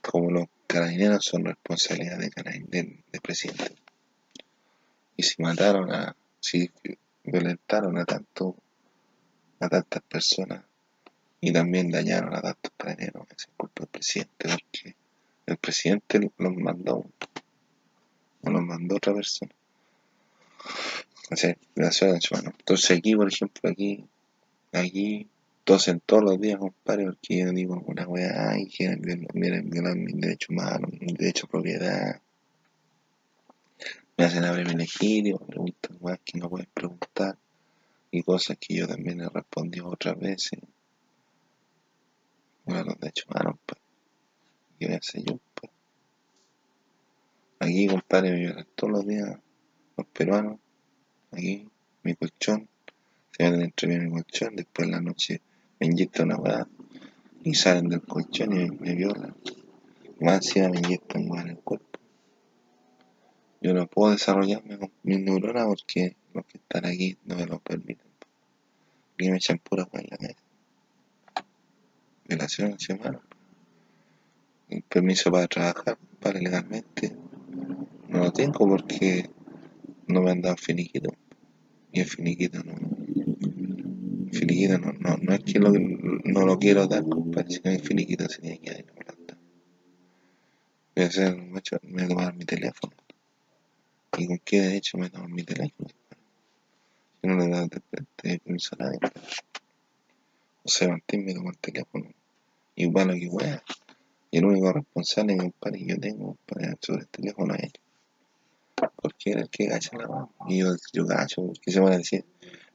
como 0.03 0.30
los 0.30 0.47
carabineros 0.67 1.25
son 1.25 1.45
responsabilidad 1.45 2.19
del, 2.19 3.05
presidente. 3.23 3.75
Y 5.17 5.23
si 5.23 5.43
mataron 5.43 5.93
a, 5.93 6.17
si 6.41 6.71
violentaron 7.23 7.99
a 7.99 8.05
tanto, 8.05 8.57
a 9.61 9.69
tantas 9.69 10.03
personas, 10.03 10.65
y 11.41 11.53
también 11.53 11.91
dañaron 11.91 12.35
a 12.35 12.41
tantos 12.41 12.73
carabineros. 12.77 13.27
Es 13.37 13.49
culpa 13.57 13.83
del 13.83 13.89
presidente, 13.89 14.49
porque 14.49 14.97
el 15.47 15.57
presidente 15.59 16.33
los 16.39 16.57
mandó, 16.57 17.05
no 18.43 18.51
los 18.51 18.62
mandó 18.62 18.97
otra 18.97 19.15
persona. 19.15 19.53
O 21.31 21.37
sea, 21.37 21.57
gracias 21.75 22.33
a 22.33 22.39
Entonces 22.39 22.99
aquí, 22.99 23.15
por 23.15 23.29
ejemplo, 23.29 23.71
aquí, 23.71 24.05
aquí, 24.73 25.29
tosen 25.65 26.01
todos 26.01 26.23
los 26.23 26.41
días, 26.41 26.59
compadre, 26.59 27.07
porque 27.07 27.39
yo 27.39 27.51
digo 27.51 27.83
una 27.87 28.07
weá, 28.07 28.51
ay, 28.51 28.67
quieren 28.67 29.01
violar, 29.01 29.97
mis 29.97 30.21
derechos 30.21 30.51
humanos, 30.51 30.91
mi 31.01 31.12
derecho 31.15 31.47
a 31.47 31.51
propiedad. 31.51 32.21
Me 34.17 34.25
hacen 34.25 34.45
abrir 34.45 34.69
mi 34.69 34.75
legítimo, 34.75 35.41
me 35.41 35.47
preguntan 35.47 35.97
weá 36.01 36.17
que 36.19 36.39
no 36.39 36.49
pueden 36.49 36.69
preguntar, 36.73 37.37
y 38.11 38.23
cosas 38.23 38.59
que 38.59 38.77
yo 38.77 38.87
también 38.87 39.21
he 39.21 39.29
respondido 39.29 39.89
otras 39.89 40.19
veces. 40.19 40.61
Bueno, 42.65 42.95
de 43.01 43.09
hecho, 43.09 43.25
humanos, 43.29 43.59
pues. 43.67 43.81
¿Qué 44.79 44.87
voy 44.87 44.95
a 44.95 44.99
hacer 44.99 45.23
yo, 45.23 45.39
pues? 45.55 45.73
Aquí, 47.59 47.87
compadre, 47.87 48.31
me 48.33 48.41
violan 48.41 48.67
todos 48.75 48.93
los 48.93 49.07
días 49.07 49.39
los 49.97 50.07
peruanos. 50.09 50.59
Aquí, 51.31 51.69
mi 52.03 52.15
colchón. 52.15 52.69
Se 53.33 53.45
meten 53.45 53.62
entre 53.62 53.89
mí 53.89 53.99
mi 53.99 54.11
colchón. 54.11 54.57
Después 54.57 54.87
en 54.87 54.93
la 54.93 55.01
noche 55.01 55.41
me 55.85 55.93
inyectan 55.93 56.26
una 56.26 56.37
weá. 56.37 56.68
Y 57.43 57.55
salen 57.55 57.89
del 57.89 58.03
colchón 58.03 58.53
y 58.53 58.70
me, 58.70 58.95
violan. 58.95 59.37
Más 60.20 60.37
encima 60.37 60.70
me 60.70 60.78
inyectan 60.78 61.30
weá 61.30 61.43
en 61.43 61.49
el 61.51 61.59
cuerpo. 61.59 61.99
Yo 63.61 63.74
no 63.74 63.87
puedo 63.87 64.12
desarrollarme 64.12 64.78
con 64.78 64.93
mis 65.03 65.20
neuronas 65.20 65.66
porque 65.66 66.16
los 66.32 66.47
que 66.47 66.59
están 66.59 66.87
aquí 66.87 67.18
no 67.24 67.37
me 67.37 67.47
lo 67.47 67.59
permiten. 67.61 68.07
Y 69.18 69.30
me 69.30 69.37
echan 69.37 69.59
pura 69.59 69.87
weá 69.93 70.03
en 70.03 70.09
la 70.11 70.16
cabeza 70.16 70.45
violación 72.26 72.78
semana. 72.78 73.20
El 74.70 74.82
permiso 74.82 75.30
para 75.30 75.47
trabajar, 75.47 75.99
para 76.20 76.41
legalmente, 76.41 77.14
no 78.09 78.20
lo 78.20 78.32
tengo 78.32 78.66
porque 78.66 79.30
no 80.07 80.22
me 80.22 80.30
han 80.30 80.41
dado 80.41 80.57
finiquito. 80.57 81.11
Y 81.93 82.01
el 82.01 82.07
finiquito 82.07 82.62
no. 82.64 82.93
Finiquito 84.35 84.78
no, 84.78 84.93
no, 84.93 85.16
no 85.16 85.35
es 85.35 85.41
que 85.45 85.59
lo, 85.59 85.70
no 85.72 86.47
lo 86.47 86.59
quiero 86.59 86.87
dar, 86.87 87.03
compadre, 87.05 87.51
sino 87.51 87.70
el 87.70 87.80
finiquito 87.80 88.28
se 88.28 88.41
tiene 88.41 88.59
que 88.61 88.70
no 88.70 88.93
lo 88.95 89.26
dan. 89.26 89.39
Voy 90.95 91.05
a 91.05 91.09
hacer, 91.09 91.37
me 91.37 91.61
voy 91.93 92.03
a 92.05 92.09
tomar 92.09 92.35
mi 92.37 92.45
teléfono. 92.45 92.93
¿Y 94.16 94.26
con 94.26 94.39
qué 94.45 94.61
derecho 94.61 94.99
me 94.99 95.11
tomo 95.11 95.28
mi 95.28 95.43
teléfono? 95.43 95.89
Yo 97.22 97.30
no 97.30 97.39
le 97.39 97.47
he 97.47 97.49
dado 97.49 97.68
permiso 98.16 98.76
a 98.78 98.85
nadie. 98.85 98.99
José 100.62 100.89
Martín 100.89 101.24
me 101.24 101.35
tomó 101.35 101.51
el 101.51 101.59
teléfono. 101.59 102.11
Y 102.76 102.87
bueno, 102.87 103.14
que 103.14 103.26
wea. 103.28 103.62
Y 104.30 104.39
el 104.39 104.45
único 104.45 104.72
responsable, 104.72 105.37
compadre, 105.37 105.78
que 105.78 105.87
yo 105.87 105.99
tengo 105.99 106.37
para 106.47 106.76
sobre 106.80 107.03
el 107.03 107.09
teléfono 107.09 107.55
es 107.55 107.64
él. 107.64 107.72
Porque 108.97 109.30
era 109.32 109.41
el 109.43 109.49
que 109.49 109.66
gacha 109.66 109.97
la 109.97 110.07
mano. 110.07 110.32
Y 110.49 110.59
yo, 110.59 110.74
yo 110.93 111.05
gacho, 111.07 111.47
porque 111.47 111.72
se 111.72 111.80
van 111.80 111.95
a 111.95 111.99
decir, 111.99 112.24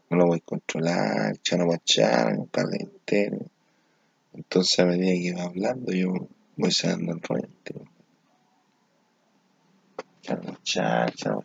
no 0.09 0.17
lo 0.17 0.27
voy 0.27 0.39
a 0.39 0.45
controlar, 0.45 1.37
ya 1.43 1.57
no 1.57 1.71
a 1.71 1.75
echar, 1.75 2.37
un 2.37 2.47
par 2.47 2.67
de. 2.67 3.49
Entonces 4.33 4.79
a 4.79 4.85
medida 4.85 5.13
que 5.13 5.41
va 5.41 5.49
hablando, 5.49 5.91
yo 5.91 6.27
voy 6.55 6.71
saliendo 6.71 7.13
el 7.13 7.21
rollo 7.21 7.45
entero. 7.45 7.85
Ya 10.23 10.35
no 10.35 10.41
voy 10.43 10.53
a 10.53 10.59
ya 10.63 11.31
no 11.31 11.39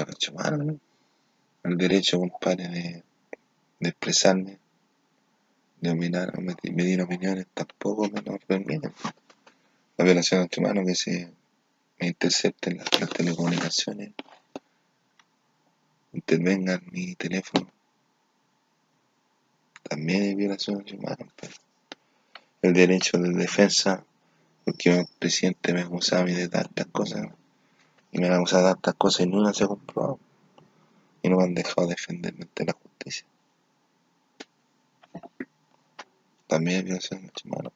a 0.00 0.04
a. 0.04 0.78
El 1.64 1.76
derecho, 1.78 2.18
compadre, 2.18 2.68
de 2.68 3.04
de 3.84 3.90
expresarme, 3.90 4.58
de 5.80 5.90
opinar 5.90 6.32
medir 6.40 7.02
opiniones, 7.02 7.46
tampoco 7.52 8.08
me 8.08 8.22
lo 8.22 8.38
permiten. 8.38 8.92
La 9.98 10.04
violación 10.04 10.48
de 10.48 10.60
humanos 10.60 10.86
que 10.86 10.94
se 10.94 11.32
me 11.98 12.08
intercepten 12.08 12.78
las, 12.78 12.90
telecomunicaciones, 12.90 14.12
intervengan 16.12 16.82
mi 16.90 17.14
teléfono, 17.14 17.70
también 19.82 20.22
es 20.24 20.36
violación 20.36 20.84
de 20.84 20.96
humanos. 20.96 21.28
El 22.62 22.72
derecho 22.72 23.18
de 23.18 23.30
defensa, 23.30 24.04
porque 24.64 24.90
el 24.90 25.06
presidente 25.18 25.72
me 25.72 25.82
acusaba 25.82 26.22
a 26.22 26.24
de 26.24 26.48
tantas 26.48 26.86
cosas, 26.86 27.26
y 28.12 28.18
me 28.18 28.28
han 28.28 28.34
acusado 28.34 28.66
de 28.66 28.72
tantas 28.74 28.94
cosas 28.94 29.26
y 29.26 29.28
nunca 29.28 29.52
se 29.52 29.64
ha 29.64 29.68
comprobado, 29.68 30.18
y 31.22 31.28
no 31.28 31.36
me 31.36 31.44
han 31.44 31.54
dejado 31.54 31.86
defenderme 31.88 32.42
ante 32.42 32.64
la 32.64 32.72
justicia. 32.72 33.26
también 36.54 36.78
es 36.78 36.84
violación 36.84 37.22
de 37.22 37.32
humanos. 37.44 37.72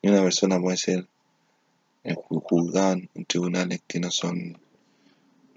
Y 0.00 0.08
una 0.08 0.22
persona 0.22 0.58
puede 0.58 0.78
ser 0.78 1.06
juzgada 2.14 2.92
en 2.92 3.24
tribunales 3.26 3.82
que 3.86 4.00
no 4.00 4.10
son 4.10 4.58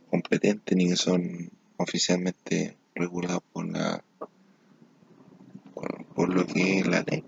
competentes 0.09 0.75
ni 0.75 0.89
que 0.89 0.95
son 0.95 1.49
oficialmente 1.77 2.77
regulados 2.95 3.43
por 3.51 3.65
la 3.65 4.03
por, 6.13 6.29
lo 6.29 6.45
que 6.45 6.83
la 6.83 7.01
ley. 7.01 7.23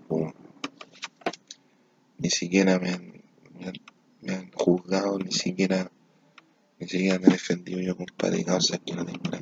Ni 2.18 2.30
siquiera 2.30 2.78
me 2.78 2.90
han, 2.90 3.22
me, 4.20 4.34
han, 4.34 4.50
juzgado, 4.52 5.18
ni 5.18 5.32
siquiera 5.32 5.90
ni 6.78 6.88
siquiera 6.88 7.18
me 7.18 7.28
he 7.28 7.30
defendido 7.30 7.80
yo, 7.80 7.96
compadre, 7.96 8.44
causas 8.44 8.80
que 8.84 8.94
no 8.94 9.04
tengo 9.04 9.30
la 9.30 9.40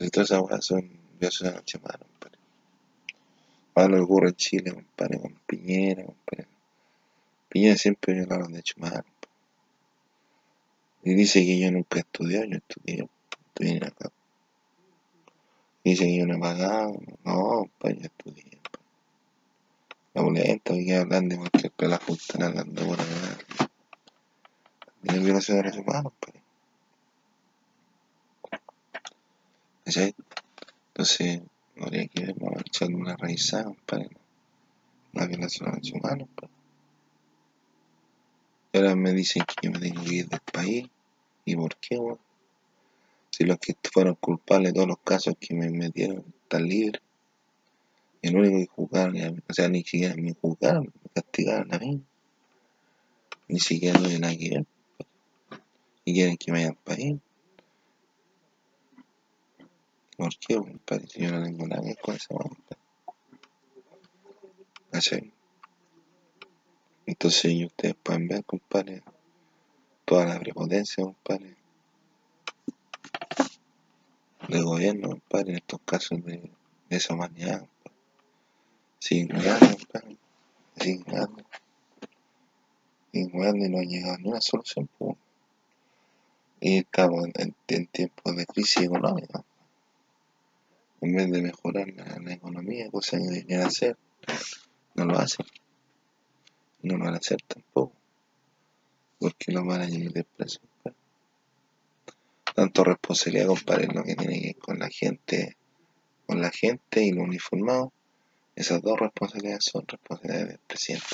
Y 0.00 0.10
todas 0.10 0.30
esas 0.30 0.64
son 0.64 0.90
violaciones 1.18 1.40
de 1.40 1.50
derechos 1.50 1.80
humanos, 1.80 2.06
compadre. 2.10 2.38
Ahora 3.74 3.88
lo 3.88 3.96
que 3.96 4.02
ocurre 4.02 4.28
en 4.28 4.36
Chile, 4.36 4.72
compadre, 4.72 5.20
con 5.20 5.34
Piñera, 5.46 6.04
compadre. 6.04 6.53
Piñera 7.54 7.76
siempre 7.76 8.16
los 8.16 8.48
derechos 8.48 8.76
humanos. 8.78 9.04
Y 11.04 11.14
dice 11.14 11.38
que 11.46 11.60
yo 11.60 11.70
nunca 11.70 11.98
he 11.98 12.00
estudiado, 12.00 12.46
yo 12.46 12.56
estudié, 12.56 13.08
estudié 13.46 13.76
acá. 13.76 14.10
Dice 15.84 16.04
que 16.04 16.18
yo 16.18 16.26
no 16.26 16.34
he 16.34 16.40
pagado, 16.40 17.00
no, 17.24 17.70
pues 17.78 17.96
yo 17.96 18.06
estudié. 18.06 18.58
La 20.14 20.22
boleta, 20.22 20.74
que 20.74 20.96
hablan 20.96 21.28
de 21.28 21.36
cualquier 21.36 21.70
pela 21.70 22.00
justa, 22.04 22.44
hablando 22.44 22.86
por 22.86 22.98
nada. 22.98 23.38
De 25.02 25.18
violación 25.20 25.58
de 25.58 25.62
derechos 25.62 25.86
humanos, 25.86 26.12
pues. 26.18 26.34
¿Cachai? 29.84 30.14
Entonces, 30.88 31.40
habría 31.80 32.08
que 32.08 32.20
ver, 32.20 32.34
vamos 32.34 32.56
a 32.56 32.60
echarle 32.62 32.96
una 32.96 33.16
revisada, 33.16 33.66
compadre. 33.66 34.10
Una 35.12 35.26
violación 35.26 35.66
de 35.66 35.76
derechos 35.76 36.00
humanos, 36.00 36.28
pues. 36.34 36.50
Ahora 38.74 38.96
me 38.96 39.12
dicen 39.12 39.44
que 39.46 39.54
yo 39.62 39.70
me 39.70 39.78
tengo 39.78 40.02
que 40.02 40.14
ir 40.14 40.28
del 40.28 40.40
país. 40.52 40.88
¿Y 41.44 41.54
por 41.54 41.76
qué, 41.76 41.96
weón? 41.96 42.18
Si 43.30 43.44
los 43.44 43.56
que 43.58 43.76
fueron 43.92 44.16
culpables 44.16 44.72
de 44.72 44.74
todos 44.74 44.88
los 44.88 44.98
casos 44.98 45.36
que 45.38 45.54
me 45.54 45.70
metieron 45.70 46.24
están 46.42 46.68
libres. 46.68 47.00
El 48.20 48.36
único 48.36 48.56
que 48.56 48.66
juzgaron, 48.66 49.44
o 49.48 49.52
sea, 49.52 49.68
ni 49.68 49.84
siquiera 49.84 50.16
me 50.16 50.32
juzgaron, 50.32 50.84
me 50.86 51.10
castigaron 51.14 51.72
a 51.72 51.78
mí. 51.78 52.02
Ni 53.46 53.60
siquiera 53.60 53.96
tuve 53.96 54.18
nada 54.18 54.36
que 54.36 54.50
ver. 54.50 54.66
Y 56.04 56.14
quieren 56.14 56.36
que 56.36 56.50
me 56.50 56.58
vaya 56.58 56.70
al 56.70 56.76
país. 56.76 57.16
¿Por 60.16 60.36
qué, 60.38 60.56
weón? 60.56 60.80
Yo 61.14 61.30
no 61.30 61.44
tengo 61.44 61.66
nada 61.68 61.82
que 61.82 61.88
ver 61.88 61.98
con 61.98 62.16
esa 62.16 62.34
weón. 62.34 62.58
¿Cachai? 64.90 65.33
Entonces 67.06 67.52
y 67.52 67.66
ustedes 67.66 67.94
pueden 68.02 68.28
ver, 68.28 68.44
compadre, 68.44 69.02
toda 70.04 70.24
la 70.24 70.40
prepotencia, 70.40 71.04
compadre, 71.04 71.56
del 74.48 74.64
gobierno, 74.64 75.10
compadre, 75.10 75.50
en 75.52 75.56
estos 75.56 75.80
casos 75.84 76.24
de 76.24 76.50
esa 76.88 77.14
humanidad. 77.14 77.66
Siguen 78.98 79.28
jugando, 79.36 79.76
compadre, 79.76 80.18
jugando. 81.04 81.44
Siguen 83.12 83.30
jugando 83.30 83.64
y 83.64 83.68
no 83.68 83.78
ha 83.78 83.82
llegado 83.82 84.18
ni 84.18 84.28
una 84.28 84.40
solución, 84.40 84.88
pues. 84.98 85.16
Y 86.60 86.78
estamos 86.78 87.26
en, 87.34 87.54
en 87.68 87.86
tiempos 87.88 88.36
de 88.36 88.46
crisis 88.46 88.84
económica. 88.84 89.44
En 91.02 91.14
vez 91.14 91.30
de 91.30 91.42
mejorar 91.42 91.86
la, 91.88 92.18
la 92.18 92.32
economía, 92.32 92.90
cosa 92.90 93.18
que 93.18 93.24
deberían 93.24 93.62
hacer, 93.62 93.98
no 94.94 95.04
lo 95.04 95.18
hacen. 95.18 95.44
No 96.84 96.98
lo 96.98 97.04
van 97.04 97.14
a 97.14 97.16
hacer 97.16 97.38
tampoco. 97.48 97.94
Porque 99.18 99.52
los 99.52 99.64
van 99.64 99.80
a 99.80 99.86
llevar 99.86 100.12
de 100.12 100.24
compadre. 100.24 100.98
Tanto 102.54 102.84
responsabilidad, 102.84 103.46
compadre, 103.46 103.86
lo 103.86 104.04
que 104.04 104.14
tiene 104.14 104.38
que 104.38 104.46
ver 104.48 104.58
con 104.58 104.78
la 104.78 104.90
gente, 104.90 105.56
con 106.26 106.42
la 106.42 106.50
gente 106.50 107.02
y 107.02 107.12
los 107.12 107.24
uniformados. 107.24 107.88
Esas 108.54 108.82
dos 108.82 109.00
responsabilidades 109.00 109.64
son 109.64 109.86
responsabilidades 109.88 110.48
del 110.48 110.58
presidente. 110.58 111.06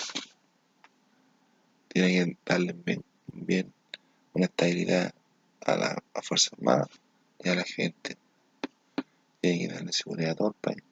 Tiene 1.87 2.09
que 2.09 2.37
darle 2.45 2.73
bien, 2.73 3.05
bien 3.33 3.73
una 4.33 4.47
estabilidad 4.47 5.15
a 5.67 5.77
la 5.77 6.03
a 6.13 6.23
Fuerza 6.23 6.51
Armada 6.57 6.89
y 7.39 7.49
a 7.49 7.55
la 7.55 7.65
gente. 7.65 8.17
Tiene 9.41 9.69
que 9.69 9.73
darle 9.73 9.93
seguridad 9.93 10.33
a 10.33 10.35
todo 10.35 10.49
el 10.49 10.55
país. 10.55 10.83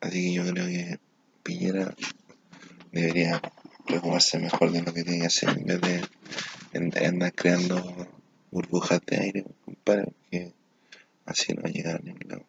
Así 0.00 0.26
que 0.26 0.32
yo 0.34 0.42
creo 0.52 0.66
que 0.66 1.05
Piñera 1.46 1.94
debería 2.90 3.40
preocuparse 3.86 4.38
mejor 4.40 4.72
de 4.72 4.82
lo 4.82 4.92
que 4.92 5.04
tiene 5.04 5.20
que 5.20 5.26
hacer 5.26 5.50
en 5.50 5.64
vez 5.64 5.80
de 5.80 5.94
en- 6.72 7.06
andar 7.06 7.32
creando 7.32 7.76
burbujas 8.50 9.00
de 9.06 9.16
aire, 9.16 9.44
compadre, 9.64 10.06
porque 10.06 10.52
así 11.24 11.52
no 11.52 11.62
va 11.62 11.68
a 11.68 11.72
llegar 11.72 12.02
ningún 12.02 12.28
lado. 12.28 12.44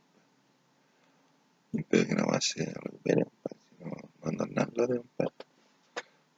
Espero 1.74 2.08
que 2.08 2.16
la 2.16 2.26
weá 2.26 2.42
se 2.42 2.66
recupere, 2.66 3.26
compadre, 3.26 3.60
si 3.70 3.84
no, 3.84 3.92
no 4.22 4.30
andan 4.30 4.54
nada 4.56 4.88
compadre. 4.98 5.34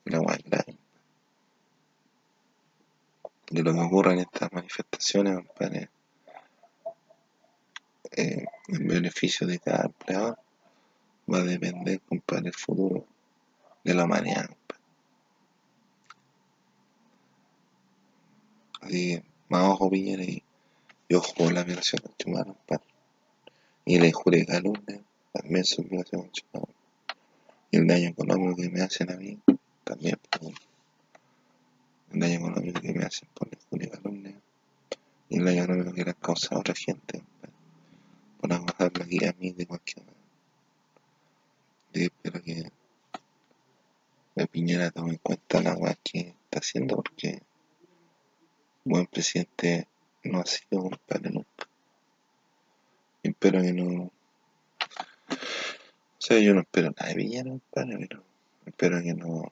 La 0.05 0.19
weá. 0.19 0.37
De 3.51 3.63
lo 3.63 3.73
que 3.73 3.79
ocurre 3.79 4.13
en 4.13 4.19
estas 4.19 4.51
manifestaciones, 4.51 5.35
compadre, 5.35 5.89
eh, 8.11 8.45
el 8.67 8.83
beneficio 8.83 9.47
de 9.47 9.59
cada 9.59 9.85
empleador 9.85 10.37
va 11.31 11.39
a 11.39 11.43
depender, 11.43 12.01
compadre, 12.01 12.47
el 12.47 12.55
futuro 12.55 13.05
de 13.83 13.93
la 13.93 14.05
humanidad. 14.05 14.49
Así 18.81 19.15
que, 19.15 19.23
más 19.49 19.63
ojo, 19.63 19.89
Piñera, 19.89 20.23
y, 20.23 20.43
y 21.07 21.15
ojo 21.15 21.33
con 21.35 21.53
la 21.53 21.63
violación 21.63 22.01
humanos, 22.25 22.55
compadre. 22.57 22.85
Y 23.85 23.99
la 23.99 24.07
injuria 24.07 24.41
de 24.41 24.45
calumnia 24.45 25.01
también 25.31 25.65
son 25.65 25.87
derechos 25.89 26.25
humanos. 26.53 26.75
Y 27.71 27.77
el 27.77 27.87
daño 27.87 28.09
económico 28.09 28.61
que 28.61 28.69
me 28.69 28.81
hacen 28.81 29.11
a 29.11 29.17
mí 29.17 29.37
también, 29.83 30.17
por 30.31 30.51
el 32.11 32.19
daño 32.19 32.39
económico 32.39 32.81
que 32.81 32.93
me 32.93 33.05
hacen 33.05 33.27
por 33.33 33.47
la 33.47 33.57
injuria 33.59 33.89
de 33.89 33.97
calumnia. 33.97 34.35
Y 35.29 35.37
el 35.37 35.45
daño 35.45 35.63
económico 35.63 35.93
que 35.93 36.03
le 36.03 36.09
han 36.11 36.17
causado 36.21 36.57
a 36.57 36.59
otra 36.59 36.75
gente, 36.75 37.19
compadre, 37.19 37.53
por 38.39 38.53
acusarme 38.53 39.03
aquí 39.03 39.25
a 39.25 39.35
mí 39.39 39.51
de 39.51 39.65
cualquier 39.65 40.05
manera. 40.05 40.18
Espero 41.93 42.41
que 42.41 42.71
la 44.35 44.45
Piñera 44.45 44.91
tome 44.91 45.11
en 45.11 45.17
cuenta 45.17 45.61
la 45.61 45.75
weá 45.75 45.97
que 46.03 46.19
está 46.19 46.59
haciendo 46.59 46.97
porque 46.97 47.41
buen 48.85 49.07
presidente 49.07 49.87
no 50.23 50.39
ha 50.39 50.45
sido 50.45 50.83
compadre 50.83 51.31
nunca. 51.31 51.67
Y 53.23 53.29
espero 53.29 53.61
que 53.61 53.73
no. 53.73 54.03
O 54.03 54.11
sea, 56.19 56.39
yo 56.39 56.53
no 56.53 56.61
espero 56.61 56.91
nada 56.91 57.09
de 57.09 57.15
Piñera, 57.15 57.51
pero 57.73 58.23
espero 58.65 59.01
que 59.01 59.13
no. 59.13 59.51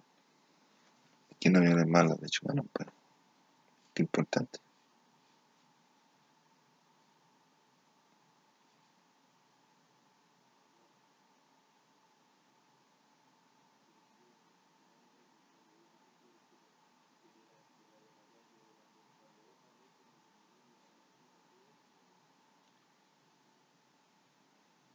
que 1.39 1.49
no 1.49 1.61
violen 1.61 1.89
más 1.89 2.05
los 2.05 2.17
derechos 2.19 2.43
humanos, 2.43 2.65
compadre. 2.65 2.91
Qué 3.95 4.03
importante. 4.03 4.59